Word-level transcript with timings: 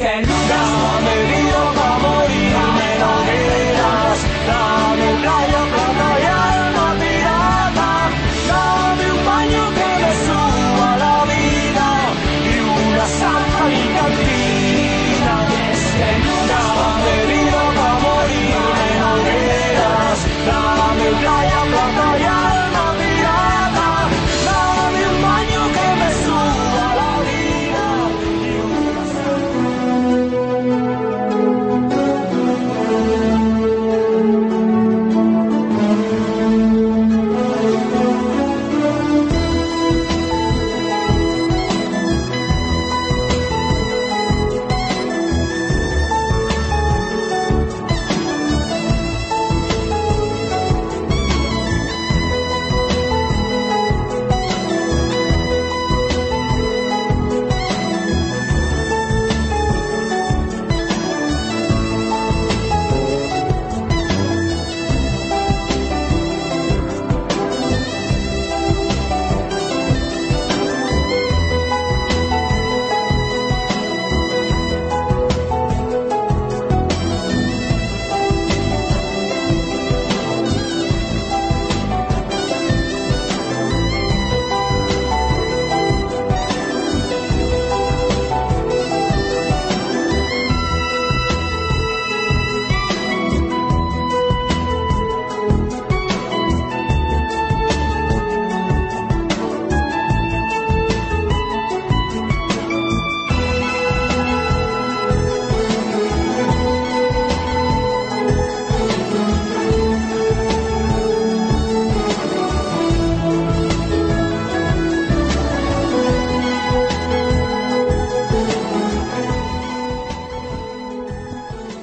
Alicantina. 0.00 0.29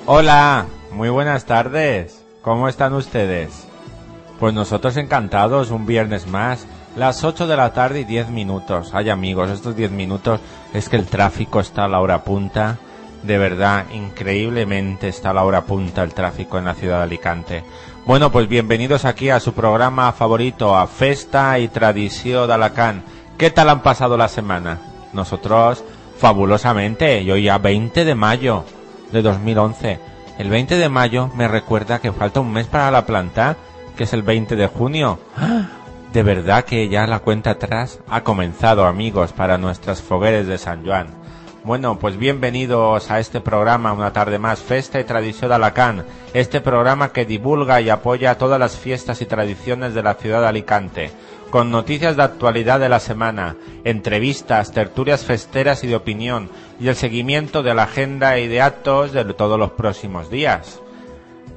Hola, 0.09 0.67
muy 0.93 1.09
buenas 1.09 1.43
tardes. 1.43 2.23
¿Cómo 2.41 2.69
están 2.69 2.93
ustedes? 2.93 3.67
Pues 4.39 4.53
nosotros 4.53 4.95
encantados, 4.95 5.69
un 5.69 5.85
viernes 5.85 6.27
más, 6.27 6.65
las 6.95 7.25
8 7.25 7.45
de 7.45 7.57
la 7.57 7.73
tarde 7.73 7.99
y 7.99 8.03
10 8.05 8.29
minutos. 8.29 8.91
Ay 8.93 9.09
amigos, 9.09 9.49
estos 9.49 9.75
10 9.75 9.91
minutos 9.91 10.39
es 10.73 10.87
que 10.87 10.95
el 10.95 11.07
tráfico 11.07 11.59
está 11.59 11.83
a 11.83 11.87
la 11.89 11.99
hora 11.99 12.23
punta. 12.23 12.77
De 13.21 13.37
verdad, 13.37 13.83
increíblemente 13.91 15.09
está 15.09 15.31
a 15.31 15.33
la 15.33 15.43
hora 15.43 15.65
punta 15.65 16.03
el 16.03 16.13
tráfico 16.13 16.57
en 16.57 16.63
la 16.63 16.75
ciudad 16.75 16.99
de 16.99 17.03
Alicante. 17.03 17.63
Bueno, 18.05 18.31
pues 18.31 18.47
bienvenidos 18.47 19.03
aquí 19.03 19.29
a 19.29 19.41
su 19.41 19.51
programa 19.51 20.13
favorito, 20.13 20.73
a 20.77 20.87
Festa 20.87 21.59
y 21.59 21.67
Tradición 21.67 22.47
de 22.47 22.53
Alacant. 22.53 23.03
¿Qué 23.37 23.51
tal 23.51 23.67
han 23.67 23.81
pasado 23.81 24.15
la 24.15 24.29
semana? 24.29 24.79
Nosotros, 25.11 25.83
fabulosamente, 26.17 27.21
y 27.23 27.29
hoy 27.29 27.43
ya 27.43 27.57
20 27.57 28.05
de 28.05 28.15
mayo 28.15 28.63
de 29.11 29.21
2011. 29.21 29.99
El 30.37 30.49
20 30.49 30.77
de 30.77 30.89
mayo 30.89 31.29
me 31.35 31.47
recuerda 31.47 31.99
que 31.99 32.11
falta 32.11 32.39
un 32.39 32.53
mes 32.53 32.67
para 32.67 32.91
la 32.91 33.05
planta, 33.05 33.57
que 33.95 34.03
es 34.03 34.13
el 34.13 34.21
20 34.21 34.55
de 34.55 34.67
junio. 34.67 35.19
De 36.13 36.23
verdad 36.23 36.63
que 36.63 36.87
ya 36.87 37.05
la 37.05 37.19
cuenta 37.19 37.51
atrás 37.51 37.99
ha 38.07 38.23
comenzado, 38.23 38.85
amigos, 38.85 39.33
para 39.33 39.57
nuestras 39.57 40.01
fogueres 40.01 40.47
de 40.47 40.57
San 40.57 40.85
Juan. 40.85 41.09
Bueno, 41.67 41.99
pues 41.99 42.17
bienvenidos 42.17 43.11
a 43.11 43.19
este 43.19 43.41
programa, 43.41 43.91
una 43.91 44.13
tarde 44.13 44.39
más, 44.39 44.59
Festa 44.59 45.01
y 45.01 45.03
Tradición 45.03 45.49
de 45.49 45.55
Alacant, 45.55 46.03
este 46.33 46.61
programa 46.61 47.11
que 47.11 47.25
divulga 47.25 47.81
y 47.81 47.89
apoya 47.89 48.37
todas 48.37 48.57
las 48.57 48.77
fiestas 48.77 49.21
y 49.21 49.25
tradiciones 49.25 49.93
de 49.93 50.01
la 50.01 50.13
ciudad 50.13 50.39
de 50.39 50.47
Alicante, 50.47 51.11
con 51.49 51.71
noticias 51.71 52.15
de 52.15 52.23
actualidad 52.23 52.79
de 52.79 52.89
la 52.89 52.99
semana, 52.99 53.55
entrevistas, 53.83 54.71
tertulias 54.71 55.25
festeras 55.25 55.83
y 55.83 55.87
de 55.87 55.95
opinión, 55.95 56.49
y 56.79 56.87
el 56.87 56.95
seguimiento 56.95 57.63
de 57.63 57.73
la 57.73 57.83
agenda 57.83 58.37
y 58.39 58.47
de 58.47 58.61
actos 58.61 59.13
de 59.13 59.23
todos 59.33 59.57
los 59.57 59.71
próximos 59.71 60.29
días. 60.29 60.81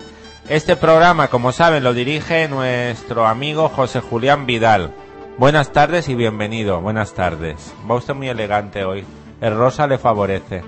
Este 0.49 0.75
programa, 0.75 1.27
como 1.27 1.51
saben, 1.51 1.83
lo 1.83 1.93
dirige 1.93 2.47
nuestro 2.47 3.27
amigo 3.27 3.69
José 3.69 3.99
Julián 3.99 4.45
Vidal. 4.45 4.93
Buenas 5.37 5.71
tardes 5.71 6.09
y 6.09 6.15
bienvenido. 6.15 6.81
Buenas 6.81 7.13
tardes. 7.13 7.73
Va 7.89 7.95
usted 7.95 8.13
muy 8.15 8.29
elegante 8.29 8.85
hoy. 8.85 9.05
El 9.39 9.55
rosa 9.55 9.87
le 9.87 9.97
favorece. 9.97 10.63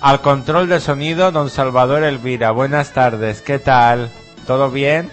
Al 0.00 0.22
control 0.22 0.66
de 0.70 0.80
sonido, 0.80 1.30
don 1.30 1.50
Salvador 1.50 2.04
Elvira. 2.04 2.52
Buenas 2.52 2.92
tardes. 2.92 3.42
¿Qué 3.42 3.58
tal? 3.58 4.08
¿Todo 4.46 4.70
bien? 4.70 5.10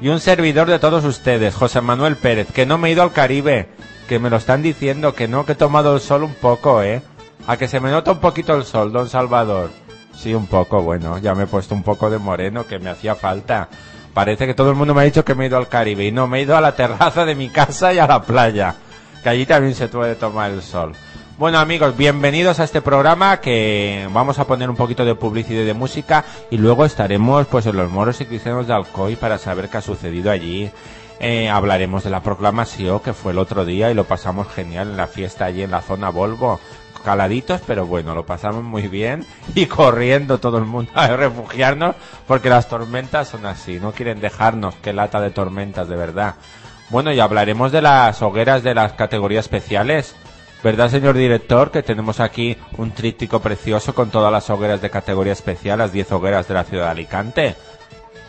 Y 0.00 0.08
un 0.08 0.20
servidor 0.20 0.68
de 0.70 0.78
todos 0.78 1.04
ustedes, 1.04 1.54
José 1.54 1.82
Manuel 1.82 2.16
Pérez, 2.16 2.50
que 2.50 2.64
no 2.64 2.78
me 2.78 2.88
he 2.88 2.92
ido 2.92 3.02
al 3.02 3.12
Caribe, 3.12 3.68
que 4.08 4.18
me 4.18 4.30
lo 4.30 4.38
están 4.38 4.62
diciendo, 4.62 5.14
que 5.14 5.28
no, 5.28 5.44
que 5.44 5.52
he 5.52 5.54
tomado 5.54 5.94
el 5.94 6.00
sol 6.00 6.24
un 6.24 6.32
poco, 6.32 6.82
¿eh? 6.82 7.02
A 7.46 7.58
que 7.58 7.68
se 7.68 7.78
me 7.78 7.90
nota 7.90 8.12
un 8.12 8.20
poquito 8.20 8.54
el 8.54 8.64
sol, 8.64 8.90
don 8.90 9.06
Salvador. 9.06 9.70
Sí, 10.16 10.32
un 10.32 10.46
poco, 10.46 10.80
bueno, 10.80 11.18
ya 11.18 11.34
me 11.34 11.42
he 11.42 11.46
puesto 11.46 11.74
un 11.74 11.82
poco 11.82 12.08
de 12.08 12.16
moreno, 12.16 12.66
que 12.66 12.78
me 12.78 12.88
hacía 12.88 13.14
falta. 13.14 13.68
Parece 14.14 14.46
que 14.46 14.54
todo 14.54 14.70
el 14.70 14.76
mundo 14.76 14.94
me 14.94 15.02
ha 15.02 15.04
dicho 15.04 15.26
que 15.26 15.34
me 15.34 15.44
he 15.44 15.48
ido 15.48 15.58
al 15.58 15.68
Caribe 15.68 16.06
y 16.06 16.12
no, 16.12 16.26
me 16.26 16.38
he 16.38 16.42
ido 16.42 16.56
a 16.56 16.62
la 16.62 16.74
terraza 16.74 17.26
de 17.26 17.34
mi 17.34 17.50
casa 17.50 17.92
y 17.92 17.98
a 17.98 18.06
la 18.06 18.22
playa, 18.22 18.76
que 19.22 19.28
allí 19.28 19.44
también 19.44 19.74
se 19.74 19.88
puede 19.88 20.14
tomar 20.14 20.52
el 20.52 20.62
sol. 20.62 20.94
Bueno 21.40 21.58
amigos, 21.58 21.96
bienvenidos 21.96 22.60
a 22.60 22.64
este 22.64 22.82
programa 22.82 23.40
que 23.40 24.06
vamos 24.12 24.38
a 24.38 24.46
poner 24.46 24.68
un 24.68 24.76
poquito 24.76 25.06
de 25.06 25.14
publicidad 25.14 25.62
y 25.62 25.64
de 25.64 25.72
música 25.72 26.22
y 26.50 26.58
luego 26.58 26.84
estaremos 26.84 27.46
pues 27.46 27.64
en 27.64 27.78
los 27.78 27.90
moros 27.90 28.20
y 28.20 28.26
cristianos 28.26 28.66
de 28.66 28.74
Alcoy 28.74 29.16
para 29.16 29.38
saber 29.38 29.70
qué 29.70 29.78
ha 29.78 29.80
sucedido 29.80 30.30
allí. 30.30 30.70
Eh, 31.18 31.48
hablaremos 31.48 32.04
de 32.04 32.10
la 32.10 32.22
proclamación 32.22 33.00
que 33.00 33.14
fue 33.14 33.32
el 33.32 33.38
otro 33.38 33.64
día 33.64 33.90
y 33.90 33.94
lo 33.94 34.04
pasamos 34.04 34.48
genial 34.48 34.90
en 34.90 34.98
la 34.98 35.06
fiesta 35.06 35.46
allí 35.46 35.62
en 35.62 35.70
la 35.70 35.80
zona 35.80 36.10
Volvo. 36.10 36.60
Caladitos, 37.06 37.62
pero 37.66 37.86
bueno, 37.86 38.14
lo 38.14 38.26
pasamos 38.26 38.62
muy 38.62 38.88
bien 38.88 39.24
y 39.54 39.64
corriendo 39.64 40.40
todo 40.40 40.58
el 40.58 40.66
mundo 40.66 40.92
a 40.94 41.06
refugiarnos 41.06 41.96
porque 42.26 42.50
las 42.50 42.68
tormentas 42.68 43.28
son 43.28 43.46
así, 43.46 43.80
no 43.80 43.92
quieren 43.92 44.20
dejarnos, 44.20 44.74
que 44.74 44.92
lata 44.92 45.22
de 45.22 45.30
tormentas 45.30 45.88
de 45.88 45.96
verdad. 45.96 46.34
Bueno, 46.90 47.10
y 47.14 47.20
hablaremos 47.20 47.72
de 47.72 47.80
las 47.80 48.20
hogueras 48.20 48.62
de 48.62 48.74
las 48.74 48.92
categorías 48.92 49.46
especiales. 49.46 50.14
¿Verdad, 50.62 50.90
señor 50.90 51.16
director, 51.16 51.70
que 51.70 51.82
tenemos 51.82 52.20
aquí 52.20 52.54
un 52.76 52.90
tríptico 52.90 53.40
precioso 53.40 53.94
con 53.94 54.10
todas 54.10 54.30
las 54.30 54.50
hogueras 54.50 54.82
de 54.82 54.90
categoría 54.90 55.32
especial, 55.32 55.78
las 55.78 55.92
10 55.92 56.12
hogueras 56.12 56.48
de 56.48 56.54
la 56.54 56.64
ciudad 56.64 56.84
de 56.86 56.90
Alicante? 56.90 57.56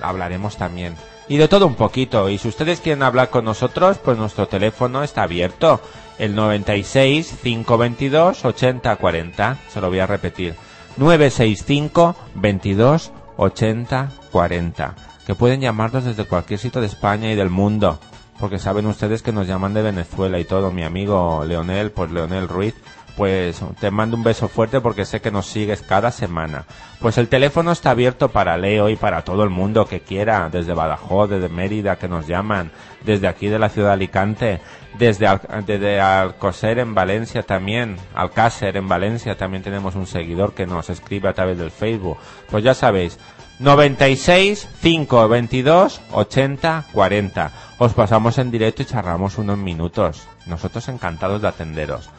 Hablaremos 0.01 0.56
también. 0.56 0.95
Y 1.28 1.38
de 1.38 1.50
todo 1.50 1.68
un 1.68 1.75
poquito. 1.75 2.30
Y 2.30 2.38
si 2.38 2.48
ustedes 2.48 2.80
quieren 2.80 3.04
hablar 3.04 3.30
con 3.30 3.44
nosotros, 3.44 3.98
pues 3.98 4.18
nuestro 4.18 4.48
teléfono 4.48 5.04
está 5.04 5.24
abierto. 5.24 5.81
El 6.19 6.33
96 6.33 7.36
522 7.44 8.45
80 8.45 8.95
40. 8.95 9.57
Se 9.69 9.81
lo 9.81 9.89
voy 9.89 10.00
a 10.00 10.07
repetir. 10.07 10.56
965 10.95 12.16
22 12.36 13.12
80 13.36 14.10
40. 14.31 14.95
Que 15.28 15.36
pueden 15.36 15.60
llamarnos 15.60 16.06
desde 16.06 16.25
cualquier 16.25 16.60
sitio 16.60 16.80
de 16.80 16.88
España 16.88 17.30
y 17.31 17.36
del 17.36 17.50
mundo 17.50 18.00
porque 18.42 18.58
saben 18.58 18.88
ustedes 18.88 19.22
que 19.22 19.32
nos 19.32 19.46
llaman 19.46 19.76
de 19.76 19.84
Venezuela 19.84 20.40
y 20.40 20.46
todo. 20.46 20.72
Mi 20.72 20.84
amigo 20.84 21.46
Leonel, 21.46 21.92
pues 21.92 22.10
Leonel 22.10 22.48
Ruiz, 22.48 22.74
pues 23.16 23.62
te 23.80 23.92
mando 23.92 24.18
un 24.18 24.24
beso 24.24 24.48
fuerte 24.48 24.82
porque 24.82 25.06
sé 25.06 25.22
que 25.22 25.30
nos 25.30 25.46
sigues 25.46 25.84
cada 25.84 26.10
semana. 26.10 26.66
Pues 27.00 27.20
el 27.20 27.28
teléfono 27.28 27.72
está 27.72 27.92
abierto 27.92 28.30
para 28.30 28.58
Leo 28.58 28.90
y 28.90 28.96
para 28.96 29.24
todo 29.24 29.44
el 29.44 29.52
mundo 29.52 29.86
que 29.86 30.00
quiera, 30.00 30.50
desde 30.50 30.74
Badajoz, 30.74 31.30
desde 31.30 31.50
Mérida, 31.50 31.98
que 31.98 32.08
nos 32.08 32.26
llaman, 32.26 32.72
desde 33.06 33.28
aquí 33.28 33.48
de 33.48 33.60
la 33.60 33.70
ciudad 33.70 33.90
de 33.90 33.94
Alicante, 33.94 34.62
desde, 34.98 35.28
Al 35.28 35.42
desde 35.68 36.02
Alcoser 36.02 36.80
en 36.80 36.96
Valencia 36.96 37.44
también, 37.44 37.98
Alcácer 38.16 38.76
en 38.76 38.88
Valencia 38.88 39.38
también 39.38 39.62
tenemos 39.62 39.94
un 39.94 40.08
seguidor 40.08 40.56
que 40.56 40.66
nos 40.66 40.90
escribe 40.90 41.30
a 41.30 41.34
través 41.34 41.60
del 41.60 41.70
Facebook. 41.70 42.18
Pues 42.50 42.64
ya 42.64 42.74
sabéis, 42.74 43.20
96 43.62 44.68
522 44.81 46.02
80 46.12 46.86
40. 46.92 47.52
Os 47.78 47.94
pasamos 47.94 48.40
en 48.40 48.50
directo 48.50 48.81
y 48.81 48.86
charramos 48.86 49.38
unos 49.38 49.60
minutos. 49.60 50.28
Nosotros 50.48 50.88
encantados 50.90 51.44
de 51.44 51.48
atenderos. 51.48 52.10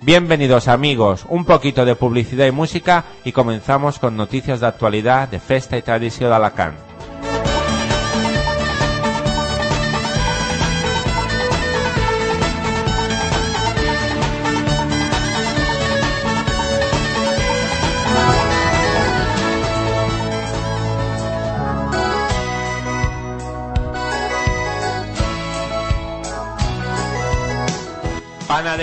Bienvenidos 0.00 0.66
amigos, 0.66 1.24
un 1.28 1.44
poquito 1.44 1.84
de 1.84 1.94
publicidad 1.94 2.46
y 2.46 2.52
música 2.52 3.04
y 3.24 3.30
comenzamos 3.30 4.00
con 4.00 4.16
noticias 4.16 4.58
de 4.58 4.66
actualidad 4.66 5.28
de 5.28 5.38
Festa 5.38 5.78
y 5.78 5.82
Tradición 5.82 6.30
de 6.30 6.36
Alacant. 6.36 6.87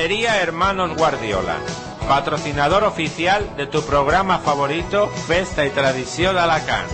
Panadería 0.05 0.39
Hermanos 0.39 0.95
Guardiola, 0.95 1.57
patrocinador 2.07 2.83
oficial 2.83 3.57
de 3.57 3.65
tu 3.65 3.81
programa 3.81 4.37
favorito 4.37 5.07
Festa 5.07 5.65
y 5.65 5.71
Tradición 5.71 6.37
Alacant. 6.37 6.87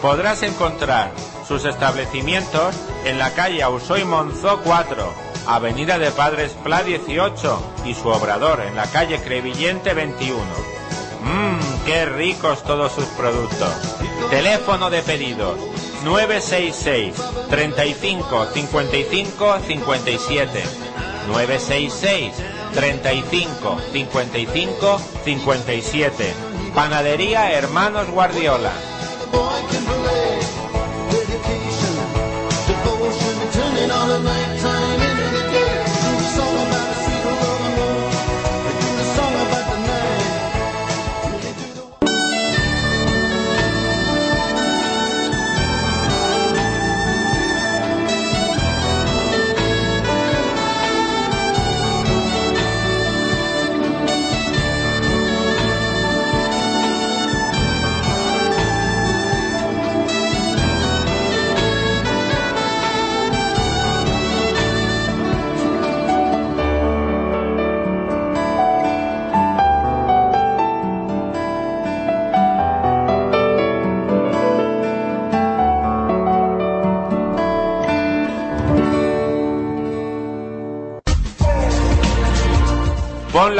Podrás 0.00 0.42
encontrar 0.42 1.10
sus 1.46 1.66
establecimientos 1.66 2.74
en 3.04 3.18
la 3.18 3.34
calle 3.34 3.62
Ausoy 3.62 4.06
Monzó 4.06 4.62
4, 4.64 5.12
Avenida 5.46 5.98
de 5.98 6.10
Padres 6.12 6.52
Pla 6.64 6.82
18 6.82 7.74
y 7.84 7.92
su 7.92 8.08
obrador 8.08 8.62
en 8.66 8.74
la 8.74 8.86
calle 8.86 9.20
Crevillente 9.20 9.92
21. 9.92 10.40
Mmm, 10.40 11.84
qué 11.84 12.06
ricos 12.06 12.62
todos 12.62 12.90
sus 12.90 13.04
productos. 13.18 13.98
Teléfono 14.30 14.88
de 14.88 15.02
pedidos 15.02 15.58
966 16.04 17.22
35 17.50 18.46
55 18.46 19.56
57 19.66 20.86
966 21.26 22.32
35 22.74 23.78
55 23.92 25.00
57. 25.24 26.34
Panadería 26.74 27.52
Hermanos 27.52 28.08
Guardiola. 28.10 28.72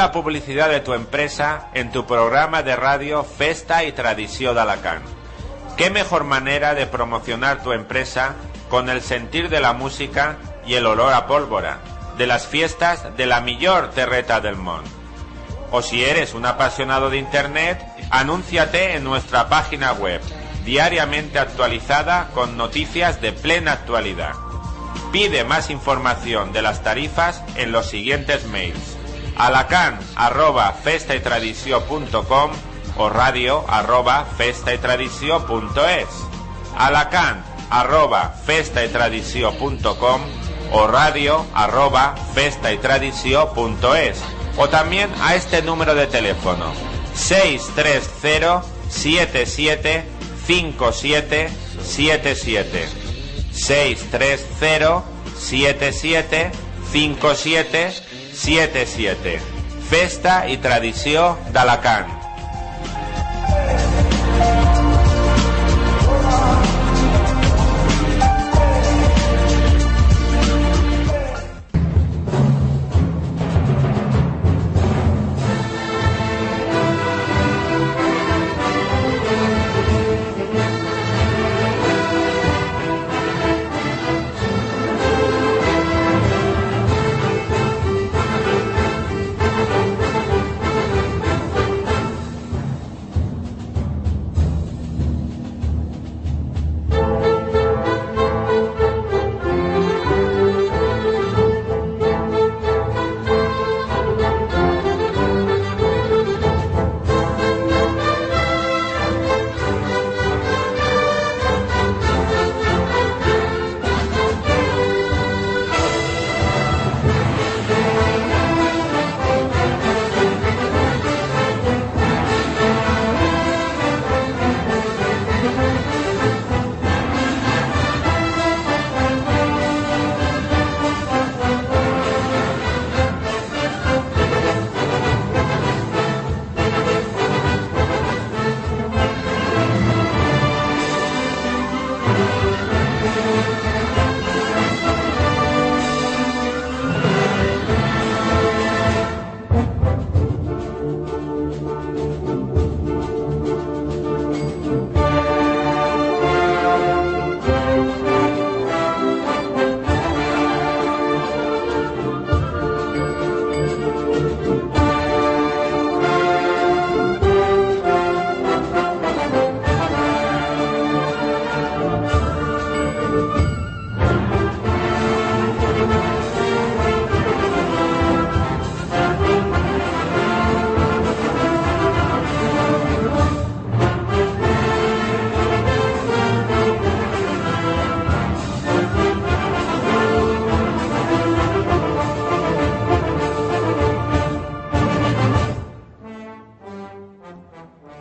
La 0.07 0.13
publicidad 0.13 0.69
de 0.69 0.79
tu 0.79 0.93
empresa 0.93 1.67
en 1.73 1.91
tu 1.91 2.05
programa 2.05 2.63
de 2.63 2.77
radio 2.77 3.25
Festa 3.25 3.83
y 3.83 3.91
Tradició 3.91 4.53
d'Alacant. 4.53 5.03
¿Qué 5.75 5.89
mejor 5.89 6.23
manera 6.23 6.75
de 6.75 6.87
promocionar 6.87 7.61
tu 7.61 7.73
empresa 7.73 8.35
con 8.69 8.87
el 8.87 9.01
sentir 9.01 9.49
de 9.49 9.59
la 9.59 9.73
música 9.73 10.37
y 10.65 10.75
el 10.75 10.85
olor 10.85 11.11
a 11.11 11.27
pólvora 11.27 11.79
de 12.17 12.25
las 12.25 12.47
fiestas 12.47 13.17
de 13.17 13.25
la 13.25 13.41
millor 13.41 13.89
terreta 13.89 14.39
del 14.39 14.55
món? 14.55 14.85
O 15.71 15.81
si 15.81 16.05
eres 16.05 16.33
un 16.33 16.45
apasionado 16.45 17.09
de 17.09 17.17
Internet, 17.17 17.85
anúnciate 18.09 18.95
en 18.95 19.03
nuestra 19.03 19.49
página 19.49 19.91
web, 19.91 20.21
diariamente 20.63 21.37
actualizada 21.37 22.29
con 22.33 22.55
noticias 22.55 23.19
de 23.19 23.33
plena 23.33 23.73
actualidad. 23.73 24.35
Pide 25.11 25.43
más 25.43 25.69
información 25.69 26.53
de 26.53 26.61
las 26.61 26.81
tarifas 26.81 27.43
en 27.57 27.73
los 27.73 27.87
siguientes 27.87 28.45
mails. 28.45 28.96
Alacan 29.37 29.99
arroba 30.15 30.73
festaytradició.com 30.73 32.51
o 32.97 33.09
radio 33.09 33.63
arroba 33.67 34.25
festaytradició.es. 34.37 36.09
Alacan 36.75 37.43
arroba 37.69 38.33
festaytradició.com 38.45 40.21
o 40.71 40.87
radio 40.87 41.45
arroba 41.53 42.15
festaytradició.es 42.33 44.17
o 44.57 44.69
también 44.69 45.09
a 45.21 45.35
este 45.35 45.61
número 45.61 45.93
de 45.93 46.07
teléfono 46.07 46.73
630 47.13 48.63
77 48.89 50.03
57 50.45 51.49
77 51.83 52.89
630 53.51 55.03
77 55.37 56.51
57 56.91 58.26
77 58.37 59.39
Festa 59.87 60.41
i 60.51 60.57
tradició 60.61 61.31
d'Alacant. 61.55 62.11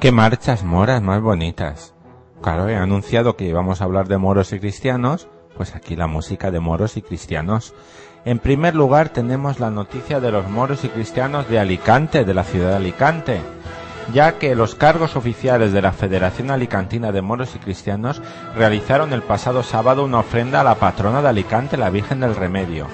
Qué 0.06 0.12
marchas 0.12 0.62
moras 0.62 1.02
más 1.02 1.20
bonitas. 1.20 1.92
Claro, 2.40 2.68
he 2.68 2.76
anunciado 2.76 3.34
que 3.34 3.46
íbamos 3.46 3.80
a 3.80 3.86
hablar 3.86 4.06
de 4.06 4.18
moros 4.18 4.52
y 4.52 4.60
cristianos, 4.60 5.26
pues 5.56 5.74
aquí 5.74 5.96
la 5.96 6.06
música 6.06 6.52
de 6.52 6.60
moros 6.60 6.96
y 6.96 7.02
cristianos. 7.02 7.74
En 8.24 8.38
primer 8.38 8.76
lugar 8.76 9.08
tenemos 9.08 9.58
la 9.58 9.68
noticia 9.68 10.20
de 10.20 10.30
los 10.30 10.48
moros 10.48 10.84
y 10.84 10.90
cristianos 10.90 11.48
de 11.48 11.58
Alicante, 11.58 12.24
de 12.24 12.34
la 12.34 12.44
ciudad 12.44 12.68
de 12.68 12.76
Alicante, 12.76 13.40
ya 14.14 14.38
que 14.38 14.54
los 14.54 14.76
cargos 14.76 15.16
oficiales 15.16 15.72
de 15.72 15.82
la 15.82 15.90
Federación 15.90 16.52
Alicantina 16.52 17.10
de 17.10 17.22
Moros 17.22 17.56
y 17.56 17.58
Cristianos 17.58 18.22
realizaron 18.54 19.12
el 19.12 19.22
pasado 19.22 19.64
sábado 19.64 20.04
una 20.04 20.20
ofrenda 20.20 20.60
a 20.60 20.64
la 20.64 20.76
patrona 20.76 21.20
de 21.20 21.30
Alicante, 21.30 21.76
la 21.76 21.90
Virgen 21.90 22.20
del 22.20 22.36
Remedio. 22.36 22.86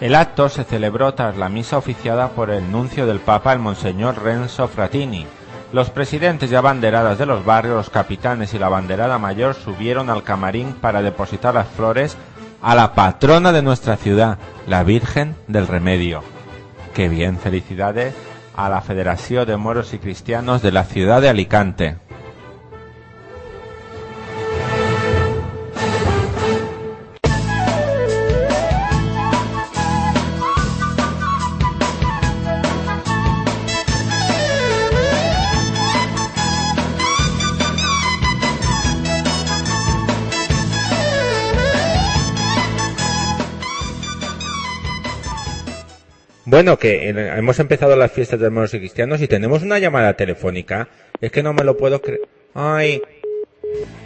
El 0.00 0.14
acto 0.14 0.48
se 0.48 0.62
celebró 0.62 1.14
tras 1.14 1.36
la 1.36 1.48
misa 1.48 1.78
oficiada 1.78 2.28
por 2.28 2.50
el 2.50 2.70
nuncio 2.70 3.06
del 3.08 3.18
Papa, 3.18 3.52
el 3.52 3.58
Monseñor 3.58 4.22
Renzo 4.22 4.68
Fratini. 4.68 5.26
Los 5.72 5.90
presidentes 5.90 6.50
y 6.50 6.54
abanderadas 6.54 7.18
de 7.18 7.26
los 7.26 7.44
barrios, 7.44 7.76
los 7.76 7.90
capitanes 7.90 8.54
y 8.54 8.58
la 8.58 8.70
banderada 8.70 9.18
mayor 9.18 9.54
subieron 9.54 10.08
al 10.08 10.22
camarín 10.22 10.72
para 10.72 11.02
depositar 11.02 11.52
las 11.52 11.68
flores 11.68 12.16
a 12.62 12.74
la 12.74 12.94
patrona 12.94 13.52
de 13.52 13.62
nuestra 13.62 13.96
ciudad, 13.96 14.38
la 14.66 14.82
Virgen 14.82 15.36
del 15.46 15.66
Remedio. 15.66 16.22
Qué 16.94 17.10
bien, 17.10 17.38
felicidades 17.38 18.14
a 18.56 18.70
la 18.70 18.80
Federación 18.80 19.46
de 19.46 19.56
Moros 19.58 19.92
y 19.92 19.98
Cristianos 19.98 20.62
de 20.62 20.72
la 20.72 20.84
ciudad 20.84 21.20
de 21.20 21.28
Alicante. 21.28 21.98
Bueno, 46.50 46.78
que 46.78 47.10
hemos 47.10 47.58
empezado 47.58 47.94
las 47.94 48.10
fiestas 48.10 48.40
de 48.40 48.48
moros 48.48 48.72
y 48.72 48.78
cristianos 48.78 49.20
y 49.20 49.28
tenemos 49.28 49.62
una 49.62 49.78
llamada 49.78 50.14
telefónica. 50.14 50.88
Es 51.20 51.30
que 51.30 51.42
no 51.42 51.52
me 51.52 51.62
lo 51.62 51.76
puedo 51.76 52.00
creer. 52.00 52.22
Ay. 52.54 53.02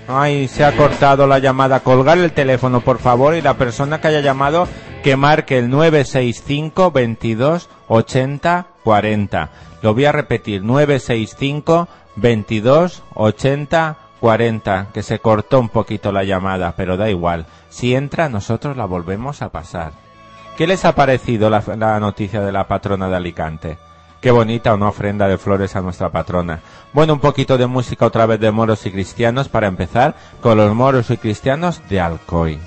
Ay, 0.08 0.48
se 0.48 0.64
ha 0.64 0.76
cortado 0.76 1.28
la 1.28 1.38
llamada. 1.38 1.84
Colgar 1.84 2.18
el 2.18 2.32
teléfono, 2.32 2.80
por 2.80 2.98
favor, 2.98 3.36
y 3.36 3.42
la 3.42 3.54
persona 3.54 4.00
que 4.00 4.08
haya 4.08 4.18
llamado 4.18 4.66
que 5.04 5.14
marque 5.14 5.56
el 5.56 5.70
965 5.70 6.90
22 6.90 7.70
80 7.86 8.66
40. 8.82 9.50
Lo 9.80 9.94
voy 9.94 10.06
a 10.06 10.10
repetir, 10.10 10.64
965 10.64 11.86
22 12.16 13.04
80 13.14 13.98
40, 14.18 14.88
que 14.92 15.04
se 15.04 15.20
cortó 15.20 15.60
un 15.60 15.68
poquito 15.68 16.10
la 16.10 16.24
llamada, 16.24 16.74
pero 16.76 16.96
da 16.96 17.08
igual. 17.08 17.46
Si 17.68 17.94
entra, 17.94 18.28
nosotros 18.28 18.76
la 18.76 18.86
volvemos 18.86 19.42
a 19.42 19.52
pasar. 19.52 19.92
¿Qué 20.56 20.66
les 20.66 20.84
ha 20.84 20.94
parecido 20.94 21.48
la, 21.48 21.62
la 21.78 21.98
noticia 21.98 22.40
de 22.40 22.52
la 22.52 22.68
patrona 22.68 23.08
de 23.08 23.16
Alicante? 23.16 23.78
Qué 24.20 24.30
bonita 24.30 24.74
una 24.74 24.88
ofrenda 24.88 25.26
de 25.26 25.38
flores 25.38 25.74
a 25.74 25.80
nuestra 25.80 26.10
patrona. 26.10 26.60
Bueno, 26.92 27.14
un 27.14 27.20
poquito 27.20 27.58
de 27.58 27.66
música 27.66 28.06
otra 28.06 28.26
vez 28.26 28.38
de 28.38 28.52
moros 28.52 28.86
y 28.86 28.92
cristianos 28.92 29.48
para 29.48 29.66
empezar 29.66 30.14
con 30.40 30.58
los 30.58 30.74
moros 30.74 31.10
y 31.10 31.16
cristianos 31.16 31.82
de 31.88 32.00
Alcoy. 32.00 32.60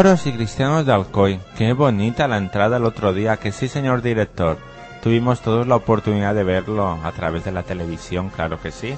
Moros 0.00 0.26
y 0.26 0.32
cristianos 0.32 0.86
de 0.86 0.94
Alcoy. 0.94 1.40
Qué 1.58 1.74
bonita 1.74 2.26
la 2.26 2.38
entrada 2.38 2.78
el 2.78 2.86
otro 2.86 3.12
día, 3.12 3.36
que 3.36 3.52
sí, 3.52 3.68
señor 3.68 4.00
director. 4.00 4.56
Tuvimos 5.02 5.42
todos 5.42 5.66
la 5.66 5.76
oportunidad 5.76 6.34
de 6.34 6.42
verlo 6.42 6.98
a 7.04 7.12
través 7.12 7.44
de 7.44 7.52
la 7.52 7.64
televisión, 7.64 8.30
claro 8.30 8.58
que 8.62 8.70
sí. 8.70 8.94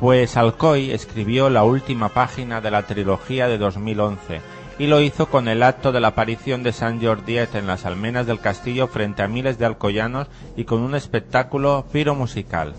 Pues 0.00 0.38
Alcoy 0.38 0.90
escribió 0.90 1.50
la 1.50 1.64
última 1.64 2.08
página 2.08 2.62
de 2.62 2.70
la 2.70 2.84
trilogía 2.84 3.46
de 3.46 3.58
2011 3.58 4.40
y 4.78 4.86
lo 4.86 5.02
hizo 5.02 5.26
con 5.26 5.48
el 5.48 5.62
acto 5.62 5.92
de 5.92 6.00
la 6.00 6.08
aparición 6.08 6.62
de 6.62 6.72
San 6.72 6.98
Jordiet 7.02 7.54
en 7.54 7.66
las 7.66 7.84
almenas 7.84 8.26
del 8.26 8.40
castillo 8.40 8.88
frente 8.88 9.22
a 9.22 9.28
miles 9.28 9.58
de 9.58 9.66
alcoyanos 9.66 10.28
y 10.56 10.64
con 10.64 10.80
un 10.80 10.94
espectáculo 10.94 11.84
piromusical. 11.92 12.72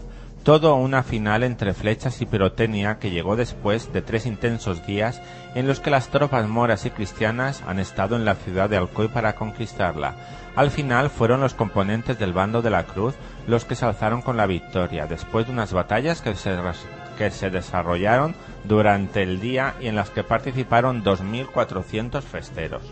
Todo 0.43 0.75
una 0.75 1.03
final 1.03 1.41
entre 1.43 1.73
flechas 1.73 2.21
y 2.21 2.25
pirotecnia 2.25 2.99
que 2.99 3.11
llegó 3.11 3.37
después 3.37 3.93
de 3.93 4.01
tres 4.01 4.25
intensos 4.25 4.85
días 4.85 5.21
en 5.55 5.67
los 5.67 5.79
que 5.79 5.89
las 5.89 6.09
tropas 6.09 6.49
moras 6.49 6.85
y 6.85 6.89
cristianas 6.89 7.63
han 7.65 7.79
estado 7.79 8.17
en 8.17 8.25
la 8.25 8.35
ciudad 8.35 8.69
de 8.69 8.75
Alcoy 8.75 9.07
para 9.07 9.35
conquistarla. 9.35 10.15
Al 10.57 10.69
final 10.69 11.09
fueron 11.09 11.39
los 11.39 11.53
componentes 11.53 12.19
del 12.19 12.33
bando 12.33 12.61
de 12.61 12.71
la 12.71 12.83
Cruz 12.83 13.15
los 13.47 13.63
que 13.63 13.75
se 13.75 13.85
alzaron 13.85 14.21
con 14.21 14.35
la 14.35 14.45
victoria, 14.45 15.07
después 15.07 15.47
de 15.47 15.53
unas 15.53 15.71
batallas 15.71 16.21
que 16.21 16.35
se, 16.35 16.53
que 17.17 17.31
se 17.31 17.49
desarrollaron 17.49 18.35
durante 18.65 19.23
el 19.23 19.39
día 19.39 19.75
y 19.79 19.87
en 19.87 19.95
las 19.95 20.09
que 20.09 20.25
participaron 20.25 21.05
2.400 21.05 22.21
festeros. 22.21 22.83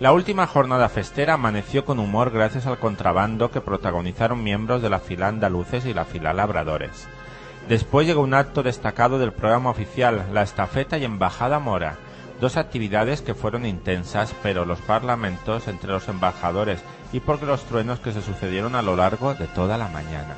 La 0.00 0.12
última 0.12 0.46
jornada 0.46 0.88
festera 0.88 1.34
amaneció 1.34 1.84
con 1.84 1.98
humor 1.98 2.30
gracias 2.30 2.66
al 2.66 2.78
contrabando 2.78 3.50
que 3.50 3.60
protagonizaron 3.60 4.44
miembros 4.44 4.80
de 4.80 4.90
la 4.90 5.00
fila 5.00 5.26
andaluces 5.26 5.86
y 5.86 5.92
la 5.92 6.04
fila 6.04 6.32
labradores. 6.32 7.08
Después 7.68 8.06
llegó 8.06 8.22
un 8.22 8.32
acto 8.32 8.62
destacado 8.62 9.18
del 9.18 9.32
programa 9.32 9.70
oficial, 9.70 10.26
la 10.32 10.42
estafeta 10.42 10.98
y 10.98 11.04
embajada 11.04 11.58
mora, 11.58 11.96
dos 12.40 12.56
actividades 12.56 13.22
que 13.22 13.34
fueron 13.34 13.66
intensas, 13.66 14.32
pero 14.40 14.64
los 14.64 14.78
parlamentos 14.78 15.66
entre 15.66 15.90
los 15.90 16.06
embajadores 16.06 16.80
y 17.12 17.18
por 17.18 17.42
los 17.42 17.64
truenos 17.64 17.98
que 17.98 18.12
se 18.12 18.22
sucedieron 18.22 18.76
a 18.76 18.82
lo 18.82 18.94
largo 18.94 19.34
de 19.34 19.48
toda 19.48 19.76
la 19.78 19.88
mañana. 19.88 20.36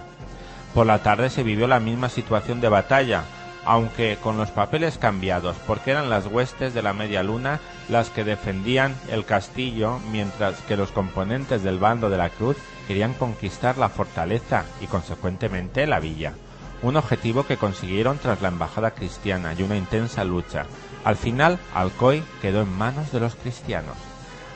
Por 0.73 0.87
la 0.87 1.03
tarde 1.03 1.29
se 1.29 1.43
vivió 1.43 1.67
la 1.67 1.81
misma 1.81 2.09
situación 2.09 2.63
de 2.63 2.71
batalla, 2.71 3.25
aunque 3.65 4.19
con 4.23 4.37
los 4.37 4.51
papeles 4.51 4.99
cambiados, 4.99 5.57
porque 5.67 5.91
eran 5.91 6.11
las 6.11 6.27
huestes 6.27 6.75
de 6.75 6.83
la 6.83 6.93
media 6.93 7.23
luna 7.23 7.61
las 7.89 8.11
que 8.11 8.25
defendían 8.25 8.95
el 9.11 9.25
castillo, 9.25 9.99
mientras 10.11 10.61
que 10.63 10.77
los 10.77 10.93
componentes 10.93 11.63
del 11.63 11.79
bando 11.79 12.11
de 12.11 12.19
la 12.19 12.31
cruz 12.31 12.57
querían 12.87 13.15
conquistar 13.15 13.79
la 13.79 13.89
fortaleza 13.89 14.65
y 14.81 14.87
consecuentemente 14.87 15.87
la 15.87 16.01
villa, 16.01 16.35
un 16.83 16.97
objetivo 16.97 17.45
que 17.47 17.57
consiguieron 17.57 18.19
tras 18.19 18.43
la 18.43 18.49
embajada 18.49 18.93
cristiana 18.93 19.55
y 19.57 19.63
una 19.63 19.77
intensa 19.77 20.25
lucha. 20.25 20.67
Al 21.05 21.17
final, 21.17 21.59
Alcoy 21.75 22.23
quedó 22.43 22.63
en 22.63 22.77
manos 22.77 23.13
de 23.13 23.21
los 23.21 23.35
cristianos. 23.35 23.97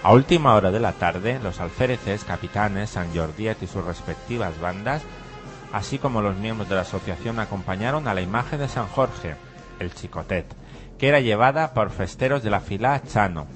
A 0.02 0.12
última 0.12 0.54
hora 0.54 0.70
de 0.70 0.80
la 0.80 0.92
tarde, 0.92 1.40
los 1.42 1.60
alféreces, 1.60 2.24
capitanes, 2.24 2.90
San 2.90 3.14
Jordiet 3.14 3.62
y 3.62 3.66
sus 3.66 3.84
respectivas 3.84 4.60
bandas 4.60 5.02
así 5.74 5.98
como 5.98 6.22
los 6.22 6.36
miembros 6.36 6.68
de 6.68 6.76
la 6.76 6.82
asociación 6.82 7.40
acompañaron 7.40 8.06
a 8.06 8.14
la 8.14 8.22
imagen 8.22 8.60
de 8.60 8.68
San 8.68 8.86
Jorge, 8.86 9.34
el 9.80 9.92
Chicotet, 9.92 10.46
que 10.98 11.08
era 11.08 11.18
llevada 11.18 11.74
por 11.74 11.90
festeros 11.90 12.44
de 12.44 12.50
la 12.50 12.60
fila 12.60 13.02
Chano, 13.02 13.48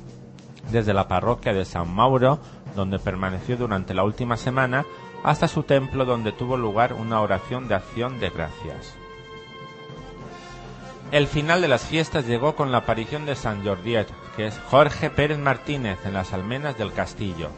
desde 0.72 0.92
la 0.92 1.07
parroquia 1.07 1.54
de 1.54 1.64
San 1.64 1.94
Mauro, 1.94 2.40
donde 2.74 2.98
permaneció 2.98 3.57
durante 3.57 3.94
la 3.94 4.02
última 4.02 4.37
semana, 4.37 4.85
hasta 5.22 5.46
su 5.46 5.62
templo 5.62 6.04
donde 6.04 6.33
tuvo 6.33 6.57
lugar 6.57 6.92
una 6.94 7.20
oración 7.20 7.68
de 7.68 7.76
acción 7.76 8.18
de 8.18 8.31
gracias. 8.31 8.96
El 11.12 11.28
final 11.28 11.62
de 11.62 11.68
las 11.68 11.87
fiestas 11.87 12.26
llegó 12.26 12.57
con 12.57 12.72
la 12.72 12.78
aparición 12.78 13.26
de 13.26 13.37
San 13.37 13.64
Jordiet, 13.64 14.09
que 14.35 14.48
es 14.48 14.59
Jorge 14.70 15.09
Pérez 15.09 15.38
Martínez 15.38 16.04
en 16.04 16.14
las 16.14 16.33
almenas 16.33 16.76
del 16.76 16.92
castillo. 16.92 17.50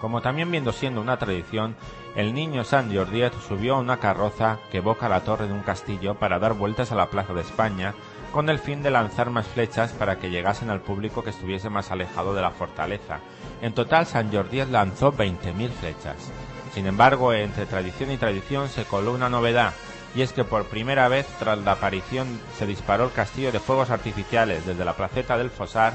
Como 0.00 0.20
también 0.20 0.50
viendo 0.50 0.72
siendo 0.72 1.00
una 1.00 1.16
tradición, 1.16 1.76
el 2.14 2.34
niño 2.34 2.64
San 2.64 2.94
Jordiet 2.94 3.32
subió 3.48 3.76
a 3.76 3.80
una 3.80 3.98
carroza 3.98 4.58
que 4.70 4.78
evoca 4.78 5.08
la 5.08 5.20
torre 5.20 5.46
de 5.46 5.52
un 5.52 5.62
castillo 5.62 6.14
para 6.14 6.38
dar 6.38 6.52
vueltas 6.52 6.92
a 6.92 6.94
la 6.94 7.08
Plaza 7.08 7.32
de 7.32 7.40
España 7.40 7.94
con 8.32 8.48
el 8.48 8.58
fin 8.58 8.82
de 8.82 8.90
lanzar 8.90 9.30
más 9.30 9.46
flechas 9.46 9.92
para 9.92 10.18
que 10.18 10.30
llegasen 10.30 10.70
al 10.70 10.80
público 10.80 11.22
que 11.22 11.30
estuviese 11.30 11.70
más 11.70 11.90
alejado 11.90 12.34
de 12.34 12.42
la 12.42 12.50
fortaleza. 12.50 13.20
En 13.60 13.72
total, 13.72 14.06
San 14.06 14.32
Jordiet 14.32 14.68
lanzó 14.70 15.12
20.000 15.12 15.70
flechas. 15.70 16.32
Sin 16.74 16.86
embargo, 16.86 17.32
entre 17.32 17.66
tradición 17.66 18.10
y 18.10 18.16
tradición 18.16 18.68
se 18.68 18.84
coló 18.84 19.12
una 19.12 19.28
novedad, 19.28 19.72
y 20.14 20.22
es 20.22 20.32
que 20.32 20.44
por 20.44 20.64
primera 20.64 21.08
vez 21.08 21.26
tras 21.38 21.58
la 21.58 21.72
aparición 21.72 22.40
se 22.58 22.66
disparó 22.66 23.04
el 23.04 23.12
castillo 23.12 23.52
de 23.52 23.60
fuegos 23.60 23.90
artificiales 23.90 24.66
desde 24.66 24.84
la 24.84 24.94
placeta 24.94 25.36
del 25.36 25.50
Fosar 25.50 25.92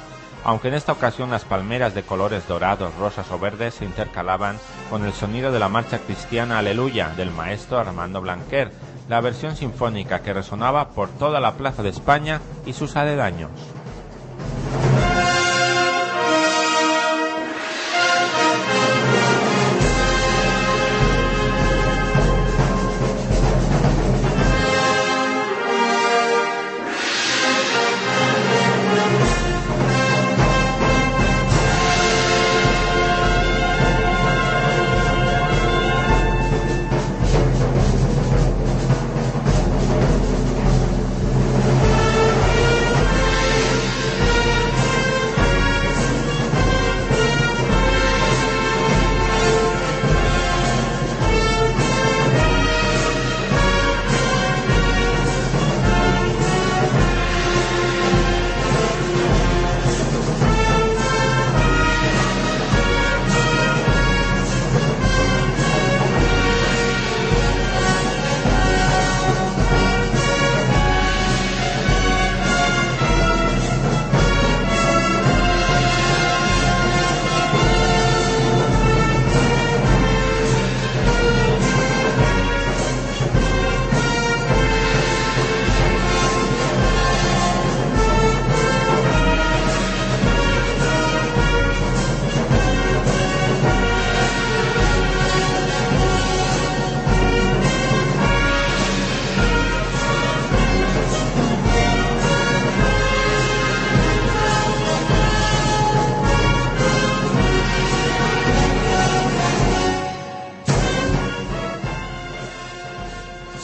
aunque 0.47 0.69
en 0.69 0.75
esta 0.75 0.93
ocasión 0.93 1.29
las 1.29 1.43
palmeras 1.43 1.93
de 1.93 2.03
colores 2.03 2.47
dorados, 2.47 2.95
rosas 2.95 3.29
o 3.31 3.38
verdes 3.38 3.73
se 3.73 3.83
intercalaban 3.83 4.57
con 4.89 5.03
el 5.03 5.12
sonido 5.12 5.51
de 5.51 5.60
la 5.60 5.67
marcha 5.67 5.99
cristiana 5.99 6.57
Aleluya 6.57 7.10
del 7.17 7.31
maestro 7.31 7.79
Armando 7.79 8.21
Blanquer, 8.21 8.71
la 9.10 9.19
versión 9.19 9.57
sinfónica 9.57 10.21
que 10.21 10.31
resonaba 10.31 10.91
por 10.91 11.10
toda 11.10 11.41
la 11.41 11.55
Plaza 11.55 11.83
de 11.83 11.89
España 11.89 12.39
y 12.65 12.71
sus 12.71 12.95
aledaños. 12.95 13.51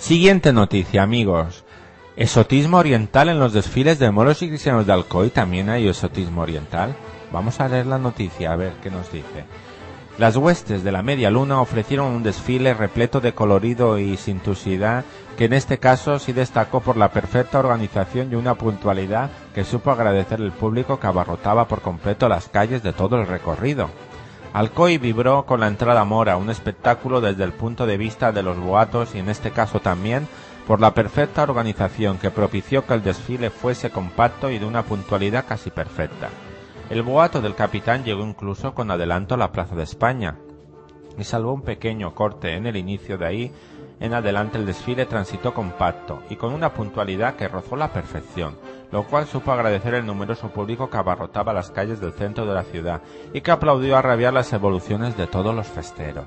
Siguiente 0.10 0.54
noticia, 0.54 1.04
amigos. 1.04 1.65
Esotismo 2.15 2.78
oriental 2.78 3.30
en 3.30 3.38
los 3.38 3.54
desfiles 3.54 4.00
de 4.00 4.10
moros 4.10 4.41
y 4.41 4.48
cristianos 4.48 4.88
de 4.88 4.93
Alcoy. 4.93 5.30
También 5.30 5.69
hay 5.69 5.88
esotismo 5.88 6.41
oriental. 6.41 6.95
Vamos 7.32 7.60
a 7.60 7.67
leer 7.67 7.86
la 7.86 8.00
noticia 8.00 8.52
a 8.52 8.56
ver 8.56 8.74
qué 8.82 8.89
nos 8.89 9.12
dice. 9.12 9.45
Las 10.17 10.36
huestes 10.36 10.84
de 10.84 10.91
la 10.91 11.04
media 11.04 11.30
luna 11.30 11.62
ofrecieron 11.62 12.08
un 12.08 12.24
desfile 12.24 12.74
repleto 12.74 13.22
de 13.22 13.34
colorido 13.34 14.00
y 14.00 14.17
sintusidad 14.17 15.06
que 15.38 15.45
en 15.45 15.54
este 15.54 15.78
caso 15.78 16.17
sí 16.17 16.34
destacó 16.34 16.80
por 16.80 16.98
la 16.98 17.12
perfecta 17.12 17.60
organización 17.60 18.32
y 18.32 18.36
una 18.36 18.56
puntualidad 18.56 19.30
que 19.54 19.63
supo 19.63 19.91
agradecer 19.91 20.41
el 20.41 20.52
público 20.52 21.00
que 21.00 21.06
abarrotaba 21.06 21.67
por 21.67 21.82
completo 21.82 22.28
las 22.28 22.50
calles 22.50 22.82
de 22.82 22.93
todo 22.93 23.17
el 23.17 23.28
recorrido. 23.28 23.91
Alcoy 24.51 24.97
vibró 24.97 25.45
con 25.45 25.59
la 25.59 25.67
entrada 25.67 26.03
mora, 26.05 26.38
un 26.38 26.49
espectáculo 26.49 27.21
desde 27.21 27.43
el 27.43 27.53
punto 27.53 27.85
de 27.85 27.97
vista 27.97 28.31
de 28.31 28.41
los 28.41 28.57
boatos 28.57 29.13
y 29.13 29.19
en 29.19 29.29
este 29.29 29.51
caso 29.51 29.79
también 29.79 30.27
por 30.65 30.81
la 30.81 30.93
perfecta 30.93 31.43
organización 31.43 32.17
que 32.17 32.31
propició 32.31 32.85
que 32.85 32.95
el 32.95 33.03
desfile 33.03 33.51
fuese 33.51 33.91
compacto 33.91 34.49
y 34.49 34.57
de 34.57 34.65
una 34.65 34.83
puntualidad 34.83 35.45
casi 35.47 35.69
perfecta. 35.69 36.29
El 36.89 37.03
boato 37.03 37.41
del 37.41 37.53
capitán 37.53 38.03
llegó 38.03 38.25
incluso 38.25 38.73
con 38.73 38.89
adelanto 38.89 39.35
a 39.35 39.38
la 39.38 39.51
Plaza 39.51 39.75
de 39.75 39.83
España 39.83 40.38
y 41.17 41.23
salvo 41.23 41.53
un 41.53 41.62
pequeño 41.62 42.15
corte 42.15 42.55
en 42.55 42.65
el 42.65 42.75
inicio 42.75 43.19
de 43.19 43.25
ahí 43.25 43.51
en 43.99 44.13
adelante 44.13 44.57
el 44.57 44.65
desfile 44.65 45.05
transitó 45.05 45.53
compacto 45.53 46.23
y 46.29 46.38
con 46.38 46.53
una 46.53 46.73
puntualidad 46.73 47.35
que 47.35 47.47
rozó 47.49 47.75
la 47.75 47.91
perfección, 47.91 48.55
lo 48.91 49.04
cual 49.04 49.28
supo 49.28 49.52
agradecer 49.52 49.93
el 49.93 50.06
numeroso 50.06 50.49
público 50.49 50.89
que 50.89 50.97
abarrotaba 50.97 51.54
las 51.54 51.71
calles 51.71 52.02
del 52.02 52.13
centro 52.13 52.45
de 52.45 52.54
la 52.54 52.63
ciudad 52.63 53.02
y 53.34 53.41
que 53.41 53.52
aplaudió 53.52 53.97
a 53.97 54.02
rabiar 54.02 54.34
las 54.34 54.52
evoluciones 54.54 55.15
de 55.17 55.28
todos 55.28 55.54
los 55.54 55.67
festeros. 55.67 56.25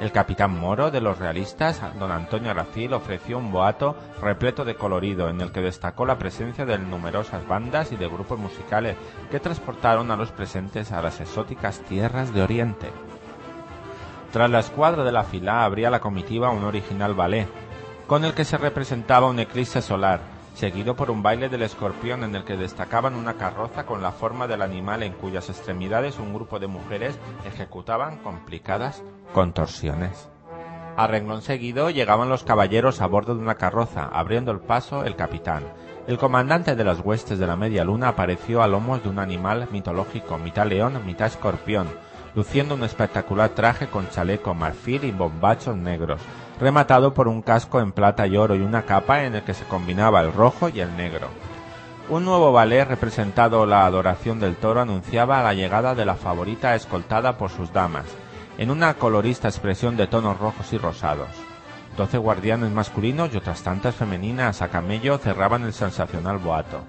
El 0.00 0.12
capitán 0.12 0.58
moro 0.58 0.90
de 0.90 1.00
los 1.00 1.18
realistas, 1.18 1.80
don 1.98 2.12
Antonio 2.12 2.50
Aracil, 2.50 2.92
ofreció 2.92 3.38
un 3.38 3.50
boato 3.50 3.96
repleto 4.20 4.62
de 4.62 4.74
colorido 4.74 5.30
en 5.30 5.40
el 5.40 5.52
que 5.52 5.62
destacó 5.62 6.04
la 6.04 6.18
presencia 6.18 6.66
de 6.66 6.78
numerosas 6.78 7.48
bandas 7.48 7.92
y 7.92 7.96
de 7.96 8.06
grupos 8.06 8.38
musicales 8.38 8.96
que 9.30 9.40
transportaron 9.40 10.10
a 10.10 10.16
los 10.16 10.32
presentes 10.32 10.92
a 10.92 11.00
las 11.00 11.20
exóticas 11.22 11.80
tierras 11.80 12.34
de 12.34 12.42
Oriente. 12.42 12.90
Tras 14.32 14.50
la 14.50 14.58
escuadra 14.58 15.02
de 15.02 15.12
la 15.12 15.24
fila 15.24 15.64
abría 15.64 15.88
la 15.88 16.00
comitiva 16.00 16.50
un 16.50 16.64
original 16.64 17.14
ballet, 17.14 17.48
con 18.06 18.26
el 18.26 18.34
que 18.34 18.44
se 18.44 18.58
representaba 18.58 19.28
un 19.28 19.38
eclipse 19.38 19.80
solar, 19.80 20.35
seguido 20.56 20.96
por 20.96 21.10
un 21.10 21.22
baile 21.22 21.50
del 21.50 21.62
escorpión 21.62 22.24
en 22.24 22.34
el 22.34 22.44
que 22.44 22.56
destacaban 22.56 23.14
una 23.14 23.34
carroza 23.34 23.84
con 23.84 24.02
la 24.02 24.10
forma 24.10 24.46
del 24.46 24.62
animal 24.62 25.02
en 25.02 25.12
cuyas 25.12 25.50
extremidades 25.50 26.18
un 26.18 26.32
grupo 26.32 26.58
de 26.58 26.66
mujeres 26.66 27.18
ejecutaban 27.44 28.16
complicadas 28.18 29.02
contorsiones. 29.34 30.30
A 30.96 31.06
renglón 31.06 31.42
seguido 31.42 31.90
llegaban 31.90 32.30
los 32.30 32.42
caballeros 32.42 33.02
a 33.02 33.06
bordo 33.06 33.34
de 33.34 33.42
una 33.42 33.56
carroza, 33.56 34.04
abriendo 34.10 34.50
el 34.50 34.60
paso 34.60 35.04
el 35.04 35.14
capitán. 35.14 35.64
El 36.06 36.16
comandante 36.16 36.74
de 36.74 36.84
las 36.84 37.00
huestes 37.00 37.38
de 37.38 37.46
la 37.46 37.56
media 37.56 37.84
luna 37.84 38.08
apareció 38.08 38.62
a 38.62 38.66
lomos 38.66 39.02
de 39.02 39.10
un 39.10 39.18
animal 39.18 39.68
mitológico, 39.70 40.38
mitad 40.38 40.66
león, 40.66 41.04
mitad 41.04 41.26
escorpión, 41.26 41.86
luciendo 42.34 42.76
un 42.76 42.84
espectacular 42.84 43.50
traje 43.50 43.88
con 43.88 44.08
chaleco 44.08 44.54
marfil 44.54 45.04
y 45.04 45.10
bombachos 45.10 45.76
negros, 45.76 46.22
rematado 46.60 47.12
por 47.14 47.28
un 47.28 47.42
casco 47.42 47.80
en 47.80 47.92
plata 47.92 48.26
y 48.26 48.36
oro 48.36 48.54
y 48.54 48.60
una 48.60 48.82
capa 48.82 49.24
en 49.24 49.34
el 49.34 49.42
que 49.42 49.54
se 49.54 49.64
combinaba 49.64 50.20
el 50.20 50.32
rojo 50.32 50.68
y 50.68 50.80
el 50.80 50.96
negro. 50.96 51.28
Un 52.08 52.24
nuevo 52.24 52.52
ballet 52.52 52.86
representado 52.86 53.66
la 53.66 53.84
adoración 53.84 54.38
del 54.38 54.56
toro 54.56 54.80
anunciaba 54.80 55.42
la 55.42 55.54
llegada 55.54 55.94
de 55.94 56.04
la 56.04 56.14
favorita 56.14 56.74
escoltada 56.74 57.36
por 57.36 57.50
sus 57.50 57.72
damas, 57.72 58.06
en 58.58 58.70
una 58.70 58.94
colorista 58.94 59.48
expresión 59.48 59.96
de 59.96 60.06
tonos 60.06 60.38
rojos 60.38 60.72
y 60.72 60.78
rosados. 60.78 61.28
Doce 61.96 62.18
guardianes 62.18 62.70
masculinos 62.70 63.30
y 63.32 63.38
otras 63.38 63.62
tantas 63.62 63.94
femeninas 63.94 64.62
a 64.62 64.68
camello 64.68 65.18
cerraban 65.18 65.64
el 65.64 65.72
sensacional 65.72 66.38
boato. 66.38 66.82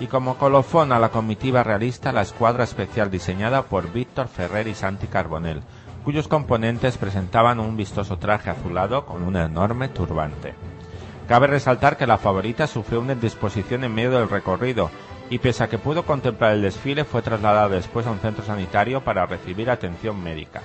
Y 0.00 0.06
como 0.06 0.38
colofón 0.38 0.90
a 0.90 0.98
la 0.98 1.10
comitiva 1.10 1.62
realista 1.62 2.12
la 2.12 2.22
escuadra 2.22 2.64
especial 2.64 3.10
diseñada 3.10 3.62
por 3.62 3.92
Víctor 3.92 4.26
Ferrer 4.26 4.66
y 4.66 4.74
Santi 4.74 5.06
Carbonell, 5.06 5.62
cuyos 6.04 6.28
componentes 6.28 6.98
presentaban 6.98 7.58
un 7.58 7.76
vistoso 7.76 8.18
traje 8.18 8.50
azulado 8.50 9.06
con 9.06 9.22
un 9.22 9.36
enorme 9.36 9.88
turbante. 9.88 10.54
Cabe 11.26 11.46
resaltar 11.46 11.96
que 11.96 12.06
la 12.06 12.18
favorita 12.18 12.66
sufrió 12.66 13.00
una 13.00 13.14
indisposición 13.14 13.82
en 13.84 13.94
medio 13.94 14.10
del 14.10 14.28
recorrido 14.28 14.90
y 15.30 15.38
pese 15.38 15.64
a 15.64 15.68
que 15.68 15.78
pudo 15.78 16.04
contemplar 16.04 16.52
el 16.52 16.62
desfile 16.62 17.04
fue 17.04 17.22
trasladada 17.22 17.70
después 17.70 18.06
a 18.06 18.10
un 18.10 18.18
centro 18.18 18.44
sanitario 18.44 19.02
para 19.02 19.24
recibir 19.24 19.70
atención 19.70 20.22
médica. 20.22 20.60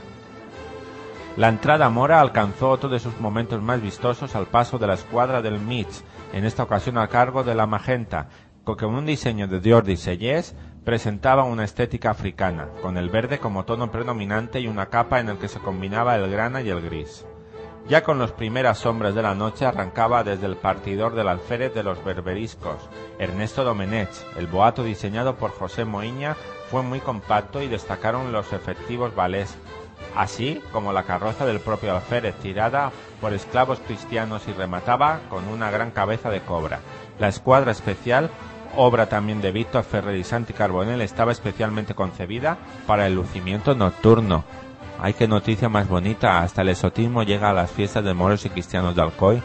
La 1.37 1.47
entrada 1.47 1.89
mora 1.89 2.19
alcanzó 2.19 2.69
otro 2.69 2.89
de 2.89 2.99
sus 2.99 3.17
momentos 3.21 3.61
más 3.61 3.81
vistosos 3.81 4.35
al 4.35 4.47
paso 4.47 4.77
de 4.77 4.87
la 4.87 4.95
escuadra 4.95 5.41
del 5.41 5.59
Mitch, 5.59 6.03
en 6.33 6.43
esta 6.43 6.63
ocasión 6.63 6.97
a 6.97 7.07
cargo 7.07 7.45
de 7.45 7.55
la 7.55 7.65
Magenta, 7.65 8.27
con 8.75 8.93
un 8.93 9.05
diseño 9.05 9.47
de 9.47 9.71
Jordi 9.71 9.97
Sellés 9.97 10.55
presentaba 10.83 11.43
una 11.43 11.63
estética 11.63 12.11
africana, 12.11 12.69
con 12.81 12.97
el 12.97 13.09
verde 13.09 13.39
como 13.39 13.65
tono 13.65 13.91
predominante 13.91 14.59
y 14.59 14.67
una 14.67 14.87
capa 14.87 15.19
en 15.19 15.29
el 15.29 15.37
que 15.37 15.47
se 15.47 15.59
combinaba 15.59 16.15
el 16.15 16.29
grana 16.29 16.61
y 16.61 16.69
el 16.69 16.81
gris. 16.81 17.25
Ya 17.87 18.03
con 18.03 18.19
las 18.19 18.31
primeras 18.31 18.77
sombras 18.77 19.15
de 19.15 19.23
la 19.23 19.33
noche 19.33 19.65
arrancaba 19.65 20.23
desde 20.23 20.45
el 20.45 20.57
partidor 20.57 21.15
del 21.15 21.27
alférez 21.27 21.73
de 21.73 21.81
los 21.81 22.03
berberiscos, 22.03 22.87
Ernesto 23.17 23.63
Domenech. 23.63 24.09
El 24.37 24.45
boato 24.45 24.83
diseñado 24.83 25.37
por 25.37 25.51
José 25.51 25.85
Moiña 25.85 26.35
fue 26.69 26.83
muy 26.83 26.99
compacto 26.99 27.63
y 27.63 27.67
destacaron 27.67 28.31
los 28.31 28.53
efectivos 28.53 29.15
valés, 29.15 29.57
así 30.15 30.61
como 30.71 30.93
la 30.93 31.03
carroza 31.03 31.47
del 31.47 31.61
propio 31.61 31.95
alférez 31.95 32.35
tirada 32.35 32.91
por 33.19 33.33
esclavos 33.33 33.79
cristianos 33.79 34.47
y 34.47 34.53
remataba 34.53 35.21
con 35.29 35.47
una 35.47 35.71
gran 35.71 35.89
cabeza 35.89 36.29
de 36.29 36.41
cobra. 36.41 36.81
La 37.17 37.27
escuadra 37.27 37.71
especial 37.71 38.29
obra 38.75 39.07
también 39.07 39.41
de 39.41 39.51
Víctor 39.51 39.83
Ferrer 39.83 40.15
y 40.15 40.23
Santi 40.23 40.53
Carbonell, 40.53 41.01
estaba 41.01 41.31
especialmente 41.31 41.93
concebida 41.95 42.57
para 42.87 43.07
el 43.07 43.15
lucimiento 43.15 43.75
nocturno. 43.75 44.43
Ay, 45.01 45.13
qué 45.13 45.27
noticia 45.27 45.69
más 45.69 45.87
bonita, 45.87 46.41
hasta 46.41 46.61
el 46.61 46.69
esotismo 46.69 47.23
llega 47.23 47.49
a 47.49 47.53
las 47.53 47.71
fiestas 47.71 48.03
de 48.03 48.13
moros 48.13 48.45
y 48.45 48.49
cristianos 48.49 48.95
de 48.95 49.01
Alcoy. 49.01 49.41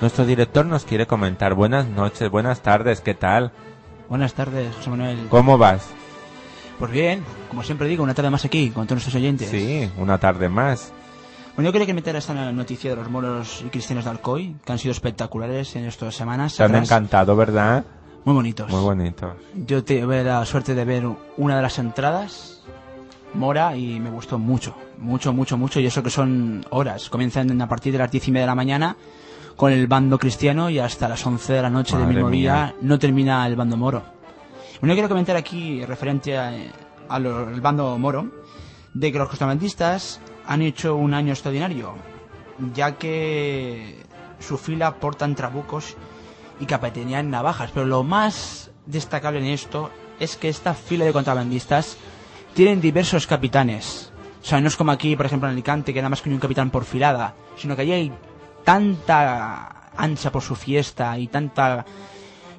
Nuestro 0.00 0.26
director 0.26 0.66
nos 0.66 0.84
quiere 0.84 1.06
comentar. 1.06 1.54
Buenas 1.54 1.86
noches, 1.86 2.30
buenas 2.30 2.60
tardes, 2.60 3.00
¿qué 3.00 3.14
tal? 3.14 3.52
Buenas 4.08 4.34
tardes, 4.34 4.74
José 4.76 4.90
Manuel. 4.90 5.26
¿Cómo 5.30 5.56
vas? 5.56 5.88
Pues 6.78 6.90
bien, 6.90 7.24
como 7.48 7.62
siempre 7.62 7.88
digo, 7.88 8.02
una 8.02 8.12
tarde 8.14 8.28
más 8.30 8.44
aquí 8.44 8.70
con 8.70 8.86
todos 8.86 8.96
nuestros 8.96 9.14
oyentes. 9.14 9.48
Sí, 9.48 9.90
una 9.96 10.18
tarde 10.18 10.48
más. 10.48 10.92
Bueno, 11.54 11.68
yo 11.68 11.72
quería 11.72 11.86
que 11.86 11.94
meter 11.94 12.14
esta 12.16 12.34
noticia 12.52 12.90
de 12.90 12.96
los 12.96 13.08
moros 13.08 13.64
y 13.66 13.70
cristianos 13.70 14.04
de 14.04 14.10
Alcoy, 14.10 14.56
que 14.62 14.72
han 14.72 14.78
sido 14.78 14.92
espectaculares 14.92 15.74
en 15.76 15.86
estas 15.86 16.14
semanas. 16.14 16.54
Te 16.54 16.62
han 16.64 16.72
atrás. 16.72 16.84
encantado, 16.90 17.34
¿verdad? 17.34 17.84
Muy 18.26 18.34
bonitos. 18.34 18.68
Muy 18.70 18.80
bonitos. 18.82 19.32
Yo 19.54 19.82
tuve 19.82 20.22
la 20.24 20.44
suerte 20.44 20.74
de 20.74 20.84
ver 20.84 21.06
una 21.38 21.56
de 21.56 21.62
las 21.62 21.78
entradas, 21.78 22.60
Mora, 23.34 23.76
y 23.76 24.00
me 24.00 24.10
gustó 24.10 24.38
mucho. 24.38 24.74
Mucho, 24.98 25.32
mucho, 25.32 25.56
mucho. 25.56 25.78
Y 25.80 25.86
eso 25.86 26.02
que 26.02 26.10
son 26.10 26.64
horas. 26.70 27.08
Comienzan 27.08 27.60
a 27.62 27.68
partir 27.68 27.92
de 27.92 27.98
las 27.98 28.10
diez 28.10 28.26
y 28.28 28.32
media 28.32 28.42
de 28.42 28.46
la 28.48 28.54
mañana 28.54 28.96
con 29.56 29.72
el 29.72 29.86
bando 29.86 30.18
cristiano 30.18 30.68
y 30.70 30.78
hasta 30.78 31.08
las 31.08 31.24
once 31.26 31.52
de 31.52 31.62
la 31.62 31.70
noche 31.70 31.92
del 31.96 32.02
Madre 32.06 32.14
mismo 32.16 32.30
mía. 32.30 32.74
no 32.82 32.98
termina 32.98 33.46
el 33.46 33.56
bando 33.56 33.76
moro. 33.76 34.02
Bueno, 34.80 34.94
quiero 34.94 35.08
comentar 35.08 35.36
aquí, 35.36 35.84
referente 35.86 36.36
a- 36.36 36.52
al 37.08 37.60
bando 37.60 37.96
moro, 37.98 38.28
de 38.92 39.12
que 39.12 39.18
los 39.18 39.28
costamentistas 39.28 40.20
han 40.46 40.62
hecho 40.62 40.96
un 40.96 41.14
año 41.14 41.32
extraordinario, 41.32 41.94
ya 42.74 42.92
que 42.96 44.02
su 44.40 44.58
fila 44.58 44.96
portan 44.96 45.34
trabucos 45.34 45.96
y 46.60 46.66
capitanean 46.66 47.30
navajas. 47.30 47.70
Pero 47.72 47.86
lo 47.86 48.02
más 48.02 48.70
destacable 48.86 49.38
en 49.40 49.46
esto 49.46 49.90
es 50.20 50.36
que 50.36 50.48
esta 50.48 50.74
fila 50.74 51.04
de 51.04 51.12
contrabandistas 51.12 51.96
tienen 52.54 52.80
diversos 52.80 53.26
capitanes. 53.26 54.12
O 54.42 54.44
sea, 54.46 54.60
no 54.60 54.68
es 54.68 54.76
como 54.76 54.92
aquí, 54.92 55.16
por 55.16 55.26
ejemplo, 55.26 55.48
en 55.48 55.54
Alicante, 55.54 55.92
que 55.92 56.00
nada 56.00 56.08
más 56.08 56.22
que 56.22 56.30
un 56.30 56.38
capitán 56.38 56.70
por 56.70 56.84
filada, 56.84 57.34
sino 57.56 57.74
que 57.76 57.82
allí 57.82 57.92
hay 57.92 58.12
tanta 58.64 59.90
ancha 59.96 60.30
por 60.30 60.42
su 60.42 60.54
fiesta 60.54 61.18
y 61.18 61.26
tanta, 61.26 61.84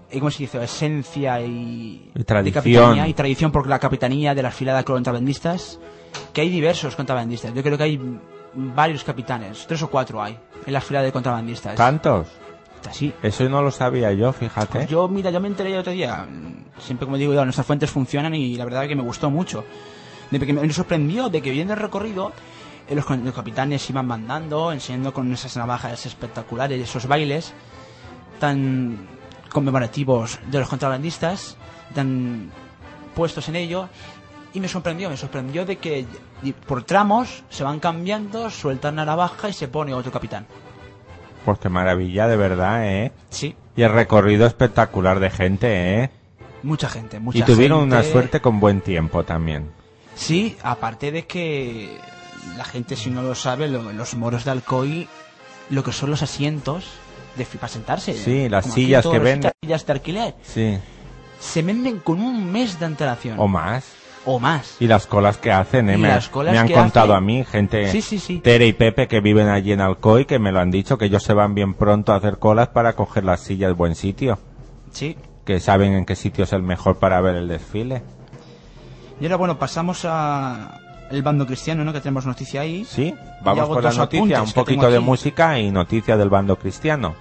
eh, 0.10 0.20
¿cómo 0.20 0.32
se 0.32 0.44
dice?, 0.44 0.64
esencia 0.64 1.40
y, 1.42 2.12
Y 2.16 2.24
tradición. 2.24 2.44
de 2.44 2.52
capitanía 2.52 3.08
y 3.08 3.14
tradición 3.14 3.52
por 3.52 3.68
la 3.68 3.80
capitanía 3.80 4.36
de 4.36 4.44
las 4.44 4.54
filadas 4.54 4.84
contrabandistas, 4.84 5.80
que 6.34 6.42
hay 6.42 6.50
diversos 6.50 6.96
contrabandistas. 6.96 7.54
Yo 7.54 7.64
creo 7.64 7.78
que 7.78 7.84
hay 7.84 8.20
varios 8.54 9.04
capitanes, 9.04 9.66
tres 9.68 9.82
o 9.84 9.90
cuatro 9.90 10.22
hay, 10.22 10.38
en 10.66 10.74
las 10.74 10.84
filas 10.84 11.04
de 11.04 11.12
contrabandistas. 11.12 11.76
¿Tantos? 11.76 12.28
Así. 12.88 13.14
Eso 13.22 13.48
no 13.50 13.62
lo 13.62 13.72
sabía 13.72 14.12
yo, 14.14 14.32
fíjate. 14.34 14.80
Pues 14.80 14.90
yo, 14.90 15.08
mira, 15.08 15.32
yo 15.32 15.40
me 15.40 15.48
enteré 15.48 15.74
el 15.74 15.80
otro 15.80 15.94
día. 15.94 16.28
Siempre, 16.80 17.06
como 17.06 17.18
digo 17.18 17.34
nuestras 17.44 17.66
fuentes 17.66 17.90
funcionan 17.90 18.34
y 18.36 18.56
la 18.56 18.66
verdad 18.66 18.84
es 18.84 18.90
que 18.90 18.96
me 18.96 19.04
gustó 19.04 19.30
mucho. 19.30 19.64
De 20.32 20.40
que 20.40 20.54
me 20.54 20.74
sorprendió 20.74 21.30
de 21.30 21.42
que 21.42 21.52
viendo 21.52 21.74
el 21.74 21.80
recorrido, 21.80 22.32
eh, 22.88 22.96
los, 22.96 23.10
los 23.10 23.34
capitanes 23.34 23.90
iban 23.90 24.08
mandando, 24.08 24.72
enseñando 24.72 25.14
con 25.14 25.32
esas 25.32 25.56
navajas 25.58 26.06
espectaculares, 26.06 26.82
esos 26.82 27.08
bailes 27.08 27.54
tan 28.40 29.08
conmemorativos 29.52 30.40
de 30.50 30.60
los 30.60 30.70
contrabandistas, 30.70 31.58
tan 31.94 32.52
puestos 33.16 33.50
en 33.50 33.56
ello. 33.56 33.90
Y 34.54 34.60
me 34.60 34.68
sorprendió, 34.68 35.10
me 35.10 35.18
sorprendió 35.18 35.66
de 35.66 35.78
que 35.78 36.06
por 36.66 36.84
tramos 36.84 37.44
se 37.50 37.64
van 37.64 37.80
cambiando, 37.80 38.50
sueltan 38.50 38.96
la 38.96 39.06
navaja 39.06 39.50
y 39.50 39.54
se 39.54 39.68
pone 39.68 39.94
otro 39.94 40.12
capitán. 40.12 40.46
Pues 41.48 41.60
qué 41.60 41.70
maravilla, 41.70 42.28
de 42.28 42.36
verdad, 42.36 42.86
¿eh? 42.86 43.14
Sí, 43.30 43.56
Y 43.78 43.84
el 43.84 43.94
recorrido 43.94 44.46
espectacular 44.46 45.22
de 45.22 45.30
gente, 45.30 46.04
¿eh? 46.04 46.10
mucha 46.62 46.90
gente, 46.90 47.22
mucha 47.22 47.38
Y 47.40 47.42
tuvieron 47.44 47.80
gente. 47.90 47.96
una 47.96 48.04
suerte 48.04 48.42
con 48.42 48.60
buen 48.60 48.82
tiempo 48.82 49.24
también. 49.24 49.70
Sí, 50.14 50.58
aparte 50.62 51.10
de 51.14 51.26
que 51.26 51.98
la 52.58 52.66
gente, 52.66 52.98
si 52.98 53.10
no 53.12 53.22
lo 53.24 53.34
sabe, 53.34 53.70
lo- 53.70 53.94
los 53.94 54.14
moros 54.16 54.44
de 54.44 54.52
Alcoy, 54.52 55.08
lo 55.70 55.86
que 55.86 55.94
son 55.94 56.10
los 56.10 56.22
asientos 56.22 56.84
de 57.38 57.46
para 57.46 57.70
sentarse. 57.70 58.14
Sí, 58.14 58.50
las 58.50 58.66
sillas 58.66 59.08
que 59.08 59.20
venden. 59.20 59.52
sillas 59.64 59.86
de 59.86 59.94
alquiler. 59.94 60.36
Sí. 60.44 60.78
Se 61.40 61.62
venden 61.62 62.00
con 62.00 62.20
un 62.22 62.52
mes 62.52 62.78
de 62.78 62.88
antelación. 62.88 63.40
O 63.40 63.48
más. 63.48 63.86
O 64.30 64.40
más. 64.40 64.76
Y 64.82 64.88
las 64.88 65.08
colas 65.08 65.38
que 65.38 65.54
hacen, 65.54 65.90
¿eh? 65.90 65.98
Me, 65.98 66.10
las 66.10 66.28
colas 66.28 66.52
me 66.52 66.60
han 66.60 66.68
que 66.68 66.74
contado 66.74 67.14
hacen. 67.14 67.24
a 67.24 67.26
mí, 67.26 67.46
gente, 67.46 67.90
Sí, 67.90 68.02
sí, 68.02 68.20
sí. 68.20 68.40
Tere 68.40 68.68
y 68.68 68.74
Pepe, 68.74 69.08
que 69.08 69.22
viven 69.22 69.48
allí 69.48 69.72
en 69.72 69.80
Alcoy, 69.80 70.26
que 70.26 70.38
me 70.38 70.52
lo 70.52 70.60
han 70.60 70.70
dicho, 70.70 70.98
que 70.98 71.06
ellos 71.06 71.24
se 71.24 71.34
van 71.34 71.56
bien 71.56 71.74
pronto 71.76 72.12
a 72.12 72.18
hacer 72.18 72.38
colas 72.38 72.68
para 72.68 72.94
coger 72.94 73.24
las 73.24 73.40
sillas 73.40 73.74
buen 73.74 73.96
sitio. 73.96 74.38
Sí. 74.92 75.16
Que 75.46 75.62
saben 75.62 75.94
en 75.94 76.06
qué 76.06 76.16
sitio 76.16 76.44
es 76.44 76.52
el 76.52 76.62
mejor 76.62 76.98
para 76.98 77.22
ver 77.22 77.36
el 77.36 77.48
desfile. 77.48 78.04
Y 79.22 79.24
ahora, 79.24 79.38
bueno, 79.38 79.58
pasamos 79.58 80.02
a 80.04 80.82
el 81.10 81.24
bando 81.24 81.46
cristiano, 81.46 81.86
¿no? 81.86 81.94
Que 81.94 82.02
tenemos 82.02 82.26
noticia 82.26 82.62
ahí. 82.62 82.84
¿Sí? 82.84 83.16
Vamos 83.44 83.70
con 83.70 83.82
la 83.82 83.94
noticia, 83.94 84.42
un 84.42 84.52
poquito 84.52 84.92
de 84.92 85.00
música 85.00 85.58
y 85.58 85.72
noticia 85.72 86.18
del 86.18 86.30
bando 86.30 86.58
cristiano. 86.58 87.16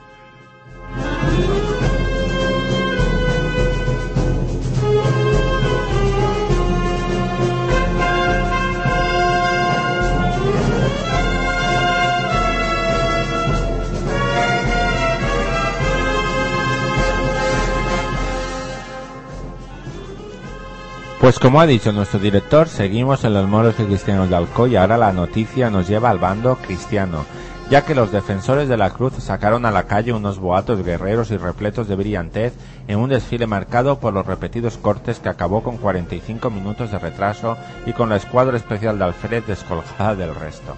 Pues 21.21 21.39
como 21.39 21.63
ha 21.63 21.67
dicho 21.67 21.93
nuestro 21.93 22.21
director, 22.21 22.69
seguimos 22.69 23.25
en 23.25 23.33
los 23.33 23.49
moros 23.49 23.75
y 23.79 23.85
cristianos 23.85 24.29
de 24.29 24.37
Alcoy 24.37 24.73
y 24.73 24.77
ahora 24.77 24.99
la 24.99 25.15
noticia 25.15 25.71
nos 25.71 25.89
lleva 25.89 26.11
al 26.11 26.19
bando 26.19 26.57
cristiano, 26.57 27.25
ya 27.71 27.87
que 27.87 27.95
los 27.95 28.13
defensores 28.13 28.69
de 28.69 28.77
la 28.77 28.91
cruz 28.91 29.15
sacaron 29.15 29.65
a 29.65 29.71
la 29.71 29.85
calle 29.85 30.13
unos 30.13 30.39
boatos 30.39 30.85
guerreros 30.85 31.31
y 31.31 31.39
repletos 31.39 31.89
de 31.89 31.97
brillantez 31.97 32.53
en 32.87 32.99
un 32.99 33.09
desfile 33.09 33.47
marcado 33.47 33.99
por 33.99 34.13
los 34.13 34.27
repetidos 34.27 34.77
cortes 34.77 35.19
que 35.19 35.31
acabó 35.31 35.63
con 35.63 35.79
45 35.79 36.51
minutos 36.51 36.91
de 36.91 36.99
retraso 36.99 37.57
y 37.87 37.95
con 37.95 38.11
la 38.11 38.17
escuadra 38.17 38.59
especial 38.59 38.99
de 38.99 39.07
Alfred 39.07 39.43
descolgada 39.45 40.15
del 40.15 40.35
resto. 40.35 40.77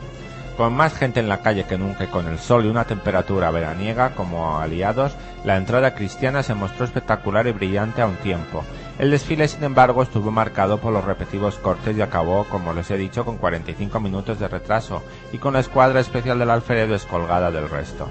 Con 0.57 0.73
más 0.73 0.95
gente 0.95 1.19
en 1.19 1.29
la 1.29 1.41
calle 1.41 1.65
que 1.65 1.79
nunca 1.79 2.05
y 2.05 2.09
con 2.09 2.29
el 2.29 2.39
sol 2.39 2.65
y 2.65 2.69
una 2.69 2.85
temperatura 2.85 3.51
veraniega 3.51 4.15
como 4.15 4.59
aliados, 4.59 5.13
la 5.45 5.57
entrada 5.57 5.95
cristiana 5.95 6.45
se 6.45 6.55
mostró 6.55 6.85
espectacular 6.85 7.49
y 7.49 7.53
brillante 7.53 8.03
a 8.03 8.07
un 8.07 8.17
tiempo. 8.17 8.65
El 8.99 9.13
desfile, 9.13 9.47
sin 9.47 9.63
embargo, 9.63 10.03
estuvo 10.03 10.33
marcado 10.33 10.79
por 10.79 10.93
los 10.93 11.05
repetidos 11.05 11.57
cortes 11.59 11.97
y 11.97 12.03
acabó, 12.03 12.43
como 12.45 12.75
les 12.75 12.91
he 12.91 12.97
dicho, 12.97 13.25
con 13.25 13.37
45 13.37 14.01
minutos 14.01 14.41
de 14.41 14.49
retraso 14.49 15.05
y 15.33 15.39
con 15.39 15.55
la 15.55 15.61
escuadra 15.61 16.01
especial 16.01 16.41
del 16.41 16.51
alférez 16.51 16.89
descolgada 16.89 17.53
del 17.53 17.69
resto. 17.69 18.11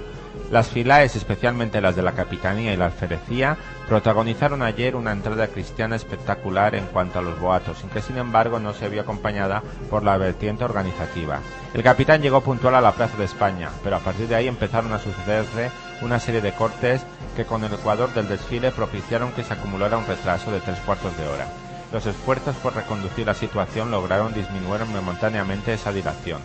Las 0.50 0.68
filaes, 0.68 1.14
especialmente 1.14 1.82
las 1.82 1.94
de 1.94 2.02
la 2.02 2.12
Capitanía 2.12 2.72
y 2.72 2.76
la 2.78 2.86
Alferecía, 2.86 3.58
protagonizaron 3.86 4.62
ayer 4.62 4.96
una 4.96 5.12
entrada 5.12 5.48
cristiana 5.48 5.94
espectacular 5.94 6.74
en 6.74 6.86
cuanto 6.86 7.18
a 7.18 7.22
los 7.22 7.38
boatos, 7.38 7.78
sin 7.78 7.90
que 7.90 8.00
sin 8.00 8.16
embargo 8.16 8.58
no 8.58 8.72
se 8.72 8.88
vio 8.88 9.02
acompañada 9.02 9.62
por 9.90 10.04
la 10.04 10.16
vertiente 10.16 10.64
organizativa. 10.64 11.40
El 11.74 11.82
capitán 11.82 12.22
llegó 12.22 12.40
puntual 12.40 12.76
a 12.76 12.80
la 12.80 12.92
Plaza 12.92 13.18
de 13.18 13.26
España, 13.26 13.68
pero 13.84 13.96
a 13.96 14.00
partir 14.00 14.26
de 14.26 14.36
ahí 14.36 14.48
empezaron 14.48 14.90
a 14.94 14.98
sucederse 14.98 15.70
una 16.00 16.18
serie 16.18 16.40
de 16.40 16.52
cortes 16.52 17.04
que 17.38 17.46
con 17.46 17.62
el 17.62 17.72
ecuador 17.72 18.12
del 18.14 18.26
desfile 18.26 18.72
propiciaron 18.72 19.30
que 19.30 19.44
se 19.44 19.54
acumulara 19.54 19.96
un 19.96 20.08
retraso 20.08 20.50
de 20.50 20.58
tres 20.58 20.80
cuartos 20.80 21.16
de 21.16 21.28
hora. 21.28 21.46
Los 21.92 22.04
esfuerzos 22.04 22.56
por 22.56 22.74
reconducir 22.74 23.26
la 23.26 23.34
situación 23.34 23.92
lograron 23.92 24.34
disminuir 24.34 24.84
momentáneamente 24.86 25.72
esa 25.72 25.92
dilación 25.92 26.40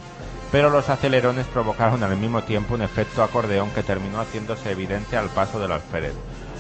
pero 0.54 0.70
los 0.70 0.88
acelerones 0.88 1.48
provocaron 1.48 2.04
al 2.04 2.16
mismo 2.16 2.44
tiempo 2.44 2.76
un 2.76 2.84
efecto 2.84 3.24
acordeón 3.24 3.72
que 3.72 3.82
terminó 3.82 4.22
haciéndose 4.22 4.70
evidente 4.70 5.18
al 5.18 5.30
paso 5.30 5.60
del 5.60 5.72
alférez, 5.72 6.14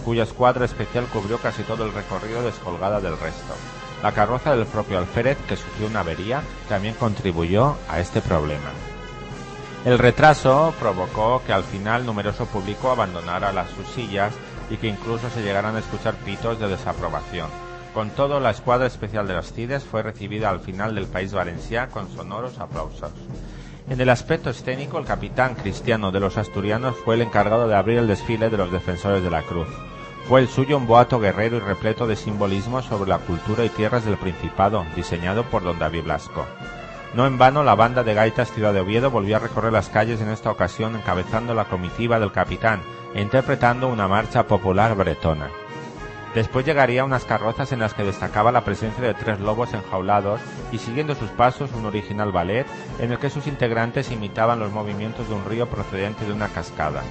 cuya 0.03 0.23
escuadra 0.23 0.65
especial 0.65 1.05
cubrió 1.13 1.37
casi 1.37 1.61
todo 1.61 1.85
el 1.85 1.93
recorrido 1.93 2.41
descolgada 2.41 2.99
del 2.99 3.19
resto. 3.19 3.53
La 4.01 4.11
carroza 4.11 4.55
del 4.55 4.65
propio 4.65 4.97
alférez, 4.97 5.37
que 5.47 5.57
sufrió 5.57 5.85
una 5.85 5.99
avería, 5.99 6.41
también 6.67 6.95
contribuyó 6.95 7.77
a 7.87 7.99
este 7.99 8.19
problema. 8.19 8.71
El 9.85 9.99
retraso 9.99 10.73
provocó 10.79 11.41
que 11.45 11.51
al 11.51 11.63
final 11.63 12.05
numeroso 12.05 12.45
público 12.45 12.89
abandonara 12.89 13.51
las 13.51 13.69
sus 13.71 13.85
sillas 13.87 14.33
y 14.69 14.77
que 14.77 14.87
incluso 14.87 15.29
se 15.29 15.43
llegaran 15.43 15.75
a 15.75 15.79
escuchar 15.79 16.15
pitos 16.15 16.57
de 16.57 16.69
desaprobación. 16.69 17.49
Con 17.93 18.09
todo, 18.09 18.39
la 18.39 18.51
escuadra 18.51 18.87
especial 18.87 19.27
de 19.27 19.33
los 19.33 19.51
CIDES 19.51 19.83
fue 19.83 20.01
recibida 20.01 20.49
al 20.49 20.61
final 20.61 20.95
del 20.95 21.07
país 21.07 21.33
valencià 21.33 21.89
con 21.89 22.09
sonoros 22.09 22.59
aplausos. 22.59 23.11
En 23.89 23.99
el 23.99 24.09
aspecto 24.09 24.49
escénico, 24.49 24.99
el 24.99 25.05
capitán 25.05 25.55
cristiano 25.55 26.13
de 26.13 26.21
los 26.21 26.37
asturianos 26.37 26.95
fue 27.03 27.15
el 27.15 27.21
encargado 27.21 27.67
de 27.67 27.75
abrir 27.75 27.97
el 27.97 28.07
desfile 28.07 28.49
de 28.49 28.57
los 28.57 28.71
defensores 28.71 29.21
de 29.21 29.29
la 29.29 29.41
cruz. 29.41 29.67
Fue 30.29 30.39
el 30.39 30.47
suyo 30.47 30.77
un 30.77 30.87
boato 30.87 31.19
guerrero 31.19 31.57
y 31.57 31.59
repleto 31.59 32.07
de 32.07 32.15
simbolismo 32.15 32.81
sobre 32.81 33.09
la 33.09 33.19
cultura 33.19 33.65
y 33.65 33.69
tierras 33.69 34.05
del 34.05 34.15
Principado, 34.15 34.85
diseñado 34.95 35.43
por 35.43 35.63
don 35.63 35.77
David 35.77 36.03
Blasco. 36.03 36.47
No 37.13 37.27
en 37.27 37.37
vano, 37.37 37.63
la 37.63 37.75
banda 37.75 38.03
de 38.03 38.15
gaitas 38.15 38.51
Ciudad 38.51 38.73
de 38.73 38.79
Oviedo 38.79 39.11
volvió 39.11 39.35
a 39.35 39.39
recorrer 39.39 39.71
las 39.71 39.89
calles 39.89 40.19
en 40.19 40.29
esta 40.29 40.49
ocasión 40.49 40.95
encabezando 40.95 41.53
la 41.53 41.65
comitiva 41.65 42.19
del 42.19 42.31
capitán 42.31 42.81
e 43.13 43.21
interpretando 43.21 43.87
una 43.87 44.07
marcha 44.07 44.47
popular 44.47 44.95
bretona. 44.95 45.51
Después 46.33 46.65
llegaría 46.65 47.05
unas 47.05 47.25
carrozas 47.25 47.71
en 47.71 47.79
las 47.79 47.93
que 47.93 48.03
destacaba 48.03 48.51
la 48.51 48.65
presencia 48.65 49.03
de 49.03 49.13
tres 49.13 49.39
lobos 49.39 49.71
enjaulados 49.75 50.41
y 50.71 50.79
siguiendo 50.79 51.13
sus 51.13 51.29
pasos 51.29 51.71
un 51.73 51.85
original 51.85 52.31
ballet 52.31 52.65
en 52.97 53.11
el 53.11 53.19
que 53.19 53.29
sus 53.29 53.45
integrantes 53.45 54.09
imitaban 54.09 54.59
los 54.59 54.71
movimientos 54.71 55.29
de 55.29 55.35
un 55.35 55.45
río 55.45 55.67
procedente 55.69 56.25
de 56.25 56.33
una 56.33 56.47
cascada. 56.47 57.03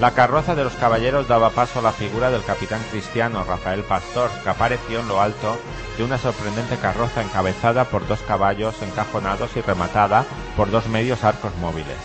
La 0.00 0.12
carroza 0.12 0.54
de 0.54 0.64
los 0.64 0.72
caballeros 0.76 1.28
daba 1.28 1.50
paso 1.50 1.78
a 1.78 1.82
la 1.82 1.92
figura 1.92 2.30
del 2.30 2.42
capitán 2.42 2.80
cristiano 2.90 3.44
Rafael 3.44 3.82
Pastor, 3.82 4.30
que 4.42 4.48
apareció 4.48 5.00
en 5.00 5.08
lo 5.08 5.20
alto 5.20 5.58
de 5.98 6.04
una 6.04 6.16
sorprendente 6.16 6.78
carroza 6.78 7.20
encabezada 7.20 7.84
por 7.84 8.08
dos 8.08 8.18
caballos 8.20 8.80
encajonados 8.80 9.54
y 9.58 9.60
rematada 9.60 10.24
por 10.56 10.70
dos 10.70 10.88
medios 10.88 11.22
arcos 11.22 11.54
móviles. 11.60 11.98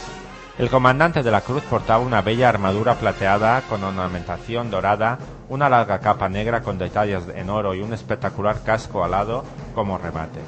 El 0.57 0.69
comandante 0.69 1.23
de 1.23 1.31
la 1.31 1.39
cruz 1.39 1.63
portaba 1.63 2.03
una 2.03 2.21
bella 2.21 2.49
armadura 2.49 2.95
plateada 2.95 3.61
con 3.69 3.81
ornamentación 3.81 4.69
dorada, 4.69 5.17
una 5.47 5.69
larga 5.69 5.99
capa 5.99 6.27
negra 6.27 6.63
con 6.63 6.77
detalles 6.77 7.23
en 7.33 7.49
oro 7.49 7.75
y 7.75 7.81
un 7.81 7.93
espectacular 7.93 8.61
casco 8.63 9.05
alado 9.05 9.45
como 9.73 9.97
remate. 9.97 10.41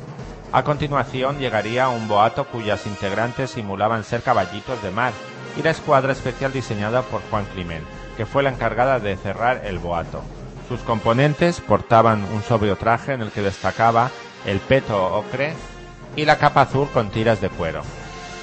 A 0.51 0.63
continuación 0.63 1.39
llegaría 1.39 1.87
un 1.87 2.09
boato 2.09 2.43
cuyas 2.43 2.85
integrantes 2.87 3.51
simulaban 3.51 4.03
ser 4.03 4.21
caballitos 4.21 4.81
de 4.83 4.91
mar 4.91 5.13
y 5.57 5.63
la 5.63 5.71
escuadra 5.71 6.11
especial 6.11 6.53
diseñada 6.53 7.01
por 7.01 7.21
Juan 7.29 7.45
Climent, 7.53 7.85
que 8.15 8.25
fue 8.25 8.43
la 8.43 8.49
encargada 8.51 8.99
de 8.99 9.17
cerrar 9.17 9.61
el 9.65 9.79
boato. 9.79 10.21
Sus 10.69 10.81
componentes 10.81 11.61
portaban 11.61 12.23
un 12.33 12.43
sobrio 12.43 12.75
traje 12.75 13.13
en 13.13 13.21
el 13.21 13.31
que 13.31 13.41
destacaba 13.41 14.11
el 14.45 14.59
peto 14.59 15.13
ocre 15.13 15.53
y 16.15 16.25
la 16.25 16.37
capa 16.37 16.61
azul 16.61 16.87
con 16.93 17.09
tiras 17.09 17.41
de 17.41 17.49
cuero. 17.49 17.81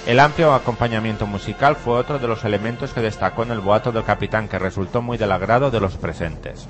El 0.07 0.21
amplio 0.21 0.53
acompañamiento 0.53 1.27
musical 1.27 1.77
fue 1.77 1.95
otro 1.95 2.19
de 2.19 2.29
los 2.29 2.45
elementos 2.45 2.93
que 2.93 3.01
destacó 3.01 3.43
en 3.43 3.53
el 3.53 3.61
boato 3.61 3.91
del 3.91 4.05
capitán 4.05 4.49
que 4.49 4.59
resultó 4.59 5.01
muy 5.01 5.17
del 5.17 5.33
agrado 5.33 5.71
de 5.71 5.81
los 5.81 5.97
presentes. 5.97 6.67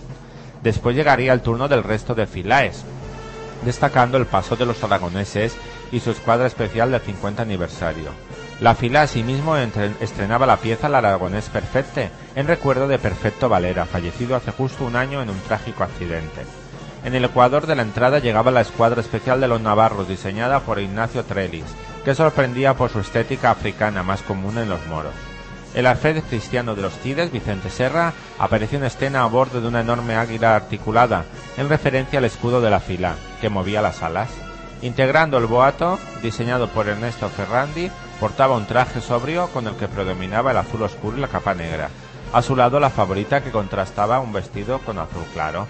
Después 0.62 0.94
llegaría 0.94 1.32
el 1.32 1.42
turno 1.42 1.68
del 1.68 1.82
resto 1.82 2.14
de 2.14 2.26
filaes, 2.26 2.84
destacando 3.64 4.18
el 4.18 4.26
paso 4.26 4.56
de 4.56 4.66
los 4.66 4.82
aragoneses 4.84 5.56
y 5.90 6.00
su 6.00 6.10
escuadra 6.10 6.46
especial 6.46 6.92
del 6.92 7.00
50 7.00 7.42
aniversario. 7.42 8.10
La 8.60 8.74
fila 8.76 9.02
asimismo 9.02 9.56
estrenaba 9.56 10.46
la 10.46 10.58
pieza 10.58 10.86
El 10.86 10.94
Aragonés 10.94 11.48
Perfecte, 11.48 12.10
en 12.36 12.46
recuerdo 12.46 12.86
de 12.86 13.00
Perfecto 13.00 13.48
Valera, 13.48 13.84
fallecido 13.84 14.36
hace 14.36 14.52
justo 14.52 14.84
un 14.84 14.94
año 14.94 15.20
en 15.20 15.28
un 15.28 15.38
trágico 15.40 15.82
accidente. 15.82 16.42
En 17.04 17.14
el 17.14 17.24
ecuador 17.24 17.66
de 17.66 17.74
la 17.74 17.82
entrada 17.82 18.20
llegaba 18.20 18.52
la 18.52 18.60
escuadra 18.60 19.00
especial 19.00 19.40
de 19.40 19.48
los 19.48 19.60
navarros, 19.60 20.08
diseñada 20.08 20.60
por 20.60 20.78
Ignacio 20.78 21.24
Trellis, 21.24 21.64
que 22.04 22.14
sorprendía 22.14 22.74
por 22.74 22.90
su 22.90 23.00
estética 23.00 23.50
africana 23.50 24.02
más 24.02 24.22
común 24.22 24.56
en 24.56 24.70
los 24.70 24.86
moros. 24.86 25.12
El 25.74 25.86
alférez 25.86 26.22
cristiano 26.30 26.76
de 26.76 26.82
los 26.82 26.94
Tides, 26.94 27.32
Vicente 27.32 27.68
Serra, 27.68 28.12
apareció 28.38 28.78
en 28.78 28.84
escena 28.84 29.24
a 29.24 29.26
bordo 29.26 29.60
de 29.60 29.66
una 29.66 29.80
enorme 29.80 30.14
águila 30.14 30.54
articulada, 30.54 31.24
en 31.56 31.68
referencia 31.68 32.20
al 32.20 32.24
escudo 32.24 32.60
de 32.60 32.70
la 32.70 32.78
fila, 32.78 33.16
que 33.40 33.48
movía 33.48 33.82
las 33.82 34.02
alas. 34.02 34.30
Integrando 34.80 35.38
el 35.38 35.46
boato, 35.46 35.98
diseñado 36.22 36.68
por 36.68 36.88
Ernesto 36.88 37.28
Ferrandi, 37.28 37.90
portaba 38.20 38.56
un 38.56 38.66
traje 38.66 39.00
sobrio 39.00 39.48
con 39.48 39.66
el 39.66 39.76
que 39.76 39.88
predominaba 39.88 40.50
el 40.50 40.56
azul 40.56 40.82
oscuro 40.82 41.16
y 41.16 41.20
la 41.20 41.28
capa 41.28 41.54
negra. 41.54 41.90
A 42.32 42.42
su 42.42 42.56
lado 42.56 42.80
la 42.80 42.90
favorita 42.90 43.42
que 43.42 43.50
contrastaba 43.50 44.20
un 44.20 44.32
vestido 44.32 44.78
con 44.80 44.98
azul 44.98 45.24
claro. 45.32 45.66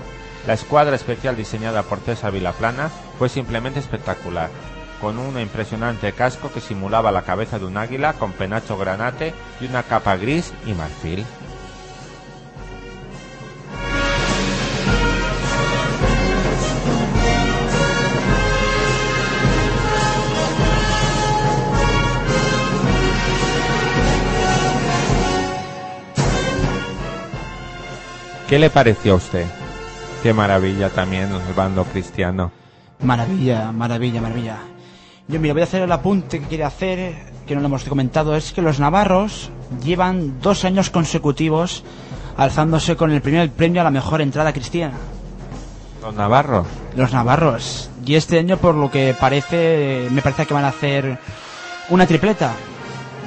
La 0.47 0.55
escuadra 0.55 0.97
especial 0.97 1.37
diseñada 1.37 1.83
por 1.83 2.01
César 2.01 2.33
Vilaplana 2.33 2.91
fue 3.19 3.29
simplemente 3.29 3.81
espectacular, 3.81 4.51
con 5.01 5.19
un 5.19 5.39
impresionante 5.39 6.13
casco 6.13 6.53
que 6.53 6.61
simulaba 6.61 7.13
la 7.13 7.23
cabeza 7.23 7.59
de 7.59 7.67
un 7.67 7.77
águila 7.77 8.15
con 8.15 8.33
penacho 8.33 8.77
granate 8.77 9.35
y 9.61 9.67
una 9.67 9.83
capa 9.83 10.17
gris 10.17 10.53
y 10.67 10.73
marfil. 10.73 11.27
¿Qué 28.49 28.59
le 28.59 28.69
pareció 28.69 29.15
a 29.15 29.17
usted? 29.17 29.47
Qué 30.23 30.35
maravilla 30.35 30.91
también 30.91 31.33
el 31.33 31.55
bando 31.55 31.85
cristiano. 31.85 32.53
Maravilla, 33.01 33.73
maravilla, 33.73 34.21
maravilla. 34.21 34.59
Yo, 35.29 35.41
mira, 35.41 35.55
voy 35.55 35.63
a 35.63 35.65
hacer 35.65 35.83
el 35.83 35.93
apunte 35.93 36.41
que 36.41 36.47
quiere 36.47 36.65
hacer, 36.65 37.15
que 37.47 37.55
no 37.55 37.63
lo 37.63 37.69
hemos 37.69 37.85
comentado, 37.85 38.37
es 38.37 38.53
que 38.53 38.61
los 38.61 38.79
navarros 38.79 39.51
llevan 39.83 40.41
dos 40.41 40.67
años 40.67 40.91
consecutivos 40.91 41.85
alzándose 42.37 42.97
con 42.97 43.13
el 43.13 43.23
primer 43.23 43.51
premio 43.51 43.81
a 43.81 43.85
la 43.85 43.91
mejor 43.91 44.21
entrada 44.21 44.53
cristiana. 44.53 44.97
Los 46.03 46.15
navarros. 46.15 46.67
Los 46.97 47.13
navarros. 47.13 47.91
Y 48.05 48.15
este 48.17 48.39
año, 48.39 48.59
por 48.59 48.75
lo 48.75 48.91
que 48.91 49.17
parece, 49.19 50.09
me 50.11 50.21
parece 50.21 50.45
que 50.45 50.53
van 50.53 50.65
a 50.65 50.69
hacer 50.69 51.19
una 51.89 52.07
tripleta, 52.07 52.53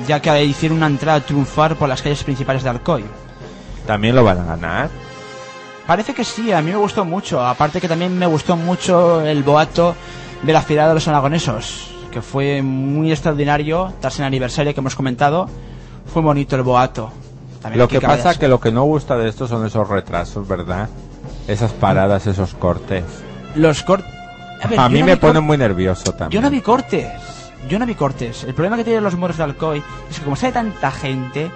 ya 0.08 0.20
que 0.20 0.46
hicieron 0.46 0.78
una 0.78 0.88
entrada 0.88 1.22
triunfar 1.22 1.76
por 1.76 1.90
las 1.90 2.04
calles 2.04 2.24
principales 2.24 2.62
de 2.62 2.70
Alcoy. 2.70 3.04
¿También 3.88 4.16
lo 4.16 4.24
van 4.24 4.40
a 4.40 4.46
ganar? 4.46 5.07
Parece 5.88 6.14
que 6.14 6.24
sí, 6.26 6.52
a 6.52 6.62
mí 6.62 6.72
me 6.72 6.78
gustó 6.78 7.06
mucho. 7.06 7.44
Aparte 7.46 7.80
que 7.80 7.88
también 7.88 8.18
me 8.18 8.28
gustó 8.28 8.56
mucho 8.58 9.22
el 9.22 9.42
boato 9.44 9.96
de 10.44 10.54
la 10.54 10.62
final 10.62 10.90
de 10.90 10.94
los 10.96 11.08
aragonesos, 11.08 11.90
que 12.12 12.22
fue 12.22 12.62
muy 12.62 13.12
extraordinario, 13.12 13.94
tras 14.02 14.20
el 14.20 14.26
aniversario 14.26 14.74
que 14.74 14.82
hemos 14.82 14.96
comentado. 14.96 15.50
Fue 16.14 16.22
bonito 16.22 16.56
el 16.58 16.64
boato. 16.64 17.10
También 17.62 17.80
Lo 17.80 17.88
que 17.88 18.02
pasa 18.02 18.30
decir- 18.30 18.40
que 18.42 18.48
lo 18.50 18.60
que 18.60 18.72
no 18.72 18.84
gusta 18.84 19.18
de 19.18 19.30
esto 19.30 19.48
son 19.48 19.66
esos 19.66 19.88
retrasos, 19.88 20.48
¿verdad? 20.48 20.90
Esas 21.48 21.72
paradas, 21.72 22.28
esos 22.28 22.54
cortes. 22.54 23.04
Los 23.56 23.82
cortes... 23.84 24.12
A 24.78 24.90
mí 24.90 25.04
me 25.04 25.18
ponen 25.18 25.44
muy 25.44 25.58
nervioso 25.58 26.12
también. 26.14 26.32
Yo 26.32 26.42
no 26.42 26.50
vi 26.52 26.62
cortes. 26.62 27.08
Yo 27.70 27.80
no 27.80 27.86
vi 27.86 27.96
cortes. 27.96 28.44
El 28.44 28.54
problema 28.54 28.76
que 28.78 28.84
tienen 28.84 29.04
los 29.04 29.16
moros 29.16 29.38
de 29.38 29.44
Alcoy 29.44 29.82
es 30.10 30.18
que 30.20 30.24
como 30.24 30.36
sale 30.36 30.52
tanta 30.54 30.92
gente, 30.92 31.50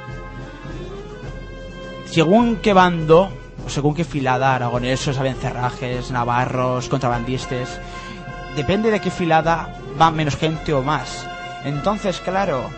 según 2.05 2.57
qué 2.57 2.73
bando, 2.73 3.29
según 3.67 3.95
qué 3.95 4.03
filada, 4.03 4.55
aragonesos, 4.55 5.17
abencerrajes, 5.17 6.11
navarros, 6.11 6.89
contrabandistas, 6.89 7.79
depende 8.55 8.91
de 8.91 8.99
qué 8.99 9.11
filada 9.11 9.73
va 9.99 10.11
menos 10.11 10.35
gente 10.37 10.73
o 10.73 10.81
más. 10.83 11.25
Entonces, 11.63 12.19
claro, 12.19 12.69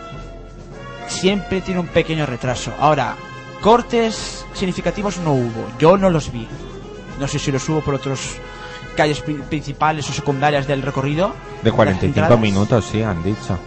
siempre 1.08 1.60
tiene 1.60 1.80
un 1.80 1.86
pequeño 1.86 2.26
retraso. 2.26 2.72
Ahora, 2.78 3.16
cortes 3.60 4.44
significativos 4.54 5.18
no 5.18 5.32
hubo. 5.32 5.66
Yo 5.78 5.96
no 5.96 6.10
los 6.10 6.30
vi. 6.32 6.46
No 7.18 7.28
sé 7.28 7.38
si 7.38 7.50
los 7.52 7.68
hubo 7.68 7.80
por 7.80 7.94
otras 7.94 8.20
calles 8.96 9.20
pri- 9.20 9.42
principales 9.48 10.08
o 10.10 10.12
secundarias 10.12 10.66
del 10.66 10.82
recorrido. 10.82 11.32
De 11.62 11.70
las 11.70 11.76
45 11.76 12.06
entradas, 12.06 12.40
minutos, 12.40 12.84
sí, 12.84 13.02
han 13.02 13.22
dicho. 13.22 13.58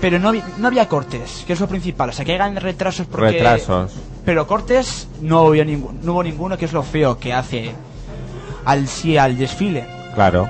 Pero 0.00 0.18
no, 0.18 0.32
no 0.58 0.66
había 0.68 0.88
cortes, 0.88 1.44
que 1.46 1.54
es 1.54 1.60
lo 1.60 1.66
principal. 1.68 2.10
O 2.10 2.12
sea, 2.12 2.24
que 2.24 2.34
hayan 2.34 2.56
retrasos 2.56 3.06
porque... 3.06 3.32
Retrasos. 3.32 3.92
Pero 4.24 4.46
cortes 4.46 5.08
no, 5.20 5.46
había 5.46 5.64
ningún- 5.64 6.00
no 6.02 6.12
hubo 6.12 6.22
ninguno, 6.22 6.56
que 6.58 6.64
es 6.66 6.72
lo 6.72 6.82
feo 6.82 7.18
que 7.18 7.32
hace 7.32 7.72
al 8.64 8.88
sí 8.88 9.16
al 9.16 9.36
desfile. 9.38 9.86
Claro. 10.14 10.48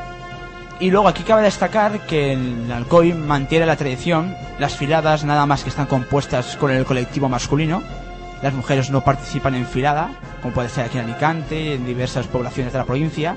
Y 0.81 0.91
luego 0.91 1.07
aquí 1.09 1.23
cabe 1.23 1.43
destacar 1.43 2.01
que 2.07 2.33
el 2.33 2.71
Alcoy 2.71 3.13
mantiene 3.15 3.65
la 3.67 3.77
tradición, 3.77 4.35
las 4.59 4.77
filadas 4.77 5.25
nada 5.25 5.47
más 5.47 5.63
que 5.63 5.71
están 5.71 5.87
compuestas 5.87 6.57
con 6.57 6.71
el 6.73 6.85
colectivo 6.85 7.29
masculino, 7.29 7.83
las 8.43 8.53
mujeres 8.53 8.91
no 8.91 9.03
participan 9.05 9.55
en 9.55 9.67
filada, 9.67 10.11
como 10.43 10.53
puede 10.53 10.69
ser 10.69 10.87
aquí 10.87 10.99
en 10.99 11.05
Alicante, 11.05 11.75
en 11.75 11.87
diversas 11.87 12.27
poblaciones 12.27 12.73
de 12.73 12.79
la 12.81 12.85
provincia. 12.85 13.37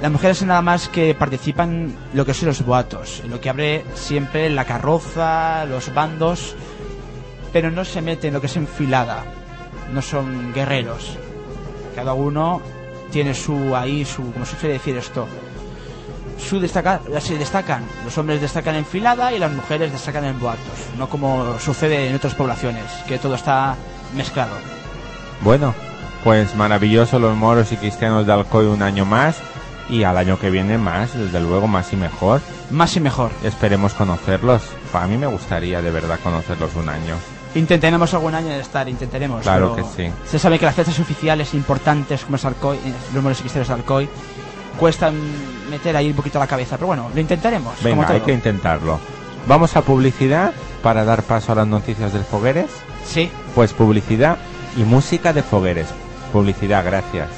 Las 0.00 0.12
mujeres 0.12 0.42
nada 0.42 0.60
más 0.60 0.88
que 0.88 1.14
participan 1.14 1.94
lo 2.12 2.26
que 2.26 2.34
son 2.34 2.48
los 2.48 2.64
boatos, 2.64 3.20
en 3.24 3.30
lo 3.30 3.40
que 3.40 3.48
abre 3.48 3.84
siempre 3.94 4.50
la 4.50 4.66
carroza, 4.66 5.64
los 5.64 5.92
bandos, 5.94 6.54
pero 7.52 7.70
no 7.70 7.84
se 7.84 8.02
mete 8.02 8.28
en 8.28 8.34
lo 8.34 8.40
que 8.40 8.46
es 8.46 8.56
enfilada, 8.56 9.24
no 9.92 10.02
son 10.02 10.52
guerreros. 10.52 11.16
Cada 11.94 12.12
uno 12.12 12.60
tiene 13.10 13.32
su 13.32 13.74
ahí, 13.74 14.04
su, 14.04 14.30
como 14.32 14.44
se 14.44 14.58
suele 14.58 14.74
decir 14.74 14.98
esto, 14.98 15.26
su 16.38 16.60
destaca, 16.60 17.00
se 17.20 17.38
destacan, 17.38 17.82
los 18.04 18.18
hombres 18.18 18.42
destacan 18.42 18.74
en 18.74 18.84
filada 18.84 19.32
y 19.32 19.38
las 19.38 19.50
mujeres 19.50 19.92
destacan 19.92 20.26
en 20.26 20.38
boatos, 20.38 20.90
no 20.98 21.08
como 21.08 21.58
sucede 21.58 22.08
en 22.08 22.16
otras 22.16 22.34
poblaciones, 22.34 22.84
que 23.08 23.18
todo 23.18 23.34
está 23.34 23.76
mezclado. 24.14 24.52
Bueno, 25.40 25.74
pues 26.22 26.54
maravilloso 26.54 27.18
los 27.18 27.34
moros 27.34 27.72
y 27.72 27.76
cristianos 27.76 28.26
de 28.26 28.32
Alcoy 28.34 28.66
un 28.66 28.82
año 28.82 29.06
más. 29.06 29.36
Y 29.88 30.02
al 30.02 30.16
año 30.16 30.38
que 30.38 30.50
viene 30.50 30.78
más, 30.78 31.14
desde 31.14 31.40
luego, 31.40 31.68
más 31.68 31.92
y 31.92 31.96
mejor. 31.96 32.40
Más 32.70 32.96
y 32.96 33.00
mejor. 33.00 33.30
Esperemos 33.44 33.94
conocerlos. 33.94 34.62
Para 34.92 35.06
mí 35.06 35.16
me 35.16 35.26
gustaría 35.26 35.80
de 35.80 35.90
verdad 35.90 36.18
conocerlos 36.22 36.74
un 36.74 36.88
año. 36.88 37.14
Intentaremos 37.54 38.12
algún 38.12 38.34
año 38.34 38.52
estar, 38.52 38.88
intentaremos. 38.88 39.42
Claro 39.42 39.74
que 39.74 39.84
sí. 39.96 40.10
Se 40.28 40.38
sabe 40.38 40.58
que 40.58 40.66
las 40.66 40.74
fechas 40.74 40.98
oficiales 40.98 41.54
importantes 41.54 42.24
como 42.24 42.36
es 42.36 42.44
Alcoy, 42.44 42.76
eh, 42.76 42.92
los 43.14 43.38
y 43.38 43.42
cristianos 43.42 43.68
de 43.68 43.74
Alcoy, 43.74 44.08
cuestan 44.78 45.14
meter 45.70 45.96
ahí 45.96 46.10
un 46.10 46.16
poquito 46.16 46.38
la 46.38 46.46
cabeza, 46.46 46.76
pero 46.76 46.88
bueno, 46.88 47.10
lo 47.14 47.20
intentaremos. 47.20 47.74
como 47.76 48.02
Venga, 48.02 48.12
hay 48.12 48.20
que 48.20 48.32
intentarlo. 48.32 48.98
Vamos 49.46 49.76
a 49.76 49.82
publicidad 49.82 50.52
para 50.82 51.04
dar 51.04 51.22
paso 51.22 51.52
a 51.52 51.54
las 51.54 51.66
noticias 51.66 52.12
del 52.12 52.24
Fogueres. 52.24 52.70
Sí, 53.06 53.30
Pues 53.54 53.72
publicidad 53.72 54.36
y 54.76 54.82
música 54.82 55.32
de 55.32 55.42
Fogueres. 55.42 55.86
Publicidad, 56.32 56.84
gracias. 56.84 57.28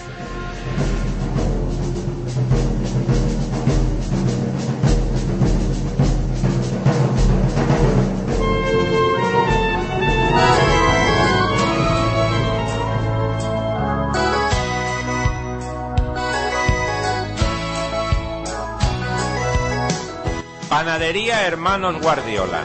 Panadería 21.09 21.47
Hermanos 21.47 22.03
Guardiola, 22.03 22.65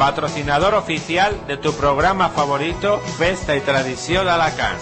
patrocinador 0.00 0.74
oficial 0.74 1.46
de 1.46 1.56
tu 1.56 1.72
programa 1.74 2.28
favorito 2.28 2.98
Festa 3.18 3.54
y 3.54 3.60
Tradición 3.60 4.26
Alacant. 4.26 4.80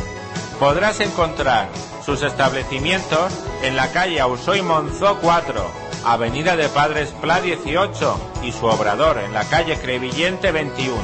Podrás 0.59 0.99
encontrar 1.01 1.69
sus 2.07 2.23
establecimientos 2.23 3.31
en 3.63 3.77
la 3.77 3.93
calle 3.93 4.19
Ausoy 4.19 4.63
Monzó 4.63 5.19
4, 5.21 5.63
Avenida 6.07 6.57
de 6.57 6.71
Padres 6.71 7.11
Pla 7.21 7.43
18 7.43 8.31
y 8.45 8.53
su 8.53 8.65
obrador 8.65 9.19
en 9.19 9.35
la 9.35 9.45
calle 9.45 9.77
Crevillente 9.77 10.51
21. 10.51 10.97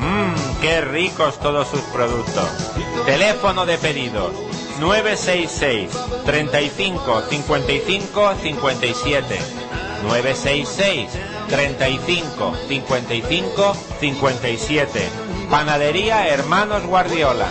Mmm, 0.00 0.60
qué 0.60 0.80
ricos 0.80 1.38
todos 1.38 1.68
sus 1.68 1.82
productos. 1.92 2.72
Teléfono 3.06 3.66
de 3.66 3.78
pedidos 3.78 4.32
966 4.80 5.90
35 6.26 7.22
55 7.30 8.34
57 8.42 9.59
966 10.02 11.10
35 11.48 12.54
55 12.68 13.74
57. 14.00 15.08
Panadería 15.50 16.28
Hermanos 16.28 16.84
Guardiola. 16.86 17.46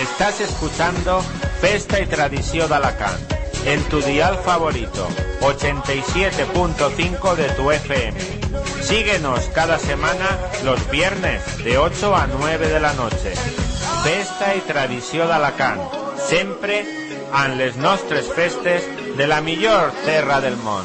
Estás 0.00 0.40
escuchando 0.40 1.22
Festa 1.60 2.00
y 2.00 2.06
Tradició 2.06 2.68
d'Alacant 2.68 3.36
en 3.66 3.82
tu 3.88 4.00
dial 4.00 4.38
favorito, 4.44 5.08
87.5 5.40 7.34
de 7.34 7.48
tu 7.50 7.70
FM. 7.70 8.20
Síguenos 8.80 9.40
cada 9.54 9.78
semana 9.78 10.38
los 10.64 10.88
viernes 10.90 11.42
de 11.64 11.76
8 11.76 12.16
a 12.16 12.28
9 12.28 12.68
de 12.68 12.80
la 12.80 12.92
noche. 12.92 13.34
Festa 14.04 14.54
i 14.54 14.60
Tradició 14.60 15.26
d'Alacant, 15.26 15.82
sempre 16.28 16.84
en 17.34 17.58
les 17.58 17.76
nostres 17.76 18.30
festes 18.32 18.86
de 19.16 19.26
la 19.26 19.40
millor 19.40 19.92
terra 20.04 20.40
del 20.40 20.56
món. 20.56 20.84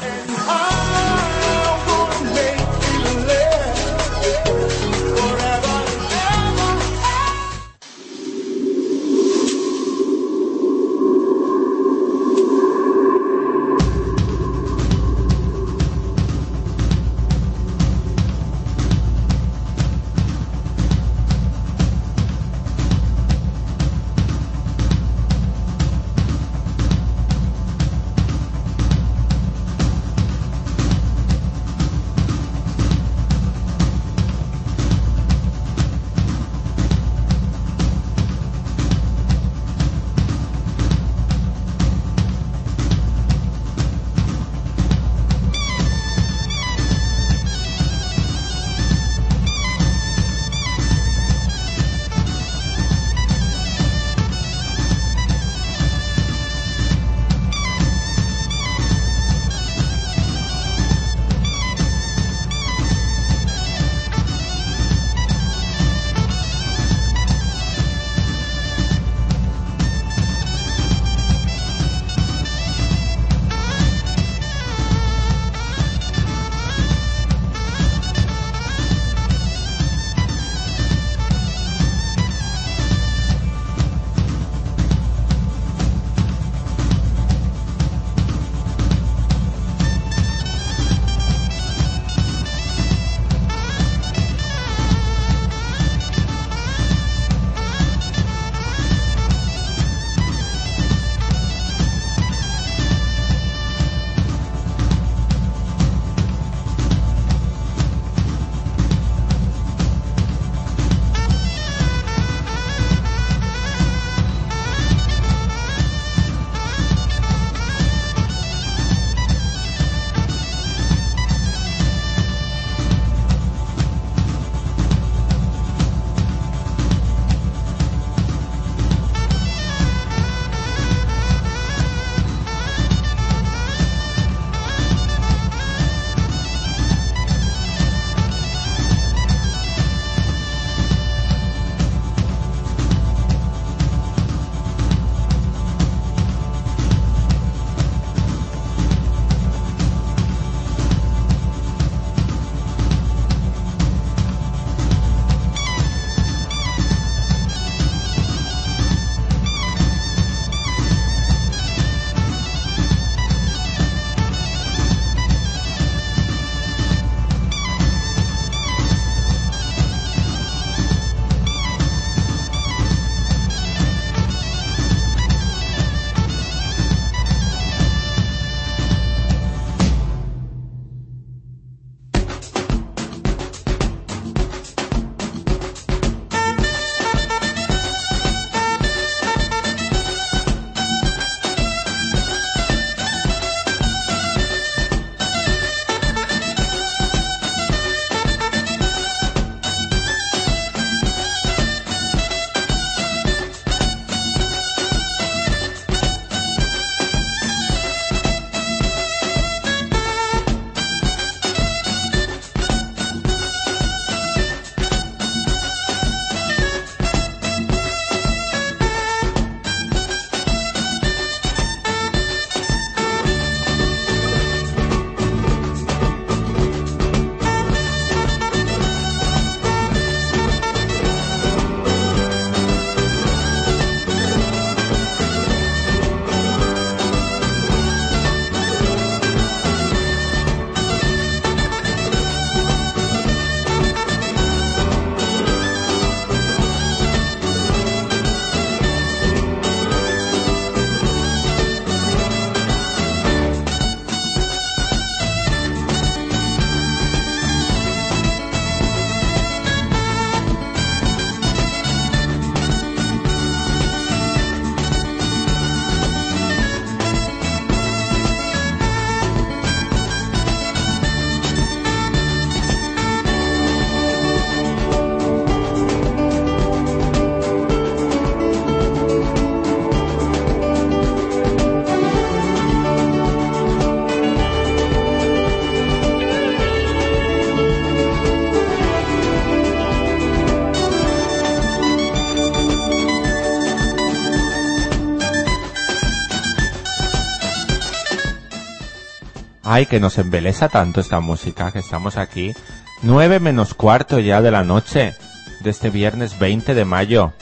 Ay, 299.74 299.86
que 299.86 300.00
nos 300.00 300.18
embelesa 300.18 300.68
tanto 300.68 301.00
esta 301.00 301.20
música, 301.20 301.72
que 301.72 301.78
estamos 301.78 302.18
aquí. 302.18 302.52
Nueve 303.00 303.40
menos 303.40 303.72
cuarto 303.72 304.18
ya 304.18 304.42
de 304.42 304.50
la 304.50 304.64
noche, 304.64 305.14
de 305.60 305.70
este 305.70 305.88
viernes 305.88 306.38
20 306.38 306.74
de 306.74 306.84
mayo. 306.84 307.32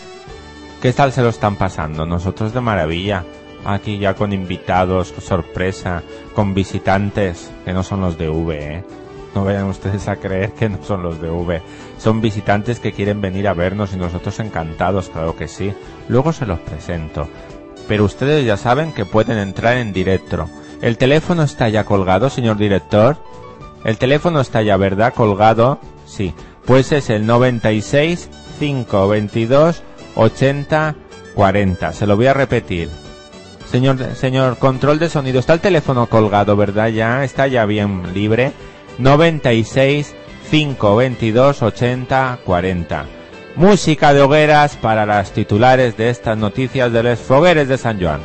¿Qué 0.81 0.93
tal 0.93 1.11
se 1.11 1.23
lo 1.23 1.31
están 1.31 1.57
pasando? 1.57 2.07
Nosotros 2.07 2.55
de 2.55 2.61
maravilla. 2.61 3.25
Aquí 3.65 3.99
ya 3.99 4.15
con 4.15 4.33
invitados, 4.33 5.13
sorpresa, 5.21 6.05
con 6.33 6.55
visitantes, 6.55 7.51
que 7.65 7.73
no 7.73 7.83
son 7.83 8.01
los 8.01 8.17
de 8.17 8.29
V, 8.29 8.77
¿eh? 8.77 8.85
No 9.35 9.45
vayan 9.45 9.65
ustedes 9.65 10.07
a 10.07 10.15
creer 10.15 10.53
que 10.53 10.69
no 10.69 10.79
son 10.85 11.03
los 11.03 11.21
de 11.21 11.31
V. 11.31 11.61
Son 11.99 12.21
visitantes 12.21 12.79
que 12.79 12.93
quieren 12.93 13.21
venir 13.21 13.49
a 13.49 13.55
vernos 13.55 13.93
y 13.93 13.97
nosotros 13.97 14.39
encantados, 14.39 15.09
claro 15.09 15.35
que 15.35 15.49
sí. 15.49 15.75
Luego 16.07 16.33
se 16.33 16.47
los 16.47 16.61
presento. 16.61 17.29
Pero 17.89 18.05
ustedes 18.05 18.47
ya 18.47 18.57
saben 18.57 18.93
que 18.93 19.05
pueden 19.05 19.39
entrar 19.39 19.79
en 19.79 19.93
directo. 19.93 20.49
¿El 20.83 20.97
teléfono 20.97 21.43
está 21.43 21.69
ya 21.69 21.85
colgado, 21.85 22.31
señor 22.31 22.57
director? 22.57 23.19
El 23.85 23.99
teléfono 23.99 24.41
está 24.41 24.63
ya, 24.63 24.77
¿verdad? 24.77 25.15
Colgado. 25.15 25.79
Sí. 26.07 26.35
Pues 26.65 26.93
es 26.93 27.11
el 27.11 27.27
96 27.27 28.29
522 28.59 29.83
80 30.15 30.95
40. 31.35 31.93
Se 31.93 32.07
lo 32.07 32.17
voy 32.17 32.27
a 32.27 32.35
repetir. 32.35 32.89
Señor, 33.71 34.17
señor, 34.17 34.59
control 34.59 34.99
de 34.99 35.09
sonido. 35.09 35.39
Está 35.39 35.53
el 35.53 35.61
teléfono 35.61 36.07
colgado, 36.07 36.57
¿verdad? 36.57 36.89
Ya 36.89 37.25
está 37.25 37.47
ya 37.47 37.67
bien 37.67 38.13
libre. 38.15 38.53
96 38.99 40.15
522 40.51 41.63
80 41.63 42.41
40. 42.45 43.07
Música 43.57 44.13
de 44.13 44.23
hogueras 44.23 44.77
para 44.77 45.07
las 45.07 45.33
titulares 45.33 45.97
de 45.97 46.11
estas 46.11 46.37
noticias 46.37 46.93
de 46.93 47.03
los 47.03 47.19
fogueres 47.19 47.69
de 47.69 47.79
San 47.79 48.01
Juan. 48.01 48.21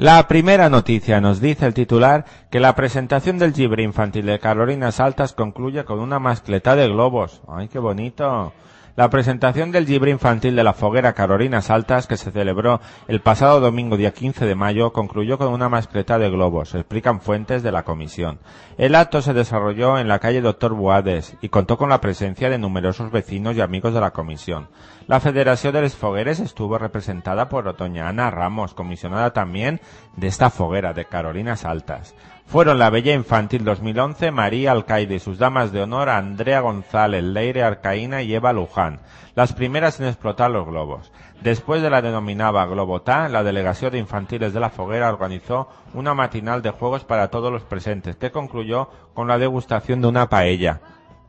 La 0.00 0.26
primera 0.28 0.70
noticia 0.70 1.20
nos 1.20 1.42
dice 1.42 1.66
el 1.66 1.74
titular 1.74 2.24
que 2.48 2.58
la 2.58 2.74
presentación 2.74 3.36
del 3.36 3.52
Gibre 3.52 3.82
infantil 3.82 4.24
de 4.24 4.38
Carolinas 4.38 4.98
Altas 4.98 5.34
concluye 5.34 5.84
con 5.84 5.98
una 5.98 6.18
mascleta 6.18 6.74
de 6.74 6.88
globos. 6.88 7.42
¡Ay, 7.46 7.68
qué 7.68 7.78
bonito! 7.78 8.54
La 8.96 9.08
presentación 9.08 9.70
del 9.70 9.86
Gibre 9.86 10.10
infantil 10.10 10.56
de 10.56 10.64
la 10.64 10.72
Foguera 10.72 11.12
Carolinas 11.12 11.70
Altas, 11.70 12.08
que 12.08 12.16
se 12.16 12.32
celebró 12.32 12.80
el 13.06 13.20
pasado 13.20 13.60
domingo 13.60 13.96
día 13.96 14.12
15 14.12 14.44
de 14.46 14.56
mayo, 14.56 14.92
concluyó 14.92 15.38
con 15.38 15.52
una 15.52 15.68
mascleta 15.68 16.18
de 16.18 16.28
globos, 16.28 16.74
explican 16.74 17.20
fuentes 17.20 17.62
de 17.62 17.70
la 17.70 17.84
comisión. 17.84 18.40
El 18.78 18.96
acto 18.96 19.22
se 19.22 19.32
desarrolló 19.32 19.96
en 19.96 20.08
la 20.08 20.18
calle 20.18 20.40
Doctor 20.40 20.74
Boades 20.74 21.36
y 21.40 21.50
contó 21.50 21.78
con 21.78 21.88
la 21.88 22.00
presencia 22.00 22.50
de 22.50 22.58
numerosos 22.58 23.12
vecinos 23.12 23.56
y 23.56 23.60
amigos 23.60 23.94
de 23.94 24.00
la 24.00 24.10
comisión. 24.10 24.68
La 25.06 25.20
Federación 25.20 25.72
de 25.72 25.82
los 25.82 25.94
Fogueres 25.94 26.40
estuvo 26.40 26.76
representada 26.76 27.48
por 27.48 27.76
doña 27.76 28.08
Ana 28.08 28.30
Ramos, 28.30 28.74
comisionada 28.74 29.32
también 29.32 29.80
de 30.16 30.26
esta 30.26 30.50
foguera 30.50 30.92
de 30.92 31.04
Carolinas 31.04 31.64
Altas. 31.64 32.14
Fueron 32.50 32.80
la 32.80 32.90
Bella 32.90 33.14
Infantil 33.14 33.64
2011, 33.64 34.32
María 34.32 34.72
Alcaide 34.72 35.14
y 35.14 35.18
sus 35.20 35.38
damas 35.38 35.70
de 35.70 35.82
honor 35.82 36.08
Andrea 36.08 36.58
González, 36.58 37.22
Leire 37.22 37.62
Arcaína 37.62 38.22
y 38.22 38.34
Eva 38.34 38.52
Luján, 38.52 38.98
las 39.36 39.52
primeras 39.52 40.00
en 40.00 40.06
explotar 40.06 40.50
los 40.50 40.66
globos. 40.66 41.12
Después 41.42 41.80
de 41.80 41.90
la 41.90 42.02
denominada 42.02 42.66
Globotá, 42.66 43.28
la 43.28 43.44
Delegación 43.44 43.92
de 43.92 43.98
Infantiles 43.98 44.52
de 44.52 44.58
la 44.58 44.70
Foguera 44.70 45.10
organizó 45.10 45.68
una 45.94 46.12
matinal 46.12 46.60
de 46.60 46.70
juegos 46.70 47.04
para 47.04 47.28
todos 47.28 47.52
los 47.52 47.62
presentes, 47.62 48.16
que 48.16 48.32
concluyó 48.32 48.90
con 49.14 49.28
la 49.28 49.38
degustación 49.38 50.00
de 50.00 50.08
una 50.08 50.28
paella. 50.28 50.80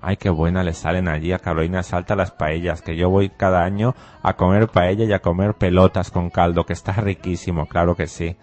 Ay, 0.01 0.17
qué 0.17 0.31
buena 0.31 0.63
le 0.63 0.73
salen 0.73 1.07
allí 1.07 1.33
a 1.33 1.37
Carolina 1.37 1.83
Salta 1.83 2.15
las 2.15 2.31
paellas, 2.31 2.81
que 2.81 2.95
yo 2.95 3.11
voy 3.11 3.29
cada 3.29 3.63
año 3.63 3.93
a 4.23 4.33
comer 4.33 4.69
paella 4.69 5.05
y 5.05 5.13
a 5.13 5.21
comer 5.21 5.53
pelotas 5.53 6.09
con 6.09 6.31
caldo, 6.31 6.65
que 6.65 6.73
está 6.73 6.93
riquísimo, 6.93 7.67
claro 7.67 7.95
que 7.95 8.07
sí. 8.07 8.35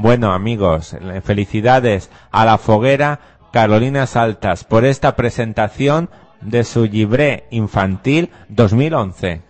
Bueno, 0.00 0.32
amigos, 0.32 0.96
felicidades 1.24 2.08
a 2.30 2.44
la 2.44 2.56
foguera 2.56 3.18
Carolinas 3.52 4.14
Altas 4.14 4.62
por 4.62 4.84
esta 4.84 5.16
presentación 5.16 6.08
de 6.40 6.62
su 6.62 6.84
libre 6.84 7.48
infantil 7.50 8.30
2011. 8.48 9.42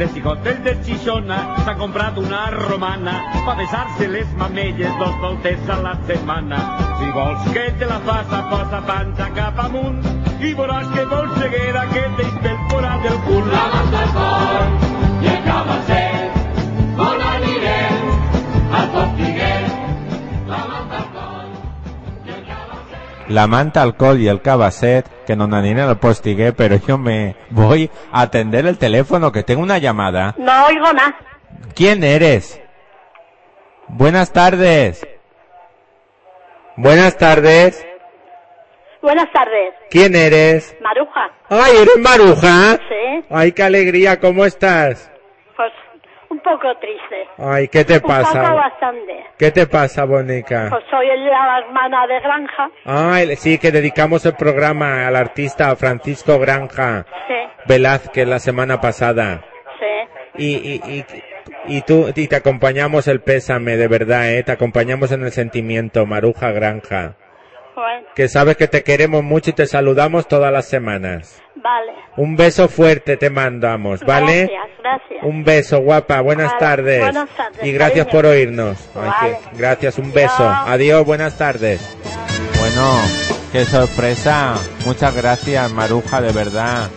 L'esticotel 0.00 0.62
de 0.64 0.72
Xixona 0.80 1.36
s'ha 1.64 1.74
comprat 1.76 2.16
una 2.16 2.38
romana 2.54 3.12
pa 3.44 3.52
besar-se 3.58 4.06
les 4.08 4.30
mamelles 4.40 4.94
dos 5.02 5.18
voltes 5.20 5.68
a 5.68 5.76
la 5.84 5.92
setmana. 6.08 6.60
Si 6.96 7.10
vols 7.16 7.44
que 7.52 7.66
te 7.76 7.88
la 7.90 7.98
faça, 8.06 8.40
posa 8.48 8.80
panxa 8.88 9.28
cap 9.36 9.60
amunt 9.66 10.00
i 10.40 10.54
veuràs 10.56 10.88
que 10.94 11.04
vols 11.10 11.36
ceguera 11.42 11.84
que 11.92 12.06
t'eix 12.16 12.38
pel 12.46 12.62
forat 12.72 13.04
del 13.04 13.20
cul. 13.28 13.52
La 13.52 13.66
al 13.74 14.16
coll 14.16 15.20
i 15.26 15.34
acaba 15.34 15.76
sent 15.90 16.09
La 23.30 23.46
manta, 23.46 23.82
alcohol 23.82 24.18
y 24.18 24.26
el 24.26 24.42
cabasset, 24.42 25.06
que 25.24 25.36
no 25.36 25.46
nanina 25.46 25.88
al 25.88 26.00
postigué, 26.00 26.52
pero 26.52 26.74
yo 26.84 26.98
me 26.98 27.36
voy 27.50 27.88
a 28.10 28.22
atender 28.22 28.66
el 28.66 28.76
teléfono, 28.76 29.30
que 29.30 29.44
tengo 29.44 29.62
una 29.62 29.78
llamada. 29.78 30.34
No 30.36 30.66
oigo 30.66 30.92
nada. 30.92 31.14
¿Quién 31.76 32.02
eres? 32.02 32.60
Buenas 33.86 34.32
tardes. 34.32 35.06
Buenas 36.76 37.16
tardes. 37.18 37.86
Buenas 39.00 39.30
tardes. 39.32 39.74
¿Quién 39.90 40.16
eres? 40.16 40.76
Maruja. 40.80 41.30
Ay, 41.50 41.76
¿eres 41.82 41.98
Maruja? 41.98 42.78
Sí. 42.88 43.24
Ay, 43.30 43.52
qué 43.52 43.62
alegría, 43.62 44.18
¿cómo 44.18 44.44
estás? 44.44 45.08
Pues 45.54 45.70
un 46.30 46.38
poco 46.40 46.68
triste. 46.80 47.26
Ay, 47.38 47.68
¿qué 47.68 47.84
te 47.84 47.94
Un 47.94 48.00
poco 48.02 48.14
pasa? 48.14 48.54
bastante. 48.54 49.24
¿Qué 49.38 49.50
te 49.50 49.66
pasa, 49.66 50.04
Bonica? 50.04 50.68
Pues 50.70 50.84
soy 50.90 51.06
la 51.06 51.58
hermana 51.58 52.06
de 52.06 52.20
Granja. 52.20 52.70
Ay, 52.84 53.36
sí, 53.36 53.58
que 53.58 53.70
dedicamos 53.72 54.24
el 54.26 54.34
programa 54.34 55.06
al 55.06 55.16
artista 55.16 55.74
Francisco 55.76 56.38
Granja 56.38 57.04
Sí, 57.26 57.34
Velázquez 57.66 58.26
la 58.26 58.38
semana 58.38 58.80
pasada. 58.80 59.42
sí. 59.78 59.86
Y, 60.36 60.56
y, 60.56 60.80
y, 60.98 61.04
y 61.76 61.82
tú, 61.82 62.06
y 62.14 62.28
te 62.28 62.36
acompañamos 62.36 63.08
el 63.08 63.20
pésame, 63.20 63.76
de 63.76 63.88
verdad, 63.88 64.30
eh, 64.32 64.42
te 64.44 64.52
acompañamos 64.52 65.10
en 65.12 65.24
el 65.24 65.32
sentimiento, 65.32 66.06
Maruja 66.06 66.52
Granja. 66.52 67.16
Que 68.14 68.28
sabes 68.28 68.56
que 68.56 68.68
te 68.68 68.82
queremos 68.82 69.22
mucho 69.22 69.50
y 69.50 69.52
te 69.52 69.66
saludamos 69.66 70.28
todas 70.28 70.52
las 70.52 70.66
semanas. 70.66 71.40
vale. 71.56 71.92
Un 72.16 72.36
beso 72.36 72.68
fuerte 72.68 73.16
te 73.16 73.30
mandamos, 73.30 74.00
¿vale? 74.04 74.46
Gracias, 74.46 74.78
gracias. 74.82 75.22
Un 75.22 75.44
beso, 75.44 75.80
guapa. 75.80 76.20
Buenas 76.20 76.48
Vale, 76.52 76.58
tardes. 76.60 77.00
buenas 77.00 77.28
tardes, 77.36 77.64
Y 77.64 77.72
gracias 77.72 78.06
cariño. 78.06 78.12
por 78.12 78.26
oírnos. 78.26 78.88
Vale. 78.94 79.38
gracias, 79.56 79.98
un 79.98 80.12
beso. 80.12 80.42
Adiós. 80.48 80.68
Adiós, 80.68 81.06
buenas 81.06 81.38
tardes. 81.38 81.96
Bueno, 82.58 82.98
qué 83.52 83.64
sorpresa. 83.64 84.54
Muchas 84.84 85.14
gracias, 85.14 85.70
Maruja, 85.72 86.20
de 86.20 86.32
verdad. 86.32 86.88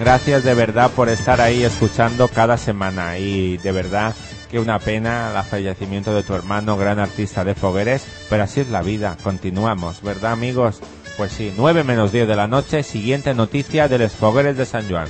Gracias 0.00 0.42
de 0.44 0.54
verdad 0.54 0.90
por 0.94 1.08
estar 1.08 1.40
ahí 1.40 1.64
escuchando 1.64 2.28
cada 2.28 2.56
semana. 2.56 3.18
Y 3.18 3.58
de 3.58 3.72
verdad 3.72 4.14
que 4.52 4.60
una 4.60 4.78
pena 4.78 5.32
el 5.34 5.44
fallecimiento 5.44 6.14
de 6.14 6.22
tu 6.22 6.34
hermano, 6.34 6.76
gran 6.76 6.98
artista 6.98 7.42
de 7.42 7.54
Fogueres. 7.54 8.06
Pero 8.28 8.42
así 8.42 8.60
es 8.60 8.68
la 8.68 8.82
vida. 8.82 9.16
Continuamos, 9.22 10.02
¿verdad, 10.02 10.32
amigos? 10.32 10.80
Pues 11.16 11.32
sí, 11.32 11.54
9 11.56 11.84
menos 11.84 12.12
10 12.12 12.28
de 12.28 12.36
la 12.36 12.46
noche, 12.46 12.82
siguiente 12.82 13.34
noticia 13.34 13.88
de 13.88 13.98
los 13.98 14.12
Fogueres 14.12 14.58
de 14.58 14.66
San 14.66 14.86
Juan. 14.88 15.08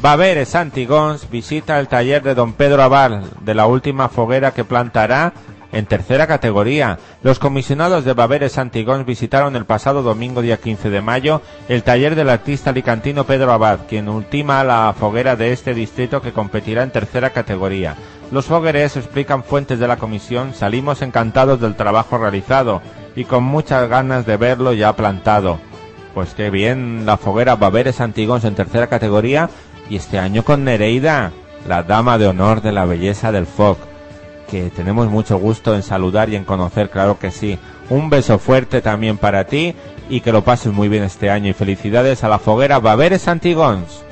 Baberes 0.00 0.54
Antigons 0.54 1.28
visita 1.28 1.80
el 1.80 1.88
taller 1.88 2.22
de 2.22 2.36
don 2.36 2.52
Pedro 2.52 2.84
Aval 2.84 3.24
de 3.40 3.54
la 3.54 3.66
última 3.66 4.08
foguera 4.08 4.52
que 4.52 4.62
plantará 4.62 5.32
en 5.72 5.86
tercera 5.86 6.26
categoría. 6.26 6.98
Los 7.22 7.38
comisionados 7.38 8.04
de 8.04 8.14
Baberes 8.14 8.58
Antigons 8.58 9.06
visitaron 9.06 9.56
el 9.56 9.64
pasado 9.64 10.02
domingo 10.02 10.42
día 10.42 10.56
15 10.56 10.90
de 10.90 11.00
mayo 11.00 11.42
el 11.68 11.82
taller 11.82 12.14
del 12.14 12.30
artista 12.30 12.70
alicantino 12.70 13.24
Pedro 13.24 13.52
Abad, 13.52 13.80
quien 13.88 14.08
ultima 14.08 14.64
la 14.64 14.94
foguera 14.98 15.36
de 15.36 15.52
este 15.52 15.74
distrito 15.74 16.22
que 16.22 16.32
competirá 16.32 16.82
en 16.82 16.90
tercera 16.90 17.30
categoría. 17.30 17.96
Los 18.30 18.46
fogueres, 18.46 18.96
explican 18.96 19.42
fuentes 19.42 19.78
de 19.78 19.88
la 19.88 19.96
comisión, 19.96 20.52
salimos 20.52 21.00
encantados 21.00 21.60
del 21.60 21.76
trabajo 21.76 22.18
realizado 22.18 22.82
y 23.16 23.24
con 23.24 23.42
muchas 23.42 23.88
ganas 23.88 24.26
de 24.26 24.36
verlo 24.36 24.74
ya 24.74 24.94
plantado. 24.94 25.58
Pues 26.14 26.34
qué 26.34 26.50
bien, 26.50 27.06
la 27.06 27.16
foguera 27.16 27.56
Baberes 27.56 28.00
Antigons 28.00 28.44
en 28.44 28.54
tercera 28.54 28.88
categoría 28.88 29.50
Y 29.88 29.96
este 29.96 30.18
año 30.18 30.42
con 30.42 30.64
Nereida, 30.64 31.32
la 31.66 31.82
dama 31.82 32.18
de 32.18 32.26
honor 32.26 32.60
de 32.60 32.72
la 32.72 32.84
belleza 32.84 33.32
del 33.32 33.46
folk, 33.46 33.78
que 34.50 34.70
tenemos 34.70 35.08
mucho 35.08 35.38
gusto 35.38 35.74
en 35.74 35.82
saludar 35.82 36.30
y 36.30 36.36
en 36.36 36.44
conocer, 36.44 36.90
claro 36.90 37.18
que 37.18 37.30
sí. 37.30 37.58
Un 37.90 38.10
beso 38.10 38.38
fuerte 38.38 38.80
también 38.80 39.18
para 39.18 39.44
ti 39.44 39.74
y 40.08 40.20
que 40.20 40.32
lo 40.32 40.42
pases 40.42 40.72
muy 40.72 40.88
bien 40.88 41.04
este 41.04 41.30
año 41.30 41.50
y 41.50 41.52
felicidades 41.52 42.24
a 42.24 42.28
la 42.28 42.38
foguera 42.38 42.80
Baberes 42.80 43.28
Antigons. 43.28 44.02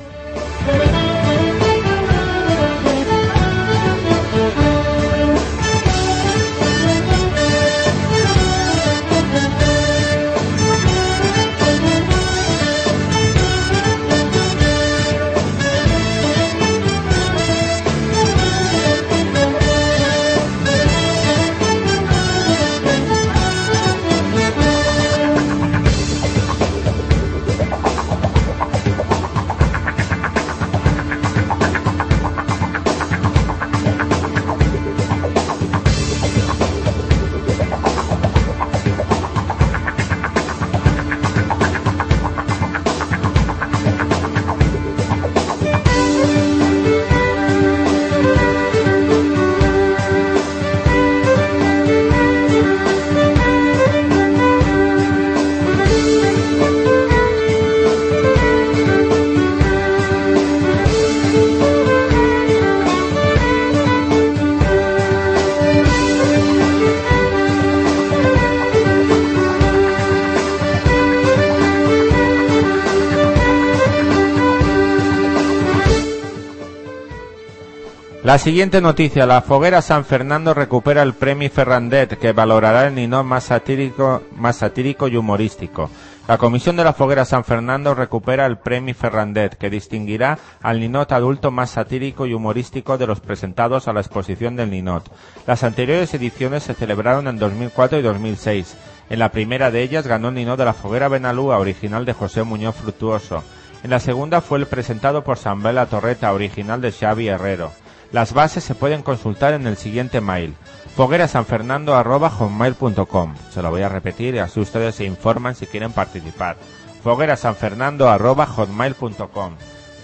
La 78.36 78.40
siguiente 78.40 78.82
noticia, 78.82 79.24
la 79.24 79.40
Foguera 79.40 79.80
San 79.80 80.04
Fernando 80.04 80.52
recupera 80.52 81.02
el 81.02 81.14
premio 81.14 81.48
Ferrandet, 81.48 82.18
que 82.18 82.32
valorará 82.32 82.86
el 82.86 82.94
ninot 82.94 83.24
más 83.24 83.44
satírico, 83.44 84.24
más 84.36 84.56
satírico 84.56 85.08
y 85.08 85.16
humorístico. 85.16 85.88
La 86.28 86.36
Comisión 86.36 86.76
de 86.76 86.84
la 86.84 86.92
Foguera 86.92 87.24
San 87.24 87.44
Fernando 87.44 87.94
recupera 87.94 88.44
el 88.44 88.58
premio 88.58 88.94
Ferrandet, 88.94 89.56
que 89.56 89.70
distinguirá 89.70 90.38
al 90.60 90.80
ninot 90.80 91.12
adulto 91.12 91.50
más 91.50 91.70
satírico 91.70 92.26
y 92.26 92.34
humorístico 92.34 92.98
de 92.98 93.06
los 93.06 93.20
presentados 93.20 93.88
a 93.88 93.94
la 93.94 94.00
exposición 94.00 94.54
del 94.54 94.70
ninot. 94.70 95.10
Las 95.46 95.64
anteriores 95.64 96.12
ediciones 96.12 96.62
se 96.64 96.74
celebraron 96.74 97.28
en 97.28 97.38
2004 97.38 98.00
y 98.00 98.02
2006. 98.02 98.76
En 99.08 99.18
la 99.18 99.30
primera 99.30 99.70
de 99.70 99.80
ellas 99.80 100.06
ganó 100.06 100.28
el 100.28 100.34
ninot 100.34 100.58
de 100.58 100.66
la 100.66 100.74
Foguera 100.74 101.08
Benalúa, 101.08 101.56
original 101.56 102.04
de 102.04 102.12
José 102.12 102.42
Muñoz 102.42 102.76
Fructuoso. 102.76 103.42
En 103.82 103.88
la 103.88 103.98
segunda 103.98 104.42
fue 104.42 104.58
el 104.58 104.66
presentado 104.66 105.24
por 105.24 105.38
San 105.38 105.62
Bela 105.62 105.86
Torreta, 105.86 106.34
original 106.34 106.82
de 106.82 106.92
Xavi 106.92 107.28
Herrero. 107.28 107.72
Las 108.12 108.32
bases 108.32 108.64
se 108.64 108.74
pueden 108.74 109.02
consultar 109.02 109.54
en 109.54 109.66
el 109.66 109.76
siguiente 109.76 110.20
mail 110.20 110.54
foguerasanfernando.com 110.96 113.34
Se 113.52 113.62
lo 113.62 113.70
voy 113.70 113.82
a 113.82 113.88
repetir 113.88 114.34
y 114.34 114.38
así 114.38 114.60
ustedes 114.60 114.94
se 114.94 115.04
informan 115.04 115.54
si 115.54 115.66
quieren 115.66 115.92
participar. 115.92 116.56
foguerasanfernando.com 117.02 119.52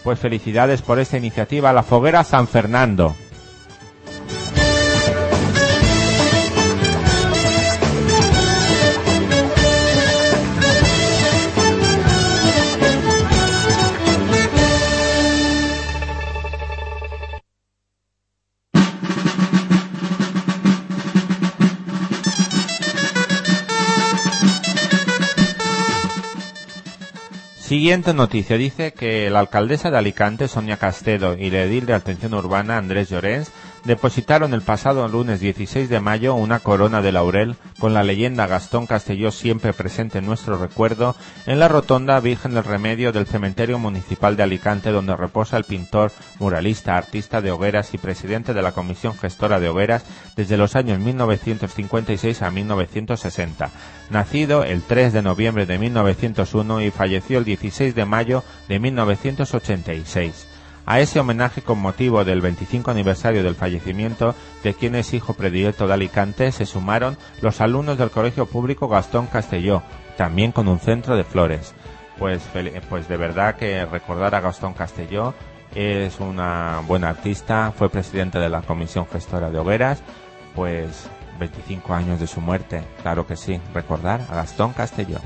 Pues 0.04 0.18
felicidades 0.18 0.82
por 0.82 0.98
esta 0.98 1.16
iniciativa, 1.16 1.72
la 1.72 1.82
Foguera 1.82 2.24
San 2.24 2.46
Fernando. 2.46 3.16
Siguiente 27.72 28.12
noticia. 28.12 28.58
Dice 28.58 28.92
que 28.92 29.30
la 29.30 29.40
alcaldesa 29.40 29.90
de 29.90 29.96
Alicante, 29.96 30.46
Sonia 30.46 30.76
Castedo, 30.76 31.38
y 31.38 31.46
el 31.46 31.54
edil 31.54 31.86
de 31.86 31.94
Atención 31.94 32.34
Urbana, 32.34 32.76
Andrés 32.76 33.08
Llorens, 33.08 33.50
depositaron 33.84 34.54
el 34.54 34.62
pasado 34.62 35.06
lunes 35.08 35.40
16 35.40 35.88
de 35.88 36.00
mayo 36.00 36.34
una 36.34 36.60
corona 36.60 37.02
de 37.02 37.12
laurel 37.12 37.56
con 37.78 37.94
la 37.94 38.04
leyenda 38.04 38.46
Gastón 38.46 38.86
Castelló 38.86 39.32
siempre 39.32 39.72
presente 39.72 40.18
en 40.18 40.26
nuestro 40.26 40.56
recuerdo 40.56 41.16
en 41.46 41.58
la 41.58 41.68
rotonda 41.68 42.20
Virgen 42.20 42.54
del 42.54 42.64
Remedio 42.64 43.12
del 43.12 43.26
Cementerio 43.26 43.78
Municipal 43.78 44.36
de 44.36 44.44
Alicante 44.44 44.90
donde 44.90 45.16
reposa 45.16 45.56
el 45.56 45.64
pintor, 45.64 46.12
muralista, 46.38 46.96
artista 46.96 47.40
de 47.40 47.50
hogueras 47.50 47.92
y 47.94 47.98
presidente 47.98 48.54
de 48.54 48.62
la 48.62 48.72
Comisión 48.72 49.16
Gestora 49.18 49.58
de 49.58 49.68
Hogueras 49.68 50.04
desde 50.36 50.56
los 50.56 50.76
años 50.76 51.00
1956 51.00 52.42
a 52.42 52.50
1960. 52.50 53.70
Nacido 54.10 54.64
el 54.64 54.82
3 54.82 55.12
de 55.12 55.22
noviembre 55.22 55.66
de 55.66 55.78
1901 55.78 56.82
y 56.82 56.90
falleció 56.90 57.38
el 57.38 57.44
16 57.44 57.94
de 57.94 58.04
mayo 58.04 58.44
de 58.68 58.78
1986. 58.78 60.51
A 60.84 60.98
ese 60.98 61.20
homenaje 61.20 61.62
con 61.62 61.78
motivo 61.78 62.24
del 62.24 62.40
25 62.40 62.90
aniversario 62.90 63.44
del 63.44 63.54
fallecimiento 63.54 64.34
de 64.64 64.74
quien 64.74 64.96
es 64.96 65.14
hijo 65.14 65.34
predilecto 65.34 65.86
de 65.86 65.94
Alicante 65.94 66.50
se 66.50 66.66
sumaron 66.66 67.16
los 67.40 67.60
alumnos 67.60 67.98
del 67.98 68.10
Colegio 68.10 68.46
Público 68.46 68.88
Gastón 68.88 69.26
Castelló, 69.28 69.82
también 70.16 70.50
con 70.50 70.66
un 70.66 70.80
centro 70.80 71.16
de 71.16 71.24
flores. 71.24 71.74
Pues, 72.18 72.42
pues 72.88 73.08
de 73.08 73.16
verdad 73.16 73.56
que 73.56 73.84
recordar 73.86 74.34
a 74.34 74.40
Gastón 74.40 74.74
Castelló 74.74 75.34
es 75.74 76.18
una 76.18 76.82
buena 76.86 77.10
artista, 77.10 77.72
fue 77.76 77.88
presidente 77.88 78.38
de 78.38 78.48
la 78.48 78.62
Comisión 78.62 79.06
Gestora 79.06 79.50
de 79.50 79.58
Hogueras, 79.60 80.02
pues 80.54 81.08
25 81.38 81.94
años 81.94 82.20
de 82.20 82.26
su 82.26 82.40
muerte, 82.40 82.82
claro 83.02 83.26
que 83.26 83.36
sí, 83.36 83.60
recordar 83.72 84.20
a 84.30 84.34
Gastón 84.34 84.72
Castelló. 84.72 85.18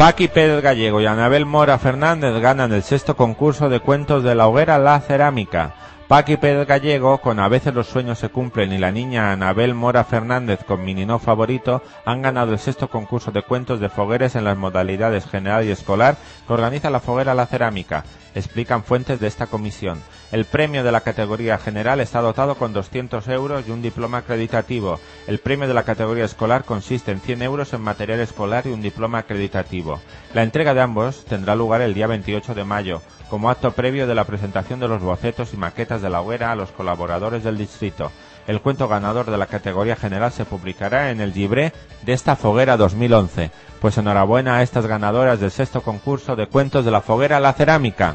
Paqui 0.00 0.28
Pérez 0.28 0.62
Gallego 0.62 1.02
y 1.02 1.04
Anabel 1.04 1.44
Mora 1.44 1.78
Fernández 1.78 2.32
ganan 2.40 2.72
el 2.72 2.82
sexto 2.82 3.16
concurso 3.16 3.68
de 3.68 3.80
cuentos 3.80 4.24
de 4.24 4.34
la 4.34 4.48
hoguera 4.48 4.78
La 4.78 4.98
Cerámica. 4.98 5.74
Paqui 6.08 6.38
Pérez 6.38 6.66
Gallego, 6.66 7.18
con 7.18 7.38
A 7.38 7.48
veces 7.48 7.74
los 7.74 7.88
sueños 7.88 8.18
se 8.18 8.30
cumplen, 8.30 8.72
y 8.72 8.78
la 8.78 8.92
niña 8.92 9.30
Anabel 9.30 9.74
Mora 9.74 10.04
Fernández, 10.04 10.64
con 10.64 10.82
mi 10.86 10.94
nino 10.94 11.18
favorito, 11.18 11.82
han 12.06 12.22
ganado 12.22 12.54
el 12.54 12.58
sexto 12.58 12.88
concurso 12.88 13.30
de 13.30 13.42
cuentos 13.42 13.78
de 13.78 13.90
fogueres 13.90 14.36
en 14.36 14.44
las 14.44 14.56
modalidades 14.56 15.26
general 15.26 15.66
y 15.66 15.70
escolar 15.70 16.16
que 16.46 16.52
organiza 16.54 16.88
la 16.88 17.00
Foguera 17.00 17.34
La 17.34 17.44
Cerámica, 17.44 18.04
explican 18.34 18.84
fuentes 18.84 19.20
de 19.20 19.26
esta 19.26 19.48
comisión. 19.48 20.00
El 20.32 20.44
premio 20.44 20.84
de 20.84 20.92
la 20.92 21.00
categoría 21.00 21.58
general 21.58 21.98
está 21.98 22.20
dotado 22.20 22.54
con 22.54 22.72
200 22.72 23.26
euros 23.28 23.64
y 23.66 23.72
un 23.72 23.82
diploma 23.82 24.18
acreditativo. 24.18 25.00
El 25.26 25.40
premio 25.40 25.66
de 25.66 25.74
la 25.74 25.82
categoría 25.82 26.24
escolar 26.24 26.62
consiste 26.62 27.10
en 27.10 27.20
100 27.20 27.42
euros 27.42 27.72
en 27.72 27.80
material 27.80 28.20
escolar 28.20 28.64
y 28.64 28.70
un 28.70 28.80
diploma 28.80 29.18
acreditativo. 29.18 30.00
La 30.32 30.44
entrega 30.44 30.72
de 30.72 30.82
ambos 30.82 31.24
tendrá 31.24 31.56
lugar 31.56 31.80
el 31.80 31.94
día 31.94 32.06
28 32.06 32.54
de 32.54 32.62
mayo, 32.62 33.02
como 33.28 33.50
acto 33.50 33.72
previo 33.72 34.06
de 34.06 34.14
la 34.14 34.24
presentación 34.24 34.78
de 34.78 34.86
los 34.86 35.02
bocetos 35.02 35.52
y 35.52 35.56
maquetas 35.56 36.00
de 36.00 36.10
la 36.10 36.20
hoguera 36.20 36.52
a 36.52 36.56
los 36.56 36.70
colaboradores 36.70 37.42
del 37.42 37.58
distrito. 37.58 38.12
El 38.46 38.60
cuento 38.60 38.86
ganador 38.86 39.28
de 39.28 39.36
la 39.36 39.46
categoría 39.46 39.96
general 39.96 40.30
se 40.30 40.44
publicará 40.44 41.10
en 41.10 41.20
el 41.20 41.32
Gibré 41.32 41.72
de 42.02 42.12
esta 42.12 42.36
Foguera 42.36 42.76
2011. 42.76 43.50
Pues 43.80 43.98
enhorabuena 43.98 44.56
a 44.56 44.62
estas 44.62 44.86
ganadoras 44.86 45.40
del 45.40 45.50
sexto 45.50 45.82
concurso 45.82 46.36
de 46.36 46.46
cuentos 46.46 46.84
de 46.84 46.92
la 46.92 47.00
Foguera 47.00 47.40
La 47.40 47.52
Cerámica. 47.52 48.14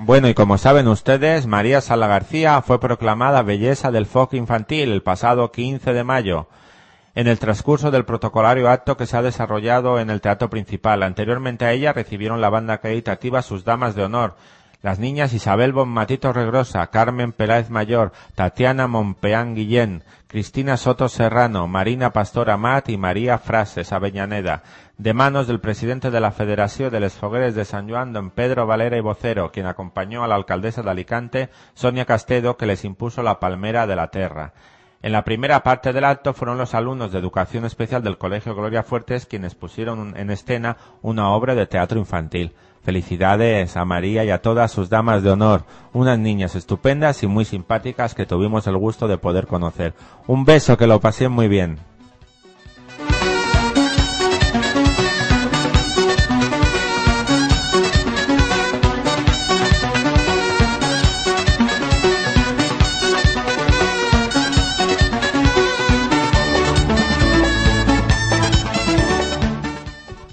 Bueno, 0.00 0.28
y 0.28 0.34
como 0.34 0.58
saben 0.58 0.88
ustedes, 0.88 1.46
María 1.46 1.80
Sala 1.80 2.06
García 2.06 2.62
fue 2.62 2.80
proclamada 2.80 3.42
belleza 3.42 3.90
del 3.90 4.06
foco 4.06 4.36
infantil 4.36 4.90
el 4.92 5.02
pasado 5.02 5.52
15 5.52 5.92
de 5.92 6.04
mayo 6.04 6.48
en 7.14 7.26
el 7.26 7.38
transcurso 7.38 7.90
del 7.90 8.04
protocolario 8.04 8.70
acto 8.70 8.96
que 8.96 9.06
se 9.06 9.16
ha 9.16 9.22
desarrollado 9.22 10.00
en 10.00 10.10
el 10.10 10.20
teatro 10.20 10.48
principal. 10.48 11.02
Anteriormente 11.02 11.64
a 11.64 11.72
ella 11.72 11.92
recibieron 11.92 12.40
la 12.40 12.50
banda 12.50 12.74
acreditativa 12.74 13.42
sus 13.42 13.64
damas 13.64 13.94
de 13.94 14.04
honor, 14.04 14.36
las 14.82 14.98
niñas 14.98 15.32
Isabel 15.32 15.72
Bonmatito 15.72 16.32
Regrosa, 16.32 16.86
Carmen 16.88 17.32
Peláez 17.32 17.70
Mayor, 17.70 18.12
Tatiana 18.34 18.88
Monpeán 18.88 19.54
Guillén, 19.54 20.02
Cristina 20.26 20.76
Soto 20.76 21.08
Serrano, 21.08 21.68
Marina 21.68 22.10
Pastor 22.10 22.50
Amat 22.50 22.88
y 22.88 22.96
María 22.96 23.38
Frases 23.38 23.92
Avellaneda, 23.92 24.64
de 24.98 25.14
manos 25.14 25.46
del 25.46 25.60
presidente 25.60 26.10
de 26.10 26.20
la 26.20 26.32
Federación 26.32 26.90
de 26.90 27.00
Les 27.00 27.14
Fogueres 27.14 27.54
de 27.54 27.64
San 27.64 27.88
Juan, 27.88 28.12
don 28.12 28.30
Pedro 28.30 28.66
Valera 28.66 28.96
y 28.96 29.00
Vocero, 29.00 29.52
quien 29.52 29.66
acompañó 29.66 30.24
a 30.24 30.28
la 30.28 30.34
alcaldesa 30.34 30.82
de 30.82 30.90
Alicante, 30.90 31.48
Sonia 31.74 32.04
Castedo, 32.04 32.56
que 32.56 32.66
les 32.66 32.84
impuso 32.84 33.22
la 33.22 33.38
palmera 33.38 33.86
de 33.86 33.96
la 33.96 34.08
terra. 34.08 34.52
En 35.02 35.12
la 35.12 35.24
primera 35.24 35.64
parte 35.64 35.92
del 35.92 36.04
acto 36.04 36.32
fueron 36.32 36.58
los 36.58 36.74
alumnos 36.74 37.10
de 37.10 37.18
Educación 37.18 37.64
Especial 37.64 38.04
del 38.04 38.18
Colegio 38.18 38.54
Gloria 38.54 38.84
Fuertes 38.84 39.26
quienes 39.26 39.56
pusieron 39.56 40.16
en 40.16 40.30
escena 40.30 40.76
una 41.02 41.30
obra 41.30 41.56
de 41.56 41.66
teatro 41.66 41.98
infantil. 41.98 42.54
Felicidades 42.82 43.76
a 43.76 43.84
María 43.84 44.24
y 44.24 44.30
a 44.30 44.42
todas 44.42 44.72
sus 44.72 44.88
damas 44.88 45.22
de 45.22 45.30
honor, 45.30 45.64
unas 45.92 46.18
niñas 46.18 46.56
estupendas 46.56 47.22
y 47.22 47.28
muy 47.28 47.44
simpáticas 47.44 48.14
que 48.14 48.26
tuvimos 48.26 48.66
el 48.66 48.76
gusto 48.76 49.06
de 49.06 49.18
poder 49.18 49.46
conocer. 49.46 49.94
Un 50.26 50.44
beso, 50.44 50.76
que 50.76 50.88
lo 50.88 51.00
pasé 51.00 51.28
muy 51.28 51.46
bien. 51.46 51.78